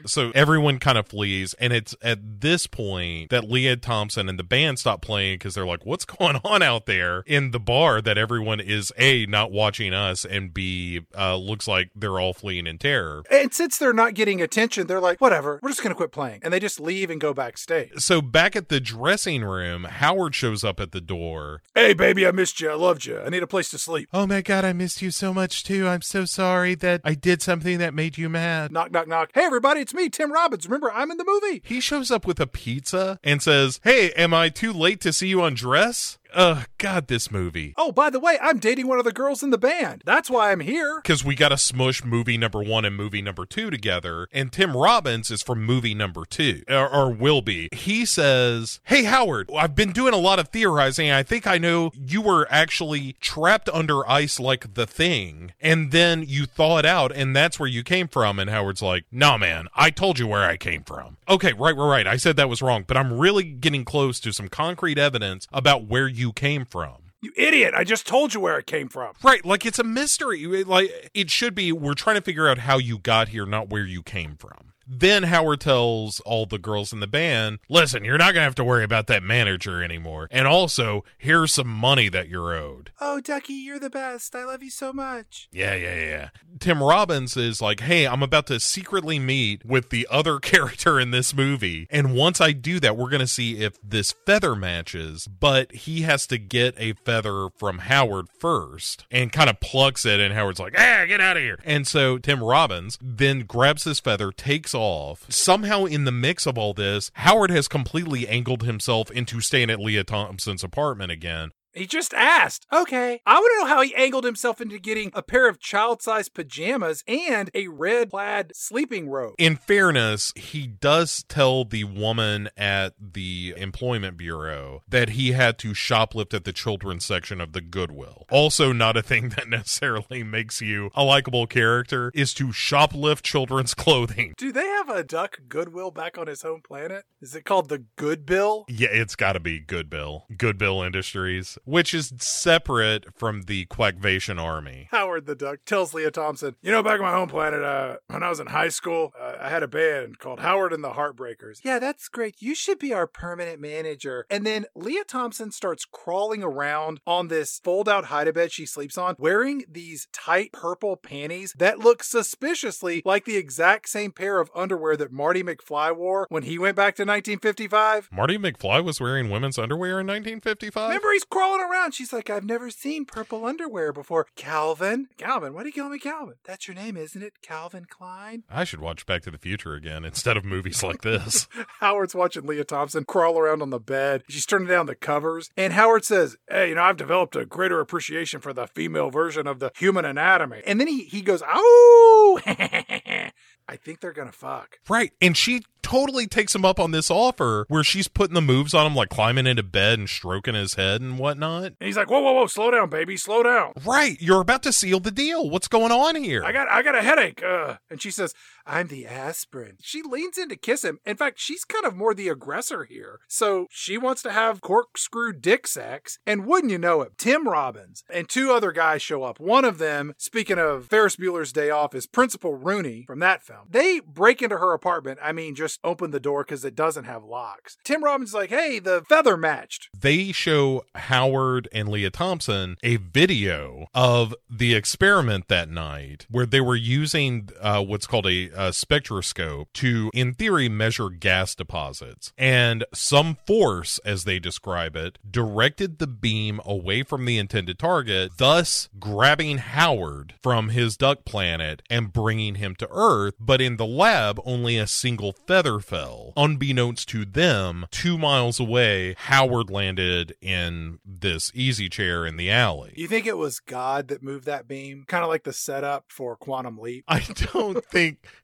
[0.08, 4.44] So everyone kind of flees, and it's at this point that Lea Thompson and the
[4.44, 8.18] band stop playing because they're like, "What's going on out there in the bar?" That
[8.18, 12.78] everyone is a not watching us, and b uh, looks like they're all fleeing in
[12.78, 13.24] terror.
[13.30, 16.54] And since they're not getting attention, they're like, "Whatever, we're just gonna quit playing," and
[16.54, 17.92] they just leave and go backstage.
[17.98, 21.62] So back at the dressing room, Howard shows up at the door.
[21.76, 22.70] Hey, baby, I missed you.
[22.70, 23.20] I loved you.
[23.20, 24.10] I need a place to sleep.
[24.14, 25.88] Oh my god, I missed you so much too.
[25.88, 28.72] I'm so sorry that I did something that made you mad.
[28.72, 29.32] Knock, knock, knock.
[29.34, 30.66] Hey, everybody, it's me, Tim Robbins.
[30.66, 31.62] Remember, I'm in the movie.
[31.66, 35.28] He shows up with a pizza and says, Hey, am I too late to see
[35.28, 36.18] you undress?
[36.34, 37.74] Ugh, God, this movie.
[37.78, 40.04] Oh, by the way, I'm dating one of the girls in the band.
[40.06, 41.00] That's why I'm here.
[41.02, 44.28] Because we got to smush movie number one and movie number two together.
[44.32, 47.70] And Tim Robbins is from movie number two, or, or will be.
[47.72, 51.12] He says, Hey, Howard, I've been doing a lot of theorizing.
[51.12, 55.54] I think I know you were actually trapped under ice like the thing.
[55.62, 58.40] And then you thaw it out, and that's where you came from.
[58.40, 61.18] And Howard's like, Nah, man, I told you where I came from.
[61.30, 62.08] Okay, right, right, right.
[62.08, 65.86] I said that was wrong, but I'm really getting close to some concrete evidence about
[65.86, 66.96] where you came from.
[67.22, 67.74] You idiot.
[67.76, 69.14] I just told you where it came from.
[69.24, 70.46] Right, like it's a mystery.
[70.64, 73.86] Like it should be we're trying to figure out how you got here, not where
[73.86, 74.74] you came from.
[74.88, 78.56] Then Howard tells all the girls in the band, listen, you're not going to have
[78.56, 80.28] to worry about that manager anymore.
[80.32, 82.92] And also, here's some money that you're owed.
[83.02, 84.34] Oh, Ducky, you're the best.
[84.36, 85.50] I love you so much.
[85.52, 86.30] Yeah, yeah, yeah.
[86.60, 91.12] Tim Robbins is like, hey, I'm about to secretly meet with the other character in
[91.12, 91.88] this movie.
[91.90, 95.28] And once I do that, we're going to see if this feather matches.
[95.28, 100.20] But he has to get a feather from Howard first and kind of plucks it.
[100.20, 101.60] And Howard's like, ah, get out of here.
[101.66, 105.26] And so Tim Robbins then grabs this feather, takes off.
[105.28, 109.80] Somehow, in the mix of all this, Howard has completely angled himself into staying at
[109.80, 111.52] Lea Thompson's apartment again.
[111.78, 112.66] He just asked.
[112.74, 113.22] Okay.
[113.26, 116.34] I want to know how he angled himself into getting a pair of child sized
[116.34, 119.36] pajamas and a red plaid sleeping robe.
[119.38, 125.70] In fairness, he does tell the woman at the employment bureau that he had to
[125.70, 128.26] shoplift at the children's section of the Goodwill.
[128.32, 133.74] Also, not a thing that necessarily makes you a likable character is to shoplift children's
[133.76, 134.34] clothing.
[134.38, 137.06] Do they have a duck Goodwill back on his home planet?
[137.22, 138.66] Is it called the Good Bill?
[138.68, 140.24] Yeah, it's got to be Goodbill.
[140.32, 144.88] Goodbill Industries which is separate from the Quackvation Army.
[144.92, 148.24] Howard the Duck tells Lea Thompson, You know, back on my home planet, uh, when
[148.24, 151.60] I was in high school, uh, I had a band called Howard and the Heartbreakers.
[151.64, 152.36] Yeah, that's great.
[152.40, 154.26] You should be our permanent manager.
[154.30, 159.16] And then Lea Thompson starts crawling around on this fold out hide-a-bed she sleeps on,
[159.20, 164.96] wearing these tight purple panties that look suspiciously like the exact same pair of underwear
[164.96, 168.10] that Marty McFly wore when he went back to 1955.
[168.12, 170.90] Marty McFly was wearing women's underwear in 1955?
[170.90, 171.94] Remember, he's crawling around.
[171.94, 174.28] She's like, I've never seen purple underwear before.
[174.36, 175.08] Calvin?
[175.18, 175.54] Calvin?
[175.54, 176.36] Why do you call me Calvin?
[176.46, 177.42] That's your name, isn't it?
[177.42, 178.44] Calvin Klein?
[178.50, 181.48] I should watch Back to the Future again instead of movies like this.
[181.80, 184.24] Howard's watching Lea Thompson crawl around on the bed.
[184.30, 185.50] She's turning down the covers.
[185.56, 189.48] And Howard says, Hey, you know, I've developed a greater appreciation for the female version
[189.48, 190.62] of the human anatomy.
[190.66, 192.40] And then he, he goes, Ow!
[193.70, 194.80] I think they're gonna fuck.
[194.88, 195.12] Right.
[195.22, 198.86] And she totally takes him up on this offer where she's putting the moves on
[198.86, 201.64] him, like climbing into bed and stroking his head and whatnot.
[201.66, 203.74] And he's like, Whoa, whoa, whoa, slow down, baby, slow down.
[203.86, 204.18] Right.
[204.22, 205.50] You're about to seal the deal.
[205.50, 206.44] What's going on here?
[206.44, 207.44] I got I got a headache.
[207.44, 208.34] Uh and she says,
[208.68, 209.78] I'm the aspirin.
[209.82, 211.00] She leans in to kiss him.
[211.06, 213.22] In fact, she's kind of more the aggressor here.
[213.28, 216.20] So she wants to have corkscrew dick sex.
[216.28, 219.40] And wouldn't you know it, Tim Robbins and two other guys show up.
[219.40, 223.68] One of them, speaking of Ferris Bueller's Day Off, is Principal Rooney from that film.
[223.70, 225.20] They break into her apartment.
[225.24, 227.78] I mean, just open the door because it doesn't have locks.
[227.84, 229.90] Tim Robbins is like, hey, the feather matched.
[229.98, 236.62] They show Howard and Lea Thompson a video of the experiment that night where they
[236.62, 242.34] were using uh, what's called a, a spectroscope to, in theory, measure gas deposits.
[242.38, 248.32] And some force, as they describe it, directed the beam away from the intended target,
[248.38, 253.36] thus grabbing Howard from his duck planet and bringing him to Earth.
[253.40, 256.34] But in the lab, only a single feather fell.
[256.36, 262.94] Unbeknownst to them, two miles away, Howard landed in this easy chair in the alley.
[262.96, 265.06] You think it was God that moved that beam?
[265.08, 267.04] Kind of like the setup for Quantum Leap?
[267.08, 267.20] I
[267.54, 268.28] don't think.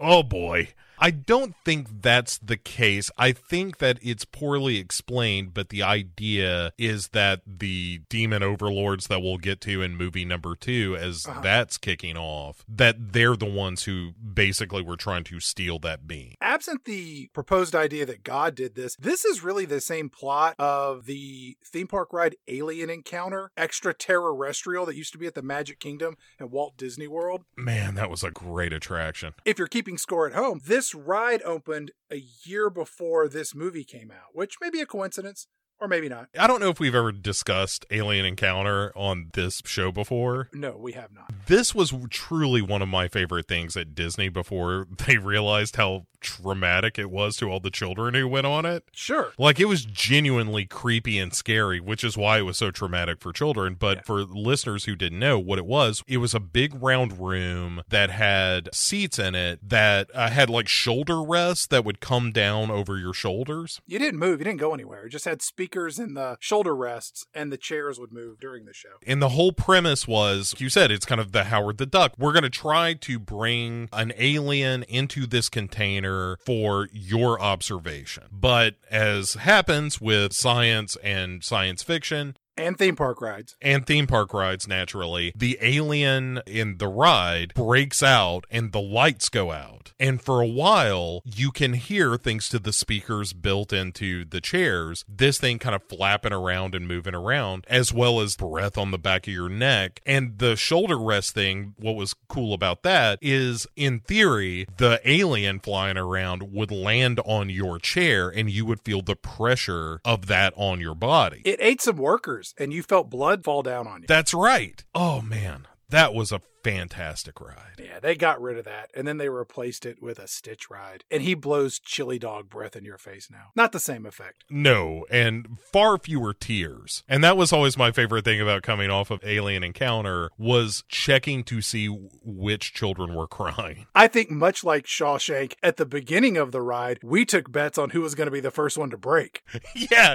[0.00, 0.68] oh boy.
[1.00, 3.10] I don't think that's the case.
[3.16, 9.20] I think that it's poorly explained, but the idea is that the demon overlords that
[9.20, 11.40] we'll get to in movie number two, as uh-huh.
[11.40, 16.34] that's kicking off, that they're the ones who basically were trying to steal that beam.
[16.40, 21.06] Absent the proposed idea that God did this, this is really the same plot of
[21.06, 26.16] the theme park ride Alien Encounter, extraterrestrial that used to be at the Magic Kingdom
[26.40, 27.44] at Walt Disney World.
[27.56, 29.34] Man, that was a great attraction.
[29.44, 33.84] If you're keeping score at home, this this ride opened a year before this movie
[33.84, 35.46] came out, which may be a coincidence
[35.80, 36.28] or maybe not.
[36.38, 40.48] I don't know if we've ever discussed Alien Encounter on this show before.
[40.52, 41.30] No, we have not.
[41.46, 46.98] This was truly one of my favorite things at Disney before they realized how traumatic
[46.98, 48.84] it was to all the children who went on it.
[48.92, 49.32] Sure.
[49.38, 53.32] Like it was genuinely creepy and scary, which is why it was so traumatic for
[53.32, 53.76] children.
[53.78, 54.02] But yeah.
[54.02, 58.10] for listeners who didn't know what it was, it was a big round room that
[58.10, 62.98] had seats in it that uh, had like shoulder rests that would come down over
[62.98, 63.80] your shoulders.
[63.86, 65.06] You didn't move, you didn't go anywhere.
[65.06, 68.64] It just had speakers speakers in the shoulder rests, and the chairs would move during
[68.64, 68.88] the show.
[69.06, 72.14] And the whole premise was, you said, it's kind of the Howard the Duck.
[72.16, 78.24] We're going to try to bring an alien into this container for your observation.
[78.32, 83.56] But as happens with science and science fiction, and theme park rides.
[83.62, 85.32] And theme park rides, naturally.
[85.34, 89.92] The alien in the ride breaks out and the lights go out.
[90.00, 95.04] And for a while, you can hear, thanks to the speakers built into the chairs,
[95.08, 98.98] this thing kind of flapping around and moving around, as well as breath on the
[98.98, 100.00] back of your neck.
[100.06, 105.60] And the shoulder rest thing, what was cool about that is, in theory, the alien
[105.60, 110.52] flying around would land on your chair and you would feel the pressure of that
[110.56, 111.42] on your body.
[111.44, 114.06] It ate some workers and you felt blood fall down on you.
[114.08, 114.82] That's right.
[114.94, 115.66] Oh, man.
[115.90, 117.78] That was a fantastic ride.
[117.78, 121.04] Yeah, they got rid of that and then they replaced it with a Stitch ride.
[121.10, 123.50] And he blows chili dog breath in your face now.
[123.54, 124.44] Not the same effect.
[124.50, 127.02] No, and far fewer tears.
[127.08, 131.44] And that was always my favorite thing about coming off of Alien Encounter was checking
[131.44, 133.86] to see which children were crying.
[133.94, 137.90] I think much like Shawshank at the beginning of the ride, we took bets on
[137.90, 139.42] who was going to be the first one to break.
[139.74, 140.14] yeah,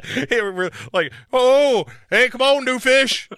[0.94, 3.30] like, "Oh, hey, come on, new fish.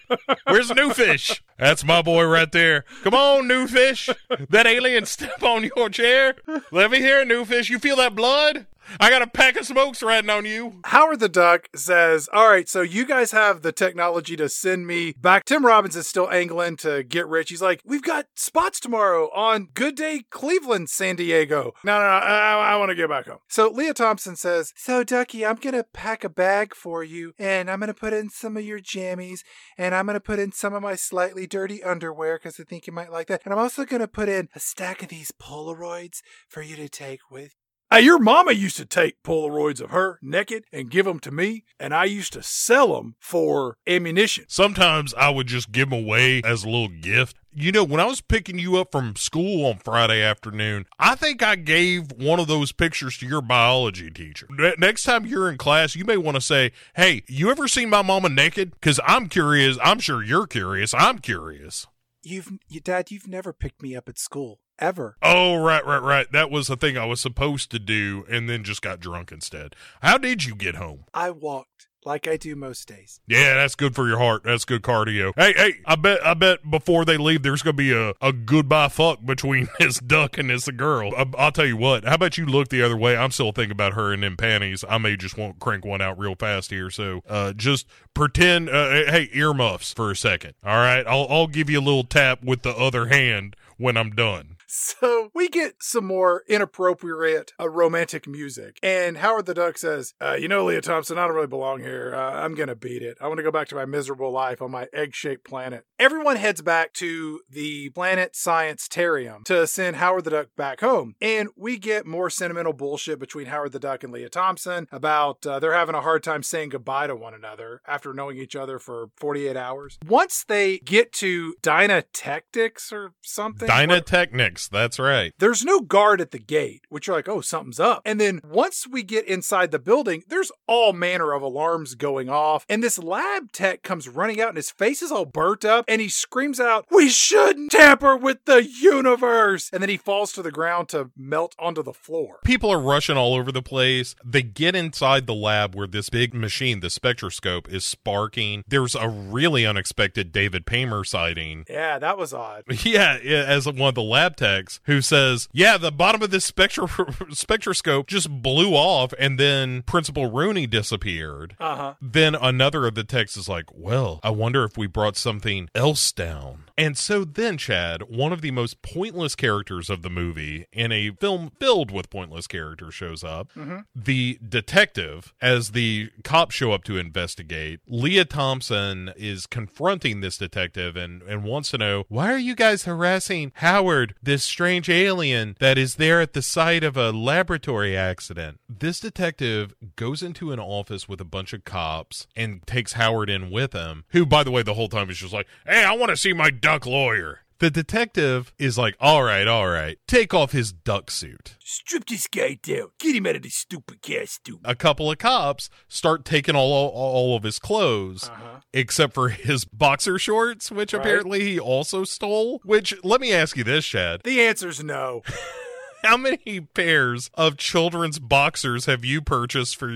[0.46, 2.84] Where's the new fish?" That's my boy right there.
[3.04, 4.10] Come on, new fish.
[4.50, 6.36] That alien step on your chair.
[6.72, 7.70] Let me hear it, new fish.
[7.70, 8.66] You feel that blood?
[9.00, 10.80] I got a pack of smokes riding on you.
[10.86, 15.14] Howard the Duck says, All right, so you guys have the technology to send me
[15.14, 15.46] back.
[15.46, 17.50] Tim Robbins is still angling to get rich.
[17.50, 21.74] He's like, We've got spots tomorrow on Good Day Cleveland, San Diego.
[21.84, 23.40] No, no, no, I, I want to get back home.
[23.48, 27.70] So Lea Thompson says, So, Ducky, I'm going to pack a bag for you, and
[27.70, 29.40] I'm going to put in some of your jammies,
[29.78, 32.88] and I'm going to put in some of my slightly dirty underwear because I think
[32.88, 33.42] you might like that.
[33.44, 36.90] And I'm also going to put in a stack of these Polaroids for you to
[36.90, 37.54] take with
[37.92, 41.66] Hey, your mama used to take Polaroids of her naked and give them to me,
[41.80, 44.46] and I used to sell them for ammunition.
[44.48, 47.38] Sometimes I would just give them away as a little gift.
[47.54, 51.44] You know, when I was picking you up from school on Friday afternoon, I think
[51.44, 54.48] I gave one of those pictures to your biology teacher.
[54.80, 58.02] next time you're in class, you may want to say, Hey, you ever seen my
[58.02, 58.72] mama naked?
[58.72, 59.78] Because I'm curious.
[59.82, 60.94] I'm sure you're curious.
[60.96, 61.86] I'm curious.
[62.24, 65.18] You've, you, Dad, you've never picked me up at school ever.
[65.22, 66.32] Oh, right, right, right.
[66.32, 69.76] That was the thing I was supposed to do and then just got drunk instead.
[70.02, 71.06] How did you get home?
[71.14, 73.20] I walked like I do most days.
[73.28, 74.44] Yeah, that's good for your heart.
[74.44, 75.34] That's good cardio.
[75.36, 78.32] Hey, hey, I bet I bet before they leave there's going to be a, a
[78.32, 81.12] goodbye fuck between this duck and this girl.
[81.16, 82.06] I, will tell you what.
[82.06, 83.18] How about you look the other way?
[83.18, 84.86] I'm still thinking about her in them panties.
[84.88, 86.90] I may just want to crank one out real fast here.
[86.90, 90.54] So, uh, just pretend uh, hey, earmuffs for a second.
[90.64, 91.06] All right?
[91.08, 94.55] I'll I'll give you a little tap with the other hand when I'm done.
[94.78, 98.78] So we get some more inappropriate uh, romantic music.
[98.84, 102.14] And Howard the Duck says, uh, You know, Lea Thompson, I don't really belong here.
[102.14, 103.18] Uh, I'm going to beat it.
[103.22, 105.86] I want to go back to my miserable life on my egg shaped planet.
[105.98, 111.16] Everyone heads back to the Planet Science Terium to send Howard the Duck back home.
[111.22, 115.60] And we get more sentimental bullshit between Howard the Duck and Lea Thompson about uh,
[115.60, 119.10] they're having a hard time saying goodbye to one another after knowing each other for
[119.16, 119.98] 48 hours.
[120.06, 123.68] Once they get to Dynatectics or something.
[123.68, 125.34] Dynatechnics, that's right.
[125.40, 128.02] There's no guard at the gate, which you're like, oh, something's up.
[128.06, 132.66] And then once we get inside the building, there's all manner of alarms going off.
[132.70, 136.02] And this lab tech comes running out and his face is all burnt up and
[136.02, 139.70] he screams out, We shouldn't tamper with the universe.
[139.72, 142.40] And then he falls to the ground to melt onto the floor.
[142.44, 144.16] People are rushing all over the place.
[144.24, 148.64] They get inside the lab where this big machine, the spectroscope, is sparking.
[148.68, 151.66] There's a really unexpected David Paymer sighting.
[151.70, 152.64] Yeah, that was odd.
[152.86, 156.88] Yeah, as one of the lab techs who says, Yeah, the bottom of this spectro-
[157.32, 161.56] spectroscope just blew off and then Principal Rooney disappeared.
[161.60, 161.94] Uh huh.
[162.02, 166.12] Then another of the techs is like, Well, I wonder if we brought something else
[166.12, 166.65] down.
[166.78, 171.12] And so then, Chad, one of the most pointless characters of the movie in a
[171.12, 173.52] film filled with pointless characters shows up.
[173.56, 173.80] Mm-hmm.
[173.96, 180.98] The detective, as the cops show up to investigate, Lea Thompson is confronting this detective
[180.98, 185.78] and, and wants to know, why are you guys harassing Howard, this strange alien that
[185.78, 188.60] is there at the site of a laboratory accident?
[188.68, 193.50] This detective goes into an office with a bunch of cops and takes Howard in
[193.50, 196.10] with him, who, by the way, the whole time is just like, hey, I want
[196.10, 197.40] to see my duck lawyer.
[197.60, 201.56] The detective is like, all right, all right, take off his duck suit.
[201.64, 202.90] Strip this guy down.
[203.00, 204.60] Get him out of this stupid costume.
[204.66, 208.60] A couple of cops start taking all all, all of his clothes, Uh-huh.
[208.74, 211.00] except for his boxer shorts, which Right.
[211.00, 212.60] apparently he also stole.
[212.66, 214.22] Which, let me ask you this, Shad.
[214.26, 215.22] The answer's no.
[216.04, 219.90] How many pairs of children's boxers have you purchased for,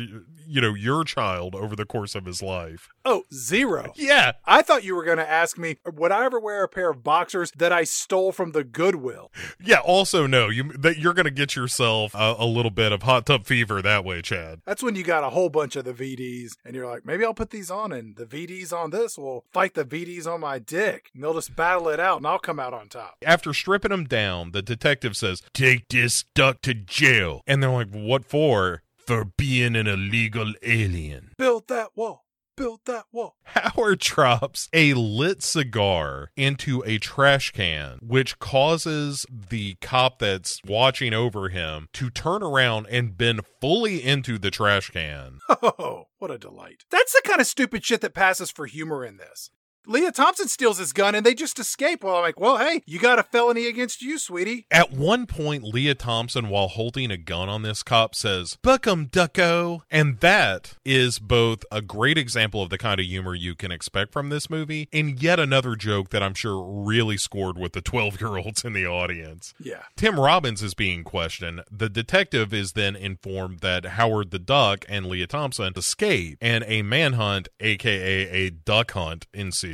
[0.49, 2.89] you know, your child over the course of his life?
[3.05, 3.93] Oh, zero.
[3.95, 4.34] Yeah.
[4.45, 7.03] I thought you were going to ask me, would I ever wear a pair of
[7.03, 9.31] boxers that I stole from the Goodwill?
[9.63, 9.80] Yeah.
[9.80, 13.26] Also, no, you that you're going to get yourself a, a little bit of hot
[13.26, 14.61] tub fever that way, Chad.
[14.65, 17.34] That's when you got a whole bunch of the VDs and you're like, maybe I'll
[17.34, 21.09] put these on and the VDs on this will fight the VDs on my dick.
[21.13, 23.17] And they'll just battle it out and I'll come out on top.
[23.26, 27.41] After stripping him down, the detective says, Take this duck to jail.
[27.45, 28.84] And they're like, What for?
[29.10, 31.31] For being an illegal alien.
[31.36, 32.26] Build that wall.
[32.56, 33.38] Build that wall.
[33.41, 41.15] Howard drops a lit cigar into a trash can, which causes the cop that's watching
[41.15, 45.40] over him to turn around and bend fully into the trash can.
[45.64, 46.84] Oh, what a delight.
[46.91, 49.49] That's the kind of stupid shit that passes for humor in this.
[49.88, 52.03] Lea Thompson steals his gun and they just escape.
[52.03, 54.68] Well, I'm like, well, hey, you got a felony against you, sweetie.
[54.69, 59.81] At one point, Lea Thompson, while holding a gun on this cop, says, Buckum, ducko.
[59.89, 64.11] And that is both a great example of the kind of humor you can expect
[64.11, 68.22] from this movie, and yet another joke that I'm sure really scored with the 12
[68.22, 69.53] year olds in the audience.
[69.60, 69.84] Yeah.
[69.95, 71.64] Tim Robbins is being questioned.
[71.72, 76.81] The detective is then informed that Howard the Duck and Lea Thompson escape, and a
[76.81, 79.68] manhunt, aka a duck hunt, ensues.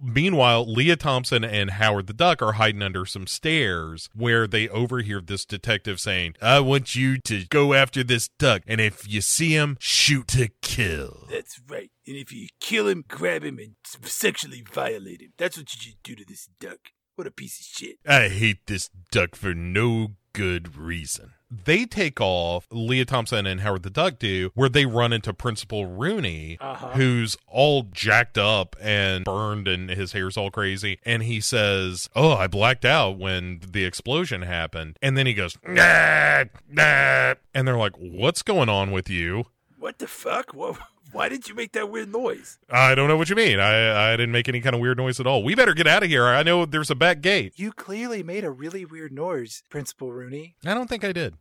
[0.00, 5.20] Meanwhile, Lea Thompson and Howard the Duck are hiding under some stairs where they overhear
[5.20, 9.52] this detective saying, I want you to go after this duck, and if you see
[9.52, 11.26] him, shoot to kill.
[11.30, 11.90] That's right.
[12.06, 15.32] And if you kill him, grab him and sexually violate him.
[15.38, 16.78] That's what you should do to this duck.
[17.14, 17.96] What a piece of shit.
[18.06, 21.32] I hate this duck for no good reason.
[21.64, 25.84] They take off, Lea Thompson and Howard the Duck do, where they run into Principal
[25.86, 26.88] Rooney, Uh-huh.
[26.92, 30.98] who's all jacked up and burned and his hair's all crazy.
[31.04, 34.96] And he says, Oh, I blacked out when the explosion happened.
[35.02, 37.34] And then he goes, nah, nah.
[37.54, 39.44] And they're like, What's going on with you?
[39.78, 40.54] What the fuck?
[40.54, 40.78] What,
[41.12, 42.58] why did you make that weird noise?
[42.70, 43.60] I don't know what you mean.
[43.60, 45.42] I, I didn't make any kind of weird noise at all.
[45.42, 46.26] We better get out of here.
[46.26, 47.54] I know there's a back gate.
[47.56, 50.56] You clearly made a really weird noise, Principal Rooney.
[50.64, 51.34] I don't think I did.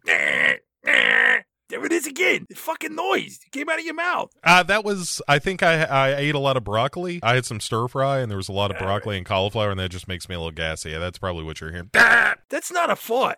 [1.71, 2.47] There it is again.
[2.49, 3.39] The fucking noise.
[3.45, 4.31] It came out of your mouth.
[4.43, 7.21] Uh, that was, I think I, I ate a lot of broccoli.
[7.23, 9.79] I had some stir fry and there was a lot of broccoli and cauliflower and
[9.79, 10.91] that just makes me a little gassy.
[10.91, 11.89] Yeah, that's probably what you're hearing.
[11.93, 13.37] That's not a fart.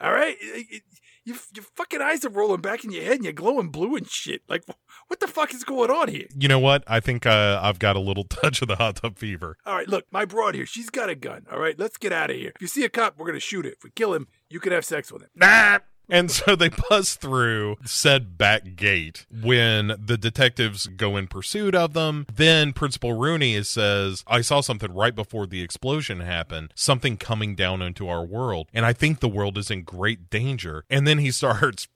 [0.00, 0.36] All right?
[1.24, 3.68] It- it- you, your fucking eyes are rolling back in your head and you're glowing
[3.70, 4.42] blue and shit.
[4.48, 4.64] Like,
[5.08, 6.26] what the fuck is going on here?
[6.36, 6.82] You know what?
[6.86, 9.56] I think uh, I've got a little touch of the hot tub fever.
[9.66, 11.46] All right, look, my broad here, she's got a gun.
[11.50, 12.52] All right, let's get out of here.
[12.56, 13.74] If you see a cop, we're going to shoot it.
[13.78, 15.28] If we kill him, you can have sex with him.
[15.34, 15.78] Nah,
[16.12, 21.94] And so they buzz through said back gate when the detectives go in pursuit of
[21.94, 22.26] them.
[22.30, 27.80] Then Principal Rooney says, I saw something right before the explosion happened, something coming down
[27.80, 28.68] into our world.
[28.74, 30.84] And I think the world is in great danger.
[30.90, 31.88] And then he starts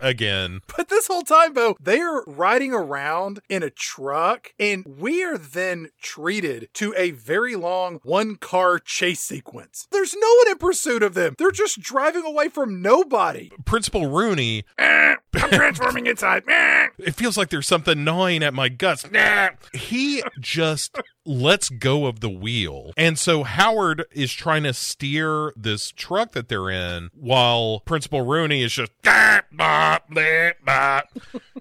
[0.00, 0.62] again.
[0.76, 5.38] But this whole time, Bo, they are riding around in a truck, and we are
[5.38, 9.86] then treated to a very long one car chase sequence.
[9.92, 11.36] There's no one in pursuit of them.
[11.38, 13.51] They're just driving away from nobody.
[13.64, 14.64] Principal Rooney.
[14.78, 16.42] Eh, I'm transforming inside.
[16.48, 16.88] Eh.
[16.98, 19.06] it feels like there's something gnawing at my guts.
[19.12, 19.50] Eh.
[19.72, 22.92] he just lets go of the wheel.
[22.96, 28.62] And so Howard is trying to steer this truck that they're in while Principal Rooney
[28.62, 28.92] is just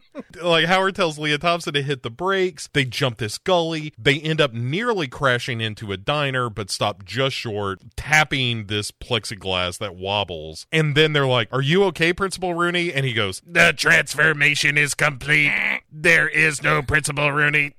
[0.41, 2.69] like Howard tells Lea Thompson to hit the brakes.
[2.73, 3.93] They jump this gully.
[3.97, 9.77] They end up nearly crashing into a diner, but stop just short, tapping this plexiglass
[9.79, 10.65] that wobbles.
[10.71, 12.91] And then they're like, Are you okay, Principal Rooney?
[12.93, 15.51] And he goes, The transformation is complete.
[15.91, 17.73] There is no Principal Rooney.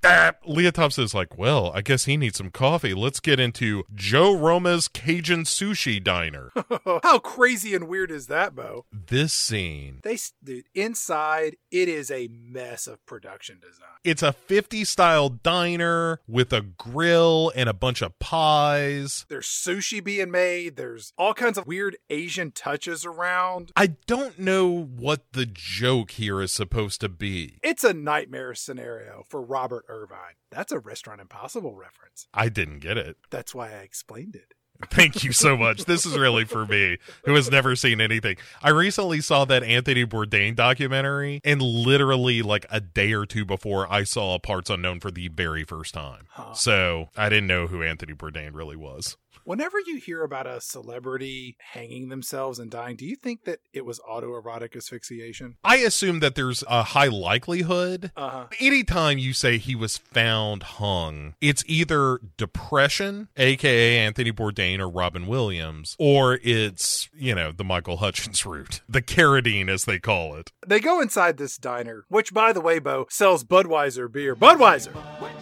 [0.47, 2.93] Leah Thompson is like, Well, I guess he needs some coffee.
[2.93, 6.51] Let's get into Joe Roma's Cajun Sushi Diner.
[7.03, 8.85] How crazy and weird is that, Bo?
[8.93, 10.01] This scene.
[10.03, 13.89] They dude, inside it is a mess of production design.
[14.05, 19.25] It's a 50 style diner with a grill and a bunch of pies.
[19.29, 20.77] There's sushi being made.
[20.77, 23.73] There's all kinds of weird Asian touches around.
[23.77, 27.59] I don't know what the joke here is supposed to be.
[27.63, 30.35] It's a nightmare scenario for Robert Irvine.
[30.51, 31.23] That's a Restaurant
[31.63, 32.27] Impossible reference.
[32.35, 33.17] I didn't get it.
[33.31, 34.55] That's why I explained it.
[34.91, 35.85] Thank you so much.
[35.93, 38.37] This is really for me, who has never seen anything.
[38.63, 43.91] I recently saw that Anthony Bourdain documentary, and literally like a day or two before,
[43.93, 46.27] I saw Parts Unknown for the very first time.
[46.31, 46.55] Huh.
[46.55, 49.17] So I didn't know who Anthony Bourdain really was.
[49.45, 53.85] Whenever you hear about a celebrity hanging themselves and dying, do you think that it
[53.85, 55.57] was autoerotic asphyxiation?
[55.65, 58.13] I assume that there's a high likelihood.
[58.17, 58.47] Uh-huh.
[58.61, 65.27] Anytime you say he was found hung, it's either depression, aka Anthony Bourdain or Robin
[65.27, 70.53] Williams, or it's, you know, the Michael Hutchence route, the carradine as they call it.
[70.65, 74.37] They go inside this diner, which, by the way, Bo, sells Budweiser beer.
[74.37, 74.93] Budweiser!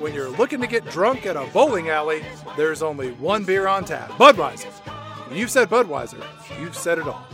[0.00, 2.24] When you're looking to get drunk at a bowling alley,
[2.56, 4.70] there's only one beer on tap Budweiser.
[5.28, 6.22] When you've said Budweiser,
[6.60, 7.26] you've said it all.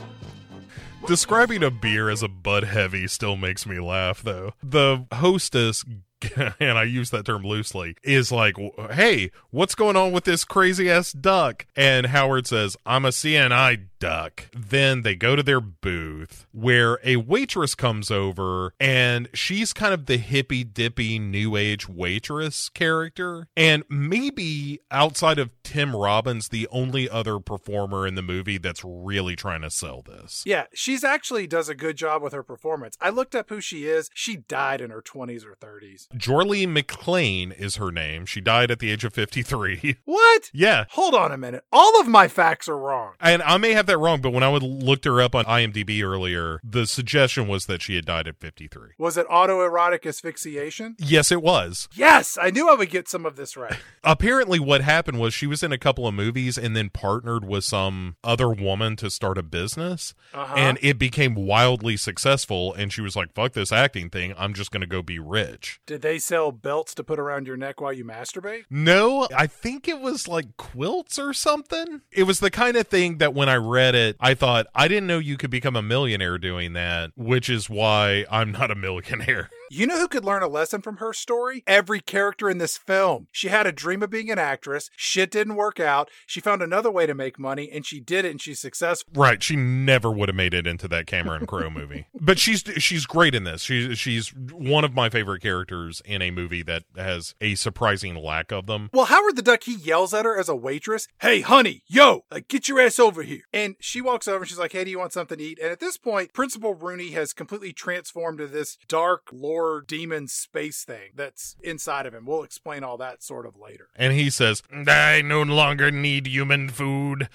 [1.06, 4.54] Describing a beer as a Bud Heavy still makes me laugh, though.
[4.62, 5.84] The hostess
[6.60, 8.56] and I use that term loosely, is like,
[8.92, 11.66] hey, what's going on with this crazy ass duck?
[11.76, 14.48] And Howard says, I'm a CNI duck.
[14.56, 20.06] Then they go to their booth where a waitress comes over and she's kind of
[20.06, 23.48] the hippy dippy new age waitress character.
[23.56, 29.36] And maybe outside of Tim Robbins, the only other performer in the movie that's really
[29.36, 30.42] trying to sell this.
[30.46, 32.96] Yeah, she's actually does a good job with her performance.
[33.00, 34.10] I looked up who she is.
[34.14, 36.08] She died in her 20s or 30s.
[36.16, 38.26] Jorley McLean is her name.
[38.26, 39.96] She died at the age of 53.
[40.04, 40.50] What?
[40.52, 40.84] Yeah.
[40.90, 41.64] Hold on a minute.
[41.72, 43.14] All of my facts are wrong.
[43.20, 46.02] And I may have that wrong, but when I would looked her up on IMDb
[46.02, 48.90] earlier, the suggestion was that she had died at 53.
[48.98, 50.96] Was it autoerotic asphyxiation?
[50.98, 51.88] Yes, it was.
[51.94, 53.76] Yes, I knew I would get some of this right.
[54.04, 57.64] Apparently, what happened was she was in a couple of movies and then partnered with
[57.64, 60.14] some other woman to start a business.
[60.34, 60.54] Uh-huh.
[60.56, 62.74] And it became wildly successful.
[62.74, 64.34] And she was like, fuck this acting thing.
[64.36, 65.80] I'm just going to go be rich.
[65.86, 68.64] Did they sell belts to put around your neck while you masturbate?
[68.70, 72.02] No, I think it was like quilts or something.
[72.10, 75.06] It was the kind of thing that when I read it, I thought, I didn't
[75.06, 79.50] know you could become a millionaire doing that, which is why I'm not a millionaire.
[79.70, 81.64] You know who could learn a lesson from her story?
[81.66, 83.26] Every character in this film.
[83.32, 84.90] She had a dream of being an actress.
[84.96, 86.08] Shit didn't work out.
[86.26, 89.12] She found another way to make money and she did it and she's successful.
[89.14, 89.42] Right.
[89.42, 92.06] She never would have made it into that Cameron Crowe movie.
[92.18, 93.62] But she's she's great in this.
[93.62, 98.50] She's she's one of my favorite characters in a movie that has a surprising lack
[98.50, 98.90] of them.
[98.92, 102.48] Well, Howard the Duck, he yells at her as a waitress, Hey, honey, yo, like,
[102.48, 103.42] get your ass over here.
[103.52, 105.58] And she walks over and she's like, Hey, do you want something to eat?
[105.62, 110.84] And at this point, Principal Rooney has completely transformed to this dark lore demon space
[110.84, 112.26] thing that's inside of him.
[112.26, 113.88] We'll explain all that sort of later.
[113.96, 117.28] And he says, I no longer need human food.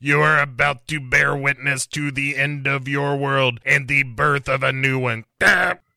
[0.00, 4.48] You are about to bear witness to the end of your world and the birth
[4.48, 5.24] of a new one.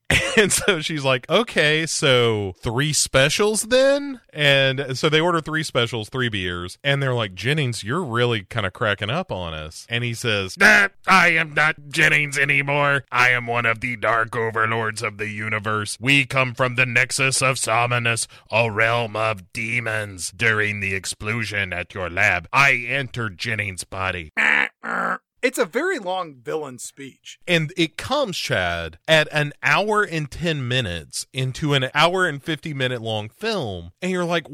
[0.38, 4.22] And so she's like, okay, so three specials then?
[4.32, 6.78] And so they order three specials, three beers.
[6.84, 9.88] And they're like, Jennings, you're really kind of cracking up on us.
[9.90, 10.56] And he says,
[11.08, 13.04] I am not Jennings anymore.
[13.12, 15.98] I am one of the dark overlords of the universe.
[16.00, 20.32] We come from the nexus of Sominus, a realm of demons.
[20.36, 24.32] During the explosion at your lab, I entered Jennings' body.
[25.48, 27.40] It's a very long villain speech.
[27.48, 32.74] And it comes, Chad, at an hour and 10 minutes into an hour and 50
[32.74, 33.92] minute long film.
[34.02, 34.46] And you're like,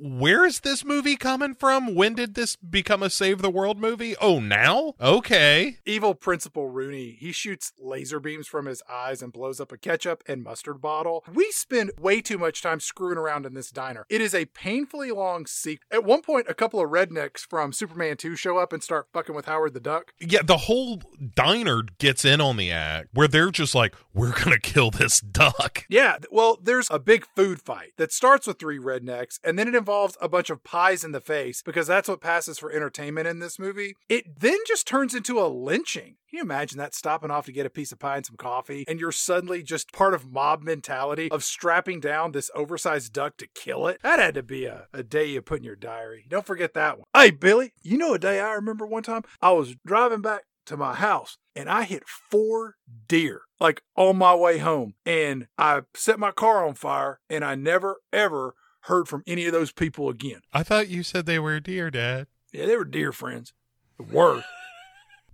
[0.00, 1.94] where is this movie coming from?
[1.94, 4.14] When did this become a Save the World movie?
[4.20, 4.94] Oh, now?
[5.00, 5.78] Okay.
[5.84, 10.22] Evil Principal Rooney, he shoots laser beams from his eyes and blows up a ketchup
[10.26, 11.24] and mustard bottle.
[11.32, 14.06] We spend way too much time screwing around in this diner.
[14.08, 15.86] It is a painfully long sequence.
[15.90, 19.34] At one point, a couple of rednecks from Superman 2 show up and start fucking
[19.34, 20.12] with Howard the Duck.
[20.20, 21.02] Yeah, the whole
[21.34, 25.20] diner gets in on the act where they're just like, we're going to kill this
[25.20, 25.84] duck.
[25.88, 29.81] Yeah, well, there's a big food fight that starts with three rednecks and then it
[29.82, 33.40] involves a bunch of pies in the face because that's what passes for entertainment in
[33.40, 33.96] this movie.
[34.08, 36.14] It then just turns into a lynching.
[36.30, 38.84] Can you imagine that stopping off to get a piece of pie and some coffee,
[38.86, 43.48] and you're suddenly just part of mob mentality of strapping down this oversized duck to
[43.56, 43.98] kill it?
[44.04, 46.26] That had to be a, a day you put in your diary.
[46.28, 47.06] Don't forget that one.
[47.12, 49.24] Hey, Billy, you know a day I remember one time?
[49.40, 52.76] I was driving back to my house and I hit four
[53.08, 54.94] deer like on my way home.
[55.04, 59.52] And I set my car on fire and I never ever heard from any of
[59.52, 60.40] those people again.
[60.52, 62.26] I thought you said they were dear, Dad.
[62.52, 63.52] Yeah, they were dear friends.
[63.98, 64.42] They were.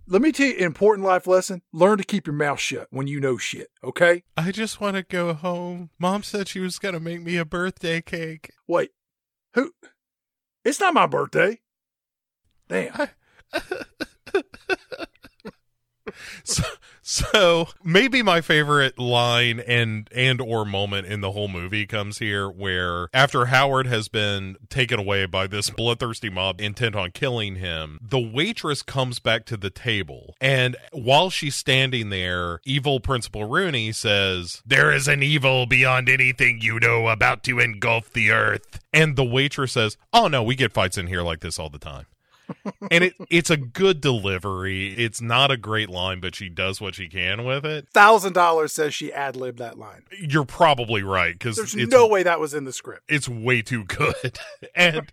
[0.07, 1.61] Let me tell you an important life lesson.
[1.71, 4.23] Learn to keep your mouth shut when you know shit, okay?
[4.35, 5.91] I just want to go home.
[5.99, 8.49] Mom said she was going to make me a birthday cake.
[8.67, 8.89] Wait,
[9.53, 9.71] who?
[10.65, 11.59] It's not my birthday.
[12.67, 13.09] Damn.
[16.43, 16.63] so,
[17.09, 22.47] so maybe my favorite line and and or moment in the whole movie comes here
[22.47, 27.97] where after Howard has been taken away by this bloodthirsty mob intent on killing him
[27.99, 33.91] the waitress comes back to the table and while she's standing there evil principal Rooney
[33.91, 38.79] says There is an evil beyond anything you know about to engulf the earth.
[38.93, 41.79] and the waitress says oh no we get fights in here like this all the
[41.79, 42.05] time
[42.91, 44.93] and it it's a good delivery.
[44.93, 47.87] It's not a great line, but she does what she can with it.
[47.93, 50.03] Thousand dollars says she ad libbed that line.
[50.19, 53.03] You're probably right because There's no way that was in the script.
[53.07, 54.39] it's way too good.
[54.75, 55.11] and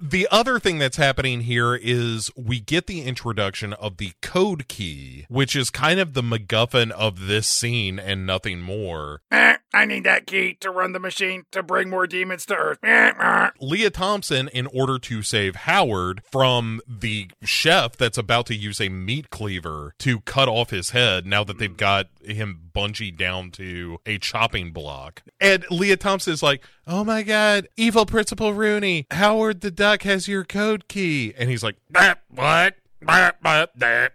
[0.00, 5.26] the other thing that's happening here is we get the introduction of the code key,
[5.28, 9.22] which is kind of the MacGuffin of this scene and nothing more.
[9.30, 12.78] Eh, I need that key to run the machine to bring more demons to Earth.
[12.82, 13.50] Eh, eh.
[13.60, 18.88] Lea Thompson, in order to save Howard from the chef that's about to use a
[18.88, 23.98] meat cleaver to cut off his head now that they've got him bungee down to
[24.06, 25.22] a chopping block.
[25.40, 30.28] And Lea Thompson is like, Oh my God, evil Principal Rooney, Howard the Duck has
[30.28, 31.34] your code key.
[31.36, 31.76] And he's like,
[32.30, 32.76] what?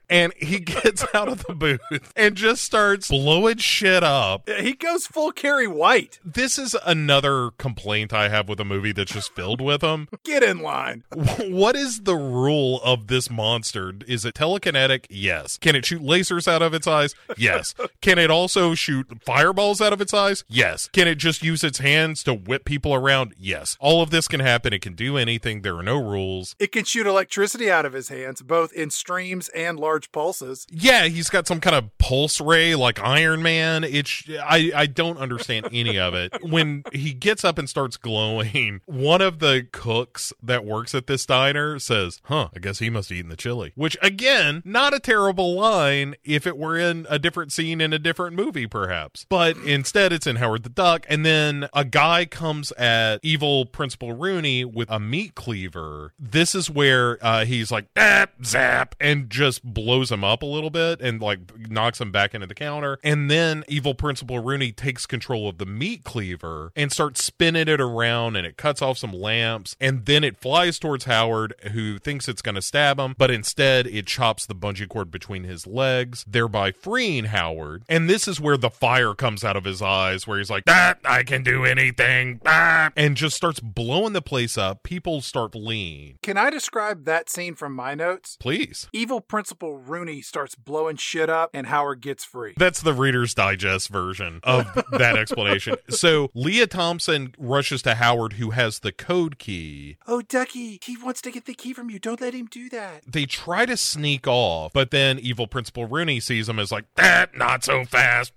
[0.10, 4.50] And he gets out of the booth and just starts blowing shit up.
[4.50, 6.20] He goes full Carrie White.
[6.24, 10.08] This is another complaint I have with a movie that's just filled with them.
[10.24, 11.04] Get in line.
[11.40, 13.94] what is the rule of this monster?
[14.08, 15.06] Is it telekinetic?
[15.10, 15.58] Yes.
[15.58, 17.16] Can it shoot lasers out of its eyes?
[17.38, 17.74] Yes.
[18.02, 20.44] Can it also shoot fireballs out of its eyes?
[20.48, 20.90] Yes.
[20.92, 23.34] Can it just use its hands to whip people around?
[23.40, 23.78] Yes.
[23.80, 24.74] All of this can happen.
[24.74, 25.62] It can do anything.
[25.62, 26.56] There are no rules.
[26.60, 30.68] It can shoot electricity out of his hands, both in streams and large pulses.
[30.70, 33.84] Yeah, he's got some kind of pulse ray like Iron Man.
[33.84, 36.34] It's I I don't understand any of it.
[36.52, 41.26] When he gets up and starts glowing, one of the cooks that works at this
[41.26, 45.00] diner says, "Huh, I guess he must have eaten the chili." Which again, not a
[45.00, 49.26] terrible line if it were in a different scene in a different movie perhaps.
[49.30, 54.14] But instead it's in Howard the Duck and then a guy comes at evil Principal
[54.14, 56.14] Rooney with a meat cleaver.
[56.20, 60.70] This is where uh, he's like, "Zap, zap," and just blows him up a little
[60.70, 61.40] bit and like
[61.70, 62.98] knocks him back into the counter.
[63.04, 67.82] And then evil Principal Rooney takes control of the meat cleaver and starts spinning it
[67.82, 69.76] around and it cuts off some lamps.
[69.80, 73.88] And then it flies towards Howard, who thinks it's going to stab him, but instead
[73.88, 77.84] it chops the bungee cord between his legs, thereby freeing Howard.
[77.90, 81.00] And this is where the fire comes out of his eyes, where he's like, That
[81.06, 82.42] I can do anything.
[82.46, 82.92] Ah.
[82.96, 84.84] and just starts blowing the place up.
[84.84, 86.18] People start fleeing.
[86.22, 88.38] Can I describe that scene from my notes?
[88.40, 88.51] Please.
[88.94, 92.54] Evil Principal Rooney starts blowing shit up and Howard gets free.
[92.58, 95.76] That's the Reader's Digest version of that explanation.
[95.90, 99.98] So Lea Thompson rushes to Howard, who has the code key.
[100.08, 102.00] Oh, Ducky, he wants to get the key from you.
[102.00, 103.04] Don't let him do that.
[103.06, 107.38] They try to sneak off, but then evil Principal Rooney sees them as like, That
[107.38, 108.32] not so fast.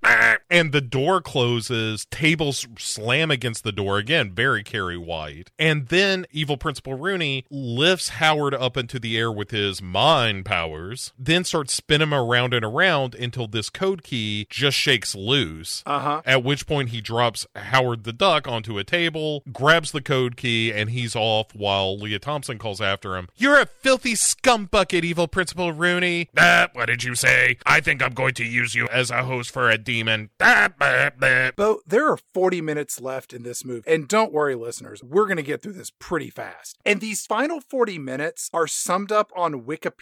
[0.51, 2.07] And the door closes.
[2.11, 5.51] Tables slam against the door again, very Carrie White.
[5.59, 11.15] And then evil Principal Rooney lifts Howard up into the air with his divine powers,
[11.19, 15.83] then starts spinning him around and around until this code key just shakes loose.
[15.87, 16.23] Uh huh.
[16.27, 20.71] At which point he drops Howard the Duck onto a table, grabs the code key,
[20.71, 23.29] and he's off while Lea Thompson calls after him.
[23.35, 26.29] You're a filthy scumbucket, evil Principal Rooney.
[26.37, 27.57] Ah, what did you say?
[27.65, 30.29] I think I'm going to use you as a host for a demon.
[30.39, 31.53] Ah, bah, bah.
[31.57, 33.91] Bo, there are 40 minutes left in this movie.
[33.91, 36.77] And don't worry, listeners, we're going to get through this pretty fast.
[36.85, 39.94] And these final 40 minutes are summed up on Wikipedia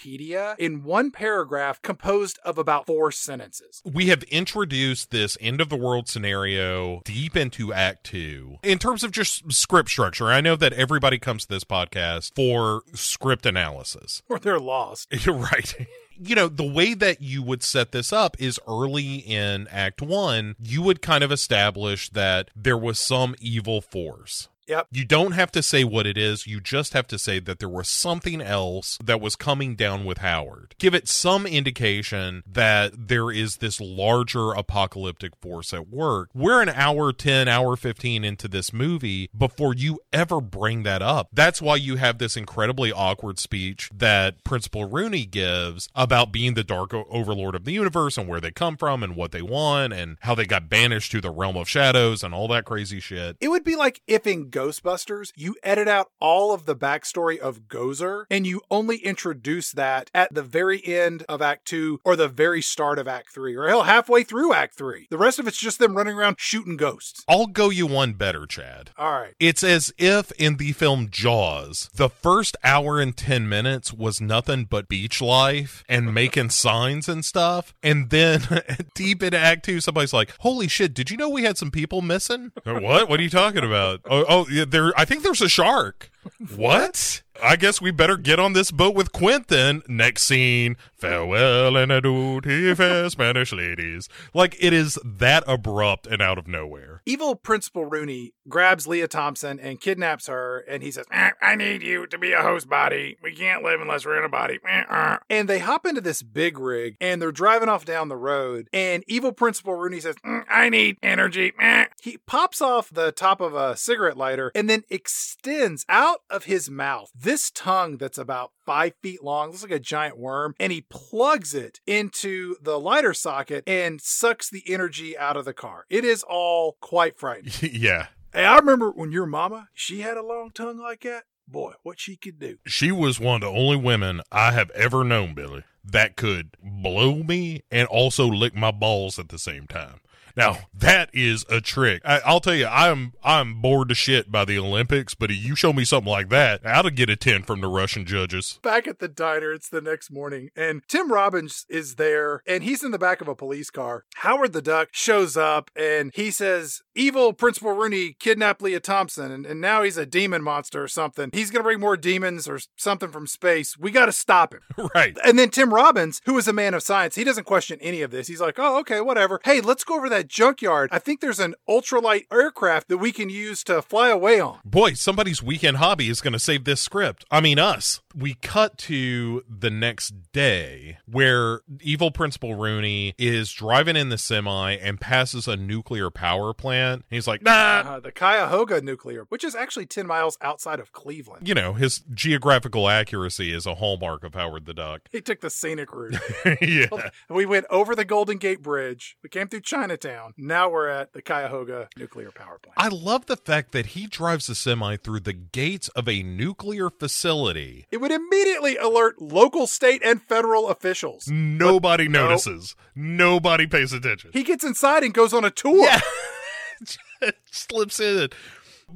[0.58, 3.82] in one paragraph composed of about four sentences.
[3.84, 8.58] We have introduced this end of the world scenario deep into Act Two.
[8.62, 12.82] In terms of just script structure, I know that everybody comes to this podcast for
[12.94, 14.22] script analysis.
[14.28, 15.08] Or they're lost.
[15.24, 15.74] You're right.
[16.18, 20.56] You know, the way that you would set this up is early in Act One,
[20.62, 24.48] you would kind of establish that there was some evil force.
[24.72, 24.86] Yep.
[24.90, 26.46] You don't have to say what it is.
[26.46, 30.18] You just have to say that there was something else that was coming down with
[30.18, 30.74] Howard.
[30.78, 36.30] Give it some indication that there is this larger apocalyptic force at work.
[36.32, 41.28] We're an hour 10, hour 15 into this movie before you ever bring that up.
[41.34, 46.64] That's why you have this incredibly awkward speech that Principal Rooney gives about being the
[46.64, 50.16] dark overlord of the universe and where they come from and what they want and
[50.20, 53.36] how they got banished to the realm of shadows and all that crazy shit.
[53.38, 57.62] It would be like if in Ghostbusters you edit out all of the backstory of
[57.62, 62.28] Gozer and you only introduce that at the very end of Act 2 or the
[62.28, 65.08] very start of Act 3 or hell halfway through Act 3.
[65.10, 67.24] The rest of it's just them running around shooting ghosts.
[67.28, 68.90] I'll go you one better, Chad.
[68.96, 69.34] All right.
[69.40, 74.66] It's as if in the film Jaws, the first hour and 10 minutes was nothing
[74.66, 77.74] but beach life and making signs and stuff.
[77.82, 78.42] And then
[78.94, 82.00] deep in Act 2, somebody's like, Holy shit, did you know we had some people
[82.00, 82.52] missing?
[82.62, 83.08] what?
[83.08, 84.02] What are you talking about?
[84.08, 86.10] Oh, oh yeah, there, I think there's a shark.
[86.56, 87.22] what?
[87.42, 89.82] I guess we better get on this boat with Quentin.
[89.88, 94.08] Next scene, farewell and adieu to fair Spanish ladies.
[94.32, 97.02] Like it is that abrupt and out of nowhere.
[97.04, 101.82] Evil Principal Rooney grabs Lea Thompson and kidnaps her, and he says, "Eh, I need
[101.82, 103.16] you to be a host body.
[103.20, 104.60] We can't live unless we're in a body.
[104.64, 108.16] Eh, uh." And they hop into this big rig, and they're driving off down the
[108.16, 111.52] road, and Evil Principal Rooney says, "Mm, I need energy.
[111.58, 116.44] Eh." He pops off the top of a cigarette lighter and then extends out of
[116.44, 120.72] his mouth this tongue that's about five feet long, looks like a giant worm, and
[120.72, 125.86] he plugs it into the lighter socket and sucks the energy out of the car.
[125.90, 127.52] It is all quite frightening.
[127.72, 128.08] yeah.
[128.32, 131.24] Hey, I remember when your mama, she had a long tongue like that.
[131.46, 132.56] Boy, what she could do.
[132.66, 137.16] She was one of the only women I have ever known, Billy, that could blow
[137.16, 140.00] me and also lick my balls at the same time.
[140.36, 142.02] Now that is a trick.
[142.04, 145.54] I, I'll tell you, I'm I'm bored to shit by the Olympics, but if you
[145.54, 148.58] show me something like that, I'll get a ten from the Russian judges.
[148.62, 152.82] Back at the diner, it's the next morning, and Tim Robbins is there, and he's
[152.82, 154.04] in the back of a police car.
[154.16, 159.46] Howard the Duck shows up, and he says, Evil Principal Rooney kidnapped Lea Thompson, and,
[159.46, 161.30] and now he's a demon monster or something.
[161.32, 163.76] He's gonna bring more demons or something from space.
[163.78, 164.60] We gotta stop him.
[164.94, 165.16] Right.
[165.24, 168.10] And then Tim Robbins, who is a man of science, he doesn't question any of
[168.10, 168.26] this.
[168.26, 169.40] He's like, oh, okay, whatever.
[169.44, 170.90] Hey, let's go over that junkyard.
[170.92, 174.58] I think there's an ultralight aircraft that we can use to fly away on.
[174.64, 177.24] Boy, somebody's weekend hobby is going to save this script.
[177.30, 178.00] I mean, us.
[178.14, 184.72] We cut to the next day where evil Principal Rooney is driving in the semi
[184.72, 187.04] and passes a nuclear power plant.
[187.08, 187.82] He's like, nah.
[187.84, 191.48] Uh, the Cuyahoga nuclear, which is actually 10 miles outside of Cleveland.
[191.48, 195.02] You know, his geographical accuracy is a hallmark of Howard the Duck.
[195.10, 196.16] He took the scenic route.
[196.60, 196.88] yeah.
[197.28, 199.16] We went over the Golden Gate Bridge.
[199.22, 200.11] We came through Chinatown.
[200.36, 202.74] Now we're at the Cuyahoga nuclear power plant.
[202.76, 206.90] I love the fact that he drives the semi through the gates of a nuclear
[206.90, 207.86] facility.
[207.90, 211.28] It would immediately alert local, state, and federal officials.
[211.28, 212.28] Nobody But no.
[212.28, 212.74] notices.
[212.94, 214.30] Nobody pays attention.
[214.32, 215.84] He gets inside and goes on a tour.
[215.84, 216.00] Yeah.
[217.50, 218.28] Slips in.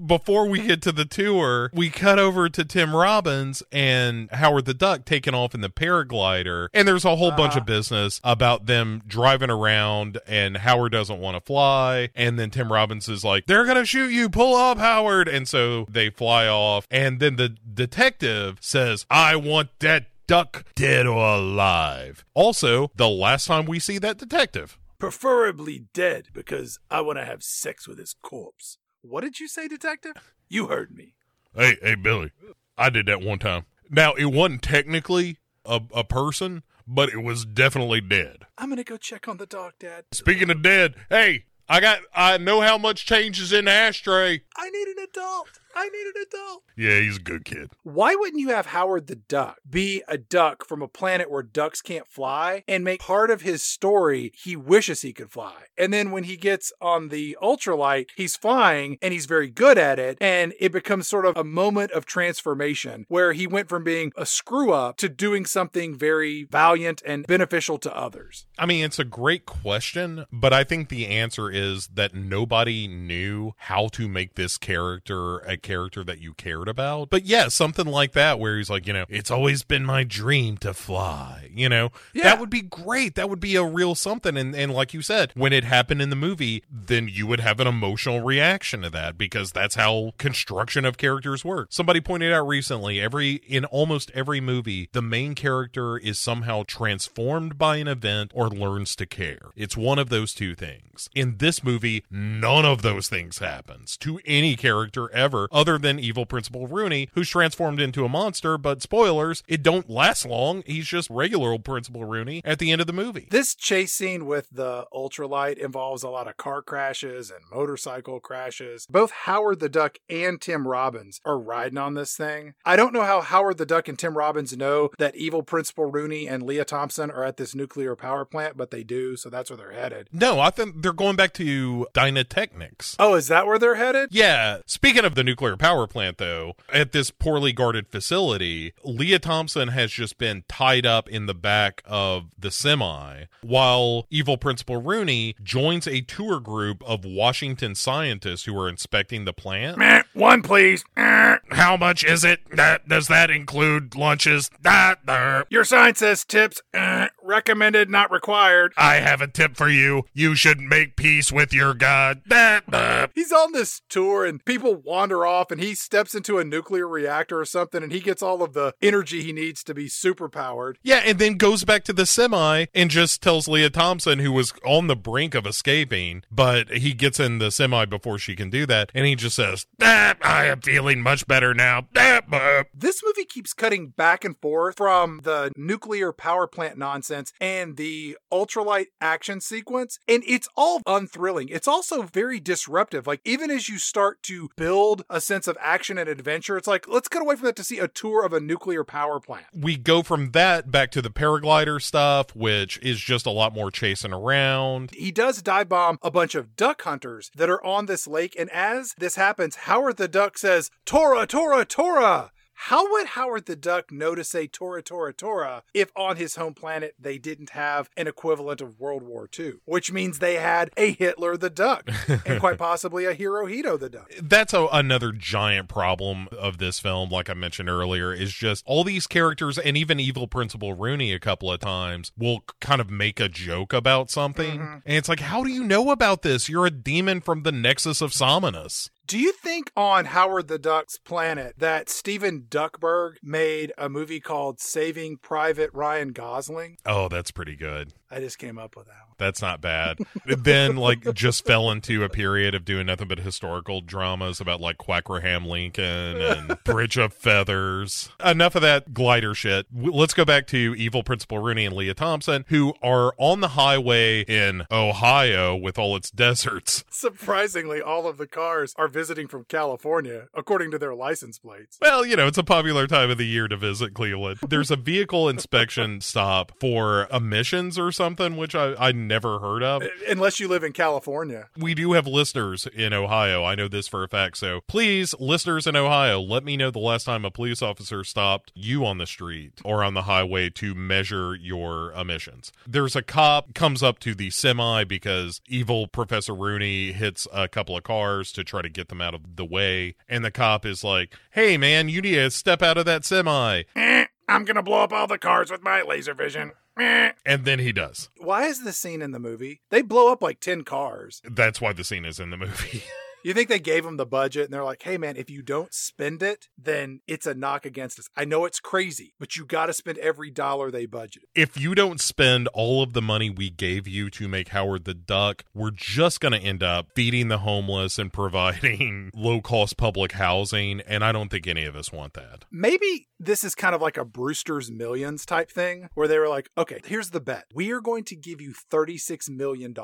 [0.04, 4.74] Before we get to the tour, we cut over to Tim Robbins and Howard the
[4.74, 6.68] Duck taking off in the paraglider.
[6.74, 7.66] And there's a whole bunch of ah.
[7.66, 12.10] business about them driving around, and Howard doesn't want to fly.
[12.14, 14.28] And then Tim Robbins is like, They're going to shoot you.
[14.28, 15.28] Pull up, Howard.
[15.28, 16.86] And so they fly off.
[16.90, 22.24] And then the detective says, I want that duck dead or alive.
[22.34, 24.78] Also, the last time we see that detective.
[24.98, 28.78] Preferably dead because I want to have sex with his corpse.
[29.08, 30.14] What did you say, detective?
[30.48, 31.14] You heard me.
[31.54, 32.32] Hey, hey, Billy,
[32.76, 33.64] I did that one time.
[33.88, 38.46] Now, it wasn't technically a, a person, but it was definitely dead.
[38.58, 40.04] I'm going to go check on the dog, Dad.
[40.12, 44.42] Speaking of dead, hey, I got, I know how much change is in the ashtray.
[44.56, 45.60] I need an adult.
[45.76, 46.62] I need an adult.
[46.74, 47.70] Yeah, he's a good kid.
[47.82, 51.82] Why wouldn't you have Howard the Duck be a duck from a planet where ducks
[51.82, 55.64] can't fly and make part of his story he wishes he could fly?
[55.76, 59.98] And then when he gets on the ultralight, he's flying and he's very good at
[59.98, 60.16] it.
[60.18, 64.24] And it becomes sort of a moment of transformation where he went from being a
[64.24, 68.46] screw up to doing something very valiant and beneficial to others.
[68.58, 73.52] I mean, it's a great question, but I think the answer is that nobody knew
[73.58, 77.10] how to make this character a character that you cared about.
[77.10, 80.56] But yeah, something like that where he's like, you know, it's always been my dream
[80.58, 82.24] to fly, you know, Yeah.
[82.24, 83.14] that would be great.
[83.16, 84.36] That would be a real something.
[84.36, 87.60] And, and like you said, when it happened in the movie, then you would have
[87.60, 91.68] an emotional reaction to that because that's how construction of characters work.
[91.70, 97.58] Somebody pointed out recently, every, in almost every movie, the main character is somehow transformed
[97.58, 99.50] by an event or learns to care.
[99.56, 101.08] It's one of those two things.
[101.14, 106.26] In this movie, none of those things happens to any character ever other than evil
[106.26, 110.62] Principal Rooney, who's transformed into a monster, but spoilers, it don't last long.
[110.66, 113.26] He's just regular old Principal Rooney at the end of the movie.
[113.30, 118.86] This chase scene with the ultralight involves a lot of car crashes and motorcycle crashes.
[118.90, 122.52] Both Howard the Duck and Tim Robbins are riding on this thing.
[122.66, 126.28] I don't know how Howard the Duck and Tim Robbins know that evil Principal Rooney
[126.28, 129.56] and Lea Thompson are at this nuclear power plant, but they do, so that's where
[129.56, 130.10] they're headed.
[130.12, 132.96] No, I think they're going back to Dynatechnics.
[132.98, 134.10] Oh, is that where they're headed?
[134.12, 134.58] Yeah.
[134.66, 139.92] Speaking of the nuclear power plant, though, at this poorly guarded facility, Lea Thompson has
[139.92, 145.86] just been tied up in the back of the semi while evil Principal Rooney joins
[145.86, 149.78] a tour group of Washington scientists who are inspecting the plant.
[149.78, 150.84] Meh, one, please.
[150.96, 151.36] Eh.
[151.50, 152.40] How much is it?
[152.52, 154.50] That does that include lunches?
[154.60, 155.44] That there.
[155.50, 156.60] Your sign says tips.
[156.72, 157.08] Eh.
[157.22, 158.72] Recommended, not required.
[158.76, 160.04] I have a tip for you.
[160.14, 162.22] You should make peace with your god.
[162.26, 163.08] That there.
[163.14, 167.40] He's on this tour and people wander off and he steps into a nuclear reactor
[167.40, 170.78] or something and he gets all of the energy he needs to be super powered.
[170.82, 174.52] Yeah, and then goes back to the semi and just tells Lea Thompson, who was
[174.64, 178.66] on the brink of escaping, but he gets in the semi before she can do
[178.66, 181.88] that, and he just says, That I am feeling much better now.
[181.92, 182.66] That there.
[182.74, 188.16] This movie keeps cutting back and forth from the nuclear power plant nonsense and the
[188.32, 191.48] ultralight action sequence, and it's all unthrilling.
[191.48, 193.06] It's also very disruptive.
[193.06, 196.88] Like, even as you start to build a sense of action and adventure, it's like,
[196.88, 199.46] let's cut away from that to see a tour of a nuclear power plant.
[199.54, 203.70] we go from that back to the paraglider stuff, which is just a lot more
[203.70, 204.90] chasing around.
[204.92, 208.50] He does dive bomb a bunch of duck hunters that are on this lake, and
[208.50, 212.32] as this happens, Howard the Duck says, Tora, Tora, Tora!
[212.58, 216.54] How would Howard the Duck know to say Tora, Tora, Tora if on his home
[216.54, 219.54] planet they didn't have an equivalent of World War II?
[219.66, 221.88] Which means they had a Hitler the Duck
[222.24, 224.10] and quite possibly a Hirohito the Duck.
[224.20, 228.84] That's a, another giant problem of this film, like I mentioned earlier, is just all
[228.84, 233.20] these characters and even evil Principal Rooney a couple of times will kind of make
[233.20, 234.58] a joke about something.
[234.58, 234.78] Mm-hmm.
[234.86, 236.48] And it's like, how do you know about this?
[236.48, 238.88] You're a demon from the Nexus of Sominus.
[239.06, 244.58] Do you think on Howard the Duck's planet that Steven Duckberg made a movie called
[244.58, 246.78] Saving Private Ryan Gosling?
[246.84, 247.92] Oh, that's pretty good.
[248.10, 249.05] I just came up with that.
[249.18, 249.98] That's not bad.
[250.26, 254.78] then, like, just fell into a period of doing nothing but historical dramas about, like,
[254.78, 258.10] Quackraham Lincoln and Bridge of Feathers.
[258.24, 259.66] Enough of that glider shit.
[259.74, 264.22] Let's go back to Evil Principal Rooney and Lea Thompson, who are on the highway
[264.22, 266.84] in Ohio with all its deserts.
[266.90, 271.78] Surprisingly, all of the cars are visiting from California, according to their license plates.
[271.80, 274.38] Well, you know, it's a popular time of the year to visit Cleveland.
[274.46, 279.82] There's a vehicle inspection stop for emissions or something, which I, I never heard of.
[280.08, 281.48] Unless you live in California.
[281.56, 283.44] We do have listeners in Ohio.
[283.44, 284.36] I know this for a fact.
[284.36, 288.52] So please, listeners in Ohio, let me know the last time a police officer stopped
[288.54, 292.52] you on the street or on the highway to measure your emissions.
[292.66, 297.76] There's a cop comes up to the semi because evil Professor Rooney hits a couple
[297.76, 299.96] of cars to try to get them out of the way.
[300.08, 303.62] And the cop is like, hey, man, you need to step out of that semi.
[303.74, 304.06] Eh.
[304.28, 306.52] I'm gonna blow up all the cars with my laser vision.
[307.26, 308.08] And then he does.
[308.18, 309.60] Why is this scene in the movie?
[309.70, 311.20] They blow up like 10 cars.
[311.28, 312.84] That's why the scene is in the movie.
[313.26, 315.74] You think they gave them the budget and they're like, hey man, if you don't
[315.74, 318.08] spend it, then it's a knock against us.
[318.16, 321.24] I know it's crazy, but you got to spend every dollar they budgeted.
[321.34, 324.94] if you don't spend all of the money we gave you to make Howard the
[324.94, 330.12] Duck, we're just going to end up feeding the homeless and providing low cost public
[330.12, 330.80] housing.
[330.82, 332.44] And I don't think any of us want that.
[332.52, 336.50] Maybe this is kind of like a Brewster's Millions type thing where they were like,
[336.56, 337.46] okay, here's the bet.
[337.52, 339.74] We are going to give you $36 million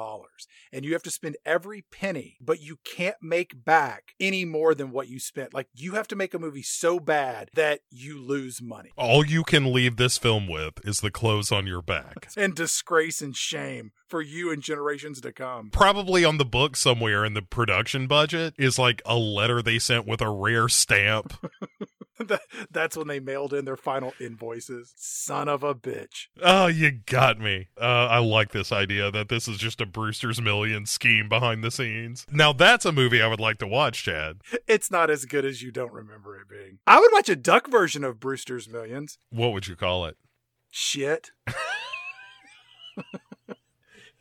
[0.73, 4.91] and you have to spend every penny, but you can't make back any more than
[4.91, 5.55] what you spent.
[5.55, 8.91] Like you have to make a movie so bad that you lose money.
[8.95, 12.29] All you can leave this film with is the clothes on your back.
[12.37, 15.71] and disgrace and shame for you and generations to come.
[15.71, 20.07] Probably on the book somewhere in the production budget is like a letter they sent
[20.07, 21.33] with a rare stamp.
[22.71, 24.93] That's when they mailed in their final invoices.
[24.97, 26.27] Son of a bitch.
[26.43, 27.69] Oh, you got me.
[27.81, 31.71] Uh, I like this idea that this is just a Brewster's Million scheme behind the
[31.71, 32.27] scenes.
[32.31, 34.41] Now, that's a movie I would like to watch, Chad.
[34.67, 36.79] It's not as good as you don't remember it being.
[36.87, 39.19] I would watch a duck version of Brewster's Millions.
[39.31, 40.17] What would you call it?
[40.71, 41.31] Shit.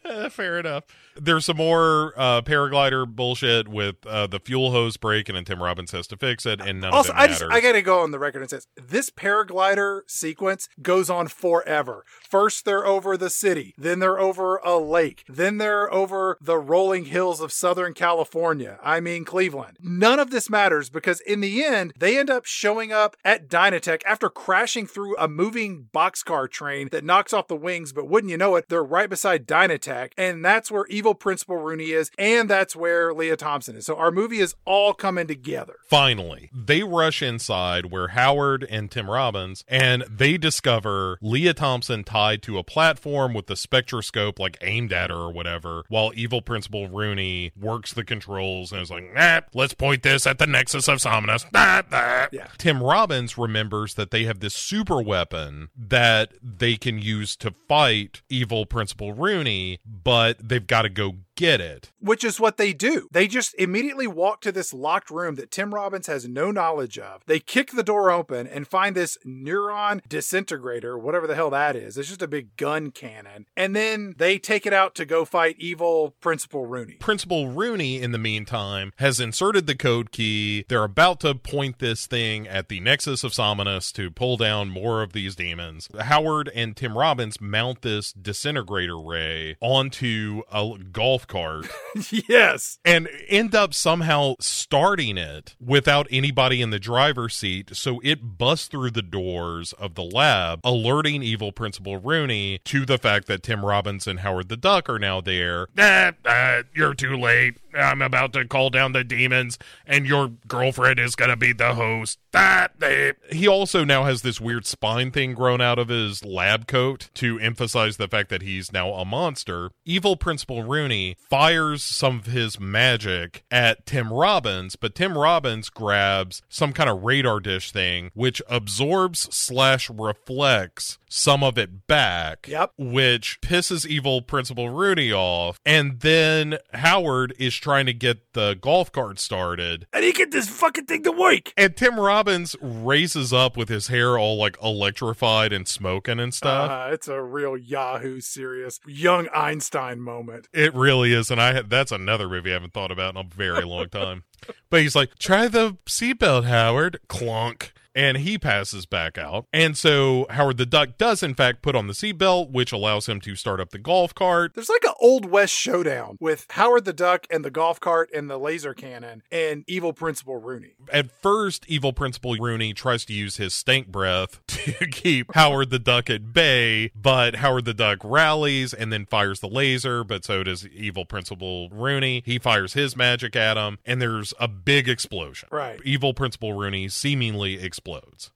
[0.04, 0.84] Eh, fair enough.
[1.16, 5.92] There's some more uh, paraglider bullshit with uh, the fuel hose breaking, and Tim Robbins
[5.92, 7.40] has to fix it, and none also, of it I matters.
[7.40, 12.04] just I gotta go on the record and says this paraglider sequence goes on forever.
[12.28, 17.06] First they're over the city, then they're over a lake, then they're over the rolling
[17.06, 18.80] hills of Southern California.
[18.82, 19.78] I mean Cleveland.
[19.82, 24.02] None of this matters because in the end they end up showing up at Dynatech
[24.06, 27.94] after crashing through a moving boxcar train that knocks off the wings.
[27.94, 31.92] But wouldn't you know it, they're right beside Dynatech, and that's where evil Principal Rooney
[31.92, 33.86] is, and that's where Lea Thompson is.
[33.86, 35.76] So our movie is all coming together.
[35.90, 42.42] Finally, they rush inside where Howard and Tim Robbins, and they discover Lea Thompson tied
[42.44, 46.88] to a platform with the spectroscope like aimed at her or whatever, while evil Principal
[46.88, 51.02] Rooney works the controls and is like, nah, let's point this at the Nexus of
[51.02, 51.46] Somnus.
[51.54, 52.28] Nah, nah.
[52.32, 52.48] Yeah.
[52.58, 58.22] Tim Robbins remembers that they have this super weapon that they can use to fight
[58.30, 61.90] evil Principal Rooney, but they've got to go get it.
[62.00, 63.08] Which is what they do.
[63.12, 67.24] They just immediately walk to this locked room that Tim Robbins has no knowledge of.
[67.26, 71.98] They kick the door open and find this neuron disintegrator, whatever the hell that is.
[71.98, 73.48] It's just a big gun cannon.
[73.58, 76.94] And then they take it out to go fight evil Principal Rooney.
[77.00, 80.66] Principal Rooney, in the meantime, has inserted the code key.
[80.70, 85.02] They're about to point this thing at the Nexus of Somnus to pull down more
[85.02, 85.90] of these demons.
[86.00, 91.66] Howard and Tim Robbins mount this disintegrator ray onto a golf cart
[92.12, 92.78] yes.
[92.84, 97.72] and end up somehow starting it without anybody in the driver's seat.
[97.74, 102.98] So it busts through the doors of the lab, alerting evil Principal Rooney to the
[102.98, 105.68] fact that Tim Robbins and Howard the Duck are now there.
[105.78, 107.56] Uh, uh, you're too late.
[107.74, 112.20] I'm about to call down the demons, and your girlfriend is gonna be the host.
[112.32, 113.14] That they.
[113.32, 117.40] He also now has this weird spine thing grown out of his lab coat to
[117.40, 119.72] emphasize the fact that he's now a monster.
[119.86, 126.42] Evil Principal Rooney fires some of his magic at Tim Robbins, but Tim Robbins grabs
[126.50, 132.48] some kind of radar dish thing which absorbs slash reflects some of it back.
[132.48, 132.72] Yep.
[132.78, 135.60] Which pisses evil Principal Rooney off.
[135.66, 139.88] And then Howard is trying to get the golf cart started.
[139.92, 141.54] And he get this fucking thing to work.
[141.58, 146.72] And Tim Robbins raises up with his hair all like electrified and smoking and stuff.
[146.72, 150.48] Uh, it's a real Yahoo serious young Einstein moment.
[150.54, 153.64] It really is, and I that's another movie I haven't thought about in a very
[153.64, 154.24] long time.
[154.70, 157.74] but he's like, "Try the seatbelt, Howard." Clunk.
[157.94, 159.46] And he passes back out.
[159.52, 163.20] And so Howard the Duck does, in fact, put on the seatbelt, which allows him
[163.22, 164.54] to start up the golf cart.
[164.56, 168.30] There's like an Old West showdown with Howard the Duck and the golf cart and
[168.30, 170.74] the laser cannon and evil Principal Rooney.
[170.92, 175.80] At first, evil Principal Rooney tries to use his stank breath to keep Howard the
[175.80, 180.44] Duck at bay, but Howard the Duck rallies and then fires the laser, but so
[180.44, 182.24] does evil Principal Rooney.
[182.26, 185.50] He fires his magic at him, and there's a big explosion.
[185.52, 185.80] Right.
[185.84, 187.81] Evil Principal Rooney seemingly explodes.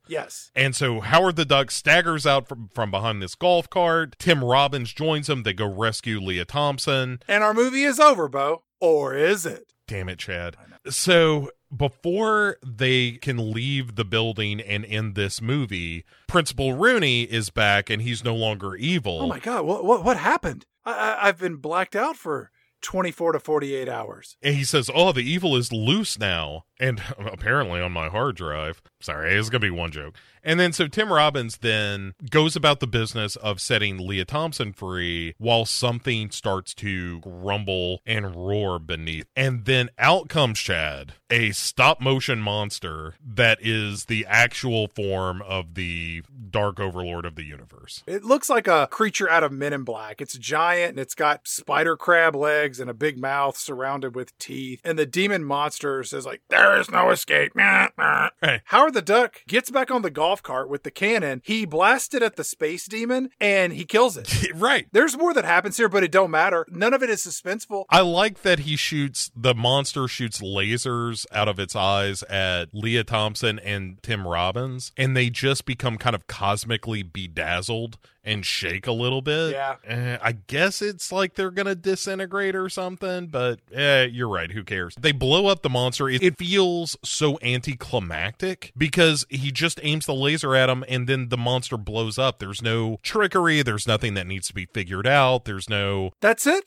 [0.08, 0.52] Yes.
[0.56, 4.16] And so Howard the Duck staggers out from, from behind this golf cart.
[4.20, 5.44] Tim Robbins joins him.
[5.44, 7.20] They go rescue Lea Thompson.
[7.28, 8.64] And our movie is over, Bo.
[8.80, 9.74] Or is it?
[9.88, 10.58] Damn it, Chad.
[10.90, 17.90] So before they can leave the building and end this movie, Principal Rooney is back
[17.90, 19.22] and he's no longer evil.
[19.22, 19.66] Oh my God.
[19.66, 20.66] What, what, what happened?
[20.86, 22.52] I, I, I've been blacked out for
[22.82, 24.38] 24 to 48 hours.
[24.42, 26.66] And he says, Oh, the evil is loose now.
[26.80, 28.82] And apparently on my hard drive.
[29.00, 30.16] Sorry, it's going to be one joke.
[30.46, 35.34] And then so Tim Robbins then goes about the business of setting Lea Thompson free
[35.40, 39.26] while something starts to grumble and roar beneath.
[39.36, 45.74] And then out comes Chad, a stop motion monster that is the actual form of
[45.74, 46.22] the
[46.52, 48.04] Dark Overlord of the universe.
[48.06, 50.22] It looks like a creature out of Men in Black.
[50.22, 54.80] It's giant and it's got spider crab legs and a big mouth surrounded with teeth.
[54.84, 57.56] And the demon monster says like, there There is no escape.
[57.56, 58.30] Nah, nah.
[58.42, 58.62] Hey.
[58.66, 61.44] Howard the Duck gets back on the golf cart with the cannon.
[61.46, 64.52] He blasts it at the space demon and he kills it.
[64.56, 64.88] right.
[64.92, 66.66] There's more that happens here, but it don't matter.
[66.72, 67.86] None of it is suspenseful.
[67.92, 73.04] I like that he shoots the monster shoots lasers out of its eyes at Lea
[73.04, 78.92] Thompson and Tim Robbins, and they just become kind of cosmically bedazzled and shake a
[78.92, 79.52] little bit.
[79.52, 79.76] Yeah.
[79.86, 84.52] Eh, I guess it's like they're gonna disintegrate or something, but eh, you're right.
[84.52, 84.96] Who cares?
[85.00, 86.10] They blow up the monster.
[86.10, 91.30] It, it feels so anticlimactic because he just aims the laser at him, and then
[91.30, 92.40] the monster blows up.
[92.40, 93.62] There's no trickery.
[93.62, 95.46] There's nothing that needs to be figured out.
[95.46, 96.66] There's no That's it?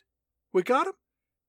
[0.53, 0.95] We got him?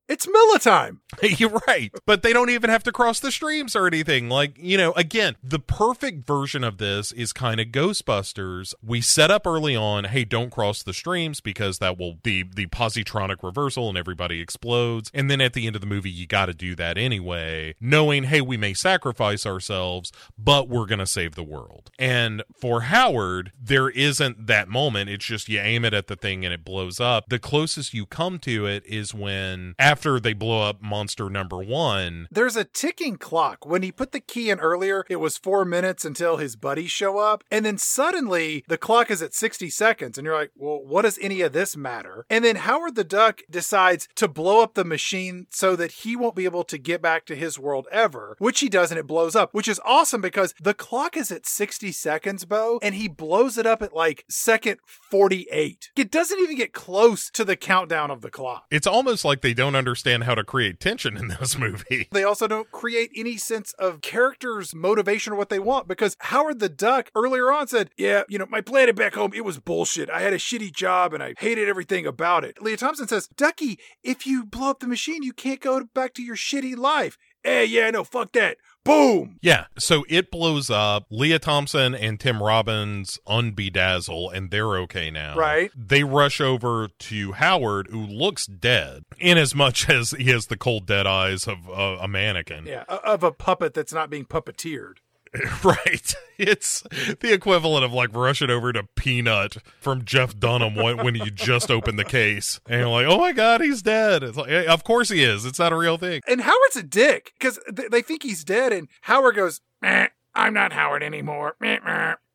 [0.09, 1.01] It's Miller time.
[1.21, 1.93] You're right.
[2.07, 4.27] But they don't even have to cross the streams or anything.
[4.27, 8.73] Like, you know, again, the perfect version of this is kind of Ghostbusters.
[8.83, 12.65] We set up early on, hey, don't cross the streams because that will be the
[12.65, 15.11] positronic reversal and everybody explodes.
[15.13, 18.23] And then at the end of the movie, you got to do that anyway, knowing,
[18.23, 21.91] hey, we may sacrifice ourselves, but we're going to save the world.
[21.99, 25.11] And for Howard, there isn't that moment.
[25.11, 27.25] It's just you aim it at the thing and it blows up.
[27.29, 32.27] The closest you come to it is when, after they blow up monster number one,
[32.31, 33.65] There's a ticking clock.
[33.65, 37.17] When he put the key in earlier, it was four minutes until his buddies show
[37.19, 37.43] up.
[37.51, 40.17] And then suddenly the clock is at 60 seconds.
[40.17, 42.25] And you're like, well, what does any of this matter?
[42.29, 46.35] And then Howard the Duck decides to blow up the machine so that he won't
[46.35, 49.35] be able to get back to his world ever, which he does and it blows
[49.35, 53.57] up, which is awesome because the clock is at 60 seconds, Bo, and he blows
[53.57, 55.91] it up at like second 48.
[55.97, 58.65] It doesn't even get close to the countdown of the clock.
[58.71, 62.07] it's almost like they don't understand how to create tension in this movie.
[62.11, 66.59] They also don't create any sense of characters' motivation or what they want because Howard
[66.59, 70.09] the Duck earlier on said, Yeah, you know, my planet back home, it was bullshit.
[70.09, 72.61] I had a shitty job and I hated everything about it.
[72.61, 76.23] Lea Thompson says, Ducky, if you blow up the machine, you can't go back to
[76.23, 77.17] your shitty life.
[77.43, 78.57] Eh, yeah, no, fuck that.
[78.83, 79.37] Boom!
[79.41, 81.05] Yeah, so it blows up.
[81.09, 85.35] Lea Thompson and Tim Robbins unbedazzle, and they're okay now.
[85.37, 85.69] Right.
[85.75, 90.57] They rush over to Howard, who looks dead, in as much as he has the
[90.57, 92.65] cold, dead eyes of uh, a mannequin.
[92.65, 94.95] Yeah, of a puppet that's not being puppeteered.
[95.63, 96.15] right.
[96.37, 96.81] It's
[97.19, 101.97] the equivalent of like rushing over to Peanut from Jeff Dunham when, you just open
[101.97, 104.23] the case and you're like, oh my God, he's dead.
[104.23, 105.45] It's like, of course he is.
[105.45, 106.21] It's not a real thing.
[106.27, 110.73] And Howard's a dick because th- they think he's dead, and Howard goes, I'm not
[110.73, 111.55] Howard anymore.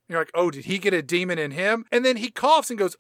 [0.09, 1.86] You're like, oh, did he get a demon in him?
[1.90, 2.94] And then he coughs and goes,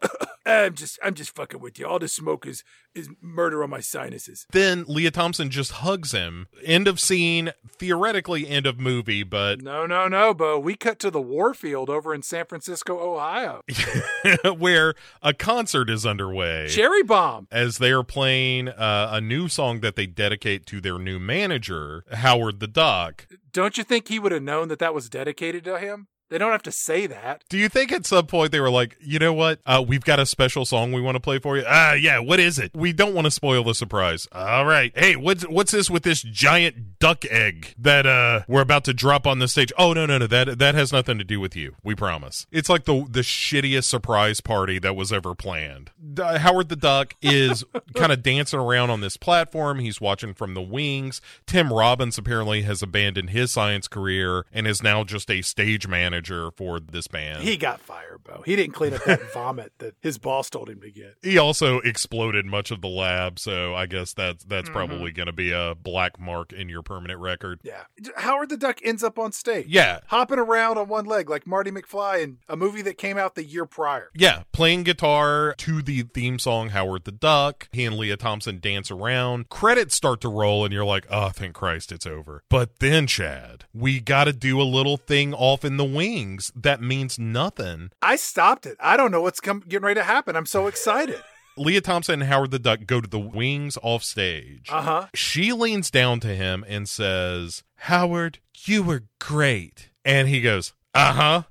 [0.46, 1.86] I'm just, I'm just fucking with you.
[1.86, 2.64] All this smoke is,
[2.94, 4.46] is murder on my sinuses.
[4.52, 6.46] Then Lea Thompson just hugs him.
[6.64, 10.58] End of scene, theoretically end of movie, but No, no, no, Bo.
[10.58, 13.60] We cut to the warfield over in San Francisco, Ohio.
[14.56, 16.68] where a concert is underway.
[16.68, 17.48] Cherry bomb.
[17.52, 22.04] as they are playing uh, a new song that they dedicate to their new manager,
[22.12, 23.26] Howard the Duck.
[23.52, 26.08] Don't you think he would have known that that was dedicated to him?
[26.30, 27.44] They don't have to say that.
[27.48, 29.60] Do you think at some point they were like, you know what?
[29.66, 31.64] Uh, we've got a special song we want to play for you.
[31.66, 32.18] Ah, yeah.
[32.18, 32.72] What is it?
[32.74, 34.26] We don't want to spoil the surprise.
[34.32, 34.90] All right.
[34.96, 39.26] Hey, what's what's this with this giant duck egg that uh we're about to drop
[39.26, 39.72] on the stage?
[39.78, 41.76] Oh no no no that that has nothing to do with you.
[41.84, 42.46] We promise.
[42.50, 45.90] It's like the the shittiest surprise party that was ever planned.
[46.18, 47.64] Uh, Howard the Duck is
[47.94, 49.78] kind of dancing around on this platform.
[49.78, 51.20] He's watching from the wings.
[51.46, 56.23] Tim Robbins apparently has abandoned his science career and is now just a stage manager
[56.56, 57.42] for this band.
[57.42, 58.42] He got fired, Bo.
[58.44, 61.16] He didn't clean up that vomit that his boss told him to get.
[61.22, 64.72] he also exploded much of the lab, so I guess that's that's Mm-hmm.
[64.72, 67.60] probably going to be a black mark in your permanent record.
[67.62, 67.82] Yeah.
[68.16, 69.66] Howard the Duck ends up on stage.
[69.68, 70.00] Yeah.
[70.06, 73.44] Hopping around on one leg like Marty McFly in a movie that came out the
[73.44, 74.08] year prior.
[74.14, 77.68] Yeah, playing guitar to the theme song Howard the Duck.
[77.72, 79.48] He and Lea Thompson dance around.
[79.50, 82.42] Credits start to roll, and you're like, oh, thank Christ it's over.
[82.48, 86.80] But then, Chad, we got to do a little thing off in the wings that
[86.80, 87.90] means nothing.
[88.02, 88.76] I stopped it.
[88.80, 90.36] I don't know what's come, getting ready to happen.
[90.36, 91.22] I'm so excited.
[91.56, 94.66] Lea Thompson and Howard the Duck go to the wings off stage.
[94.68, 95.06] Uh huh.
[95.14, 99.90] She leans down to him and says, Howard, you were great.
[100.04, 101.42] And he goes, Uh huh.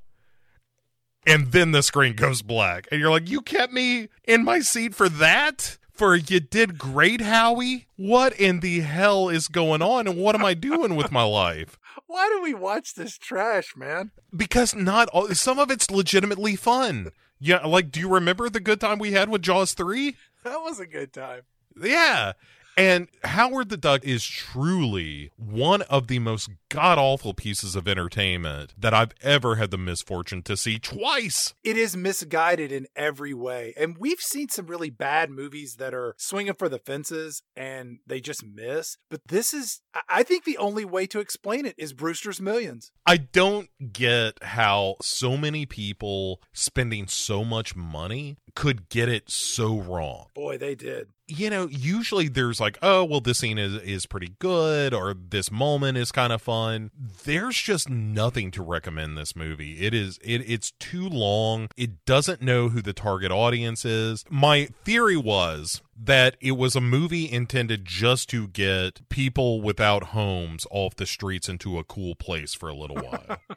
[1.25, 2.87] And then the screen goes black.
[2.91, 5.77] And you're like, You kept me in my seat for that?
[5.93, 7.85] For you did great, Howie?
[7.95, 10.07] What in the hell is going on?
[10.07, 11.77] And what am I doing with my life?
[12.07, 14.11] Why do we watch this trash, man?
[14.35, 17.11] Because not all, some of it's legitimately fun.
[17.39, 20.15] Yeah, like, do you remember the good time we had with Jaws 3?
[20.43, 21.41] That was a good time.
[21.81, 22.33] Yeah.
[22.75, 28.73] And Howard the Duck is truly one of the most god awful pieces of entertainment
[28.77, 31.53] that I've ever had the misfortune to see twice.
[31.63, 33.73] It is misguided in every way.
[33.77, 38.19] And we've seen some really bad movies that are swinging for the fences and they
[38.19, 38.97] just miss.
[39.09, 42.91] But this is, I think the only way to explain it is Brewster's Millions.
[43.05, 49.79] I don't get how so many people spending so much money could get it so
[49.79, 50.27] wrong.
[50.33, 51.09] Boy, they did.
[51.27, 55.51] You know, usually there's like, oh, well, this scene is, is pretty good, or this
[55.51, 56.91] moment is kind of fun.
[57.23, 59.79] There's just nothing to recommend this movie.
[59.79, 61.69] It is it it's too long.
[61.77, 64.25] It doesn't know who the target audience is.
[64.29, 70.65] My theory was that it was a movie intended just to get people without homes
[70.71, 73.37] off the streets into a cool place for a little while.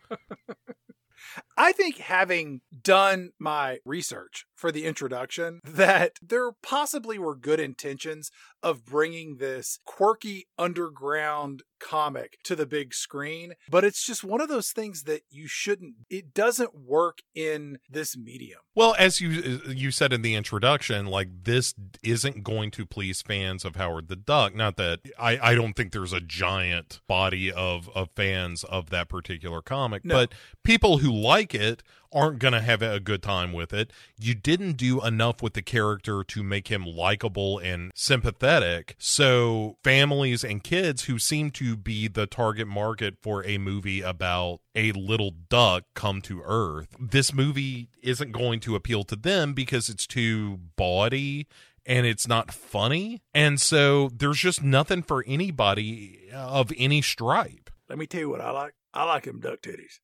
[1.56, 8.30] I think having done my research for the introduction, that there possibly were good intentions
[8.62, 14.48] of bringing this quirky underground comic to the big screen, but it's just one of
[14.48, 18.60] those things that you shouldn't it doesn't work in this medium.
[18.74, 23.64] Well, as you you said in the introduction, like this isn't going to please fans
[23.64, 24.54] of Howard the Duck.
[24.54, 29.08] Not that I I don't think there's a giant body of of fans of that
[29.10, 30.14] particular comic, No.
[30.14, 30.32] but
[30.64, 33.92] people who like it aren't going to have a good time with it.
[34.18, 38.94] You didn't do enough with the character to make him likable and sympathetic.
[38.98, 44.60] So, families and kids who seem to be the target market for a movie about
[44.74, 49.88] a little duck come to earth, this movie isn't going to appeal to them because
[49.88, 51.46] it's too bawdy
[51.84, 53.22] and it's not funny.
[53.34, 57.70] And so, there's just nothing for anybody of any stripe.
[57.88, 58.74] Let me tell you what I like.
[58.92, 60.00] I like them duck titties.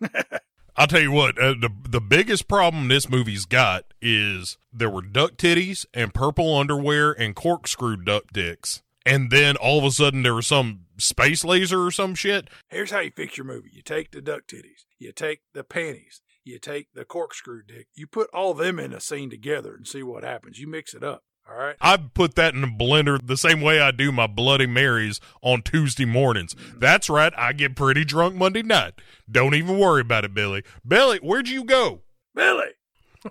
[0.78, 5.02] I'll tell you what, uh, the the biggest problem this movie's got is there were
[5.02, 8.82] duck titties and purple underwear and corkscrew duck dicks.
[9.04, 12.48] And then all of a sudden there was some space laser or some shit.
[12.68, 13.70] Here's how you fix your movie.
[13.72, 18.06] You take the duck titties, you take the panties, you take the corkscrew dick, you
[18.06, 20.60] put all them in a scene together and see what happens.
[20.60, 21.24] You mix it up.
[21.50, 21.76] All right.
[21.80, 25.62] I put that in a blender the same way I do my Bloody Marys on
[25.62, 26.54] Tuesday mornings.
[26.76, 28.94] That's right, I get pretty drunk Monday night.
[29.30, 30.62] Don't even worry about it, Billy.
[30.86, 32.02] Billy, where'd you go?
[32.34, 32.72] Billy.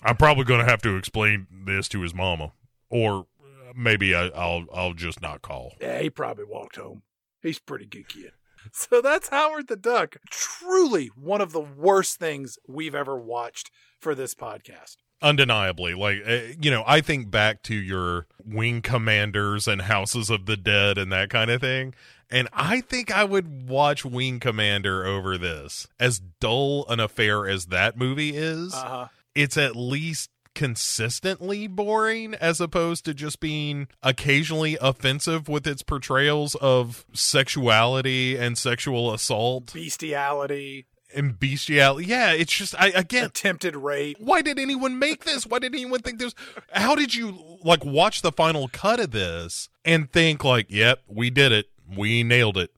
[0.03, 2.53] I'm probably going to have to explain this to his mama,
[2.89, 5.73] or uh, maybe I, I'll I'll just not call.
[5.79, 7.03] Yeah, he probably walked home.
[7.41, 8.31] He's pretty good kid.
[8.73, 10.17] So that's Howard the Duck.
[10.29, 14.97] Truly one of the worst things we've ever watched for this podcast.
[15.21, 15.93] Undeniably.
[15.93, 20.57] Like uh, you know i think back to your wing commanders and houses of the
[20.57, 21.93] dead and that kind of thing
[22.29, 25.87] and i think i would watch wing commander over this.
[25.99, 29.07] As dull an affair as that movie is Uh-huh.
[29.35, 36.55] it's at least consistently boring as opposed to just being occasionally offensive with its portrayals
[36.55, 39.71] of sexuality and sexual assault.
[39.73, 40.85] Bestiality,
[41.17, 44.17] and bestiality yeah it's just i again attempted rape.
[44.19, 45.45] why did anyone make this?
[45.45, 46.33] Why did anyone think this?
[46.71, 51.29] How did you like watch the final cut of this and think like, "Yep, we
[51.29, 51.67] did it.
[51.95, 52.71] We nailed it."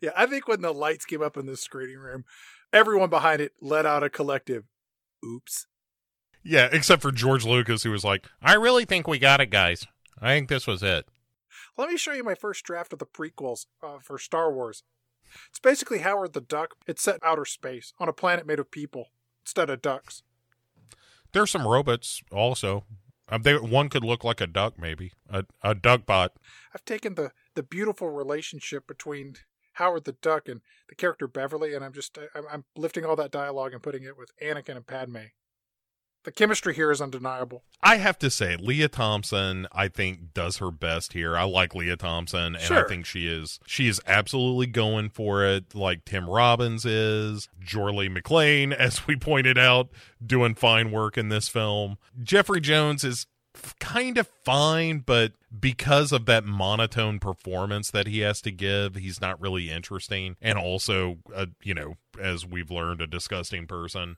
[0.00, 2.24] Yeah, I think when the lights came up in the screening room,
[2.72, 4.64] everyone behind it let out a collective
[5.24, 5.66] oops.
[6.42, 9.86] Yeah, except for George Lucas who was like, "I really think we got it, guys.
[10.20, 11.06] I think this was it."
[11.76, 14.82] Let me show you my first draft of the prequels uh, for Star Wars.
[15.48, 16.74] It's basically Howard the Duck.
[16.86, 19.10] It's set outer space on a planet made of people
[19.44, 20.22] instead of ducks.
[21.32, 22.84] There's some robots also.
[23.28, 26.32] Um, they, one could look like a duck, maybe a a duck bot.
[26.74, 29.36] I've taken the the beautiful relationship between
[29.74, 33.30] Howard the Duck and the character Beverly, and I'm just I'm, I'm lifting all that
[33.30, 35.30] dialogue and putting it with Anakin and Padme.
[36.24, 37.62] The chemistry here is undeniable.
[37.82, 41.34] I have to say, Lea Thompson, I think, does her best here.
[41.34, 45.74] I like Lea Thompson, and I think she is she is absolutely going for it,
[45.74, 47.48] like Tim Robbins is.
[47.64, 49.88] Jorley McLean, as we pointed out,
[50.24, 51.96] doing fine work in this film.
[52.22, 53.26] Jeffrey Jones is
[53.78, 59.20] kind of fine, but because of that monotone performance that he has to give, he's
[59.20, 60.36] not really interesting.
[60.40, 64.16] And also, uh, you know, as we've learned, a disgusting person.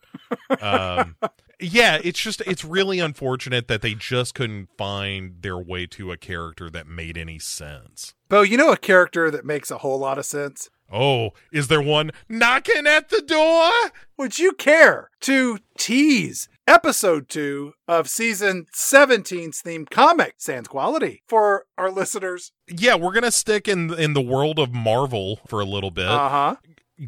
[0.60, 1.16] Um,
[1.60, 6.16] yeah, it's just it's really unfortunate that they just couldn't find their way to a
[6.16, 8.14] character that made any sense.
[8.28, 10.70] Bo, you know a character that makes a whole lot of sense?
[10.93, 13.70] Oh, is there one knocking at the door?
[14.19, 21.65] Would you care to tease episode two of season 17's themed comic, Sans Quality, for
[21.77, 22.53] our listeners?
[22.69, 26.07] Yeah, we're gonna stick in in the world of Marvel for a little bit.
[26.07, 26.57] Uh huh.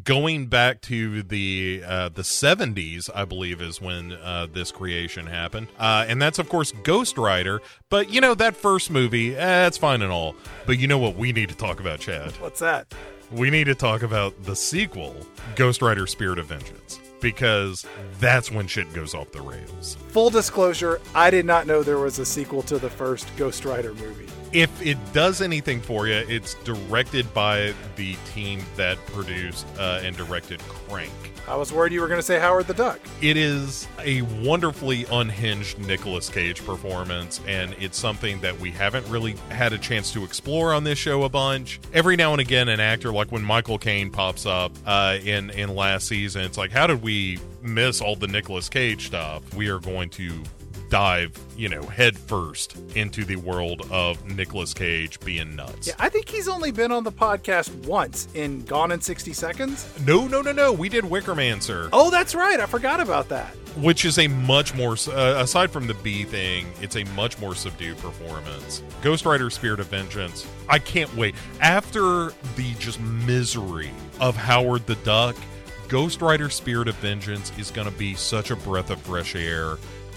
[0.03, 5.67] going back to the uh, the 70s i believe is when uh, this creation happened
[5.79, 10.01] uh, and that's of course ghost rider but you know that first movie eh, fine
[10.01, 12.93] and all but you know what we need to talk about chad What's that?
[13.31, 15.15] we need to talk about the sequel
[15.55, 17.87] ghost rider spirit of vengeance because
[18.19, 22.19] that's when shit goes off the rails Full disclosure, I did not know there was
[22.19, 24.27] a sequel to the first Ghost Rider movie.
[24.53, 30.15] if it does anything for you, it's directed by the team that produced uh, and
[30.15, 31.11] directed Crank.
[31.47, 32.99] I was worried you were going to say Howard the Duck.
[33.21, 39.35] It is a wonderfully unhinged Nicolas Cage performance, and it's something that we haven't really
[39.49, 41.79] had a chance to explore on this show a bunch.
[41.93, 45.75] Every now and again, an actor like when Michael Caine pops up uh, in in
[45.75, 49.53] last season, it's like, how did we miss all the Nicolas Cage stuff?
[49.53, 50.33] We are going to
[50.95, 55.87] dive, you know, head first into the world of Nicolas Cage being nuts.
[55.87, 59.89] Yeah, I think he's only been on the podcast once in Gone in 60 Seconds.
[60.07, 60.71] No, no, no, no.
[60.71, 61.89] We did Wicker Man, sir.
[61.91, 62.61] Oh, that's right.
[62.61, 63.49] I forgot about that.
[63.75, 67.55] which is a much more uh, aside from the B thing, it's a much more
[67.55, 68.81] subdued performance.
[69.01, 70.47] Ghost Rider: Spirit of Vengeance.
[70.69, 73.91] I can't wait after the just misery
[74.21, 75.35] of Howard the Duck.
[75.89, 79.75] Ghost Rider: Spirit of Vengeance is going to be such a breath of fresh air.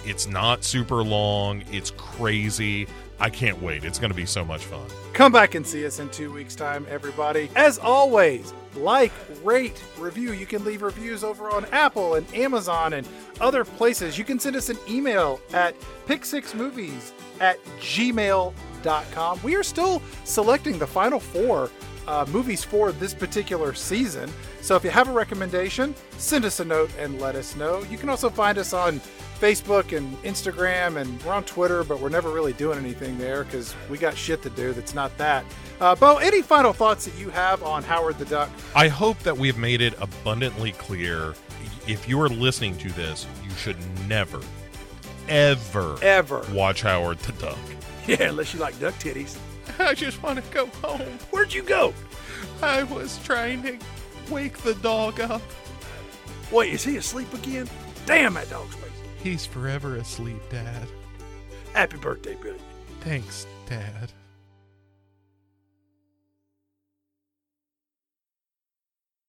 [0.09, 1.63] It's not super long.
[1.71, 2.89] It's crazy.
[3.21, 3.85] I can't wait.
[3.85, 4.87] It's going to be so much fun.
[5.13, 7.51] Come back and see us in two weeks' time, everybody.
[7.55, 9.13] As always, like,
[9.45, 10.33] rate, review.
[10.33, 13.07] You can leave reviews over on Apple and Amazon and
[13.41, 14.17] other places.
[14.17, 15.75] You can send us an email at
[16.07, 19.41] pick6movies at gmail.com.
[19.43, 21.71] We are still selecting the final four
[22.07, 24.33] uh, movies for this particular season.
[24.63, 27.83] So if you have a recommendation, send us a note and let us know.
[27.91, 29.01] You can also find us on
[29.39, 33.75] Facebook and Instagram, and we're on Twitter, but we're never really doing anything there because
[33.89, 35.45] we got shit to do that's not that.
[35.81, 38.51] Uh, Bo, any final thoughts that you have on Howard the Duck?
[38.75, 41.35] I hope that we've made it abundantly clear.
[41.87, 43.77] If you are listening to this, you should
[44.09, 44.41] never,
[45.29, 46.45] ever, Ever.
[46.53, 47.59] watch Howard the Duck.
[48.09, 49.37] Yeah, unless you like duck titties.
[49.79, 51.19] I just want to go home.
[51.31, 51.93] Where'd you go?
[52.63, 53.77] I was trying to
[54.31, 55.43] wake the dog up.
[56.51, 57.69] Wait, is he asleep again?
[58.07, 58.78] Damn, that dog's.
[59.23, 60.89] He's forever asleep, Dad.
[61.75, 62.59] Happy birthday, Billy.
[63.01, 64.13] Thanks, Dad.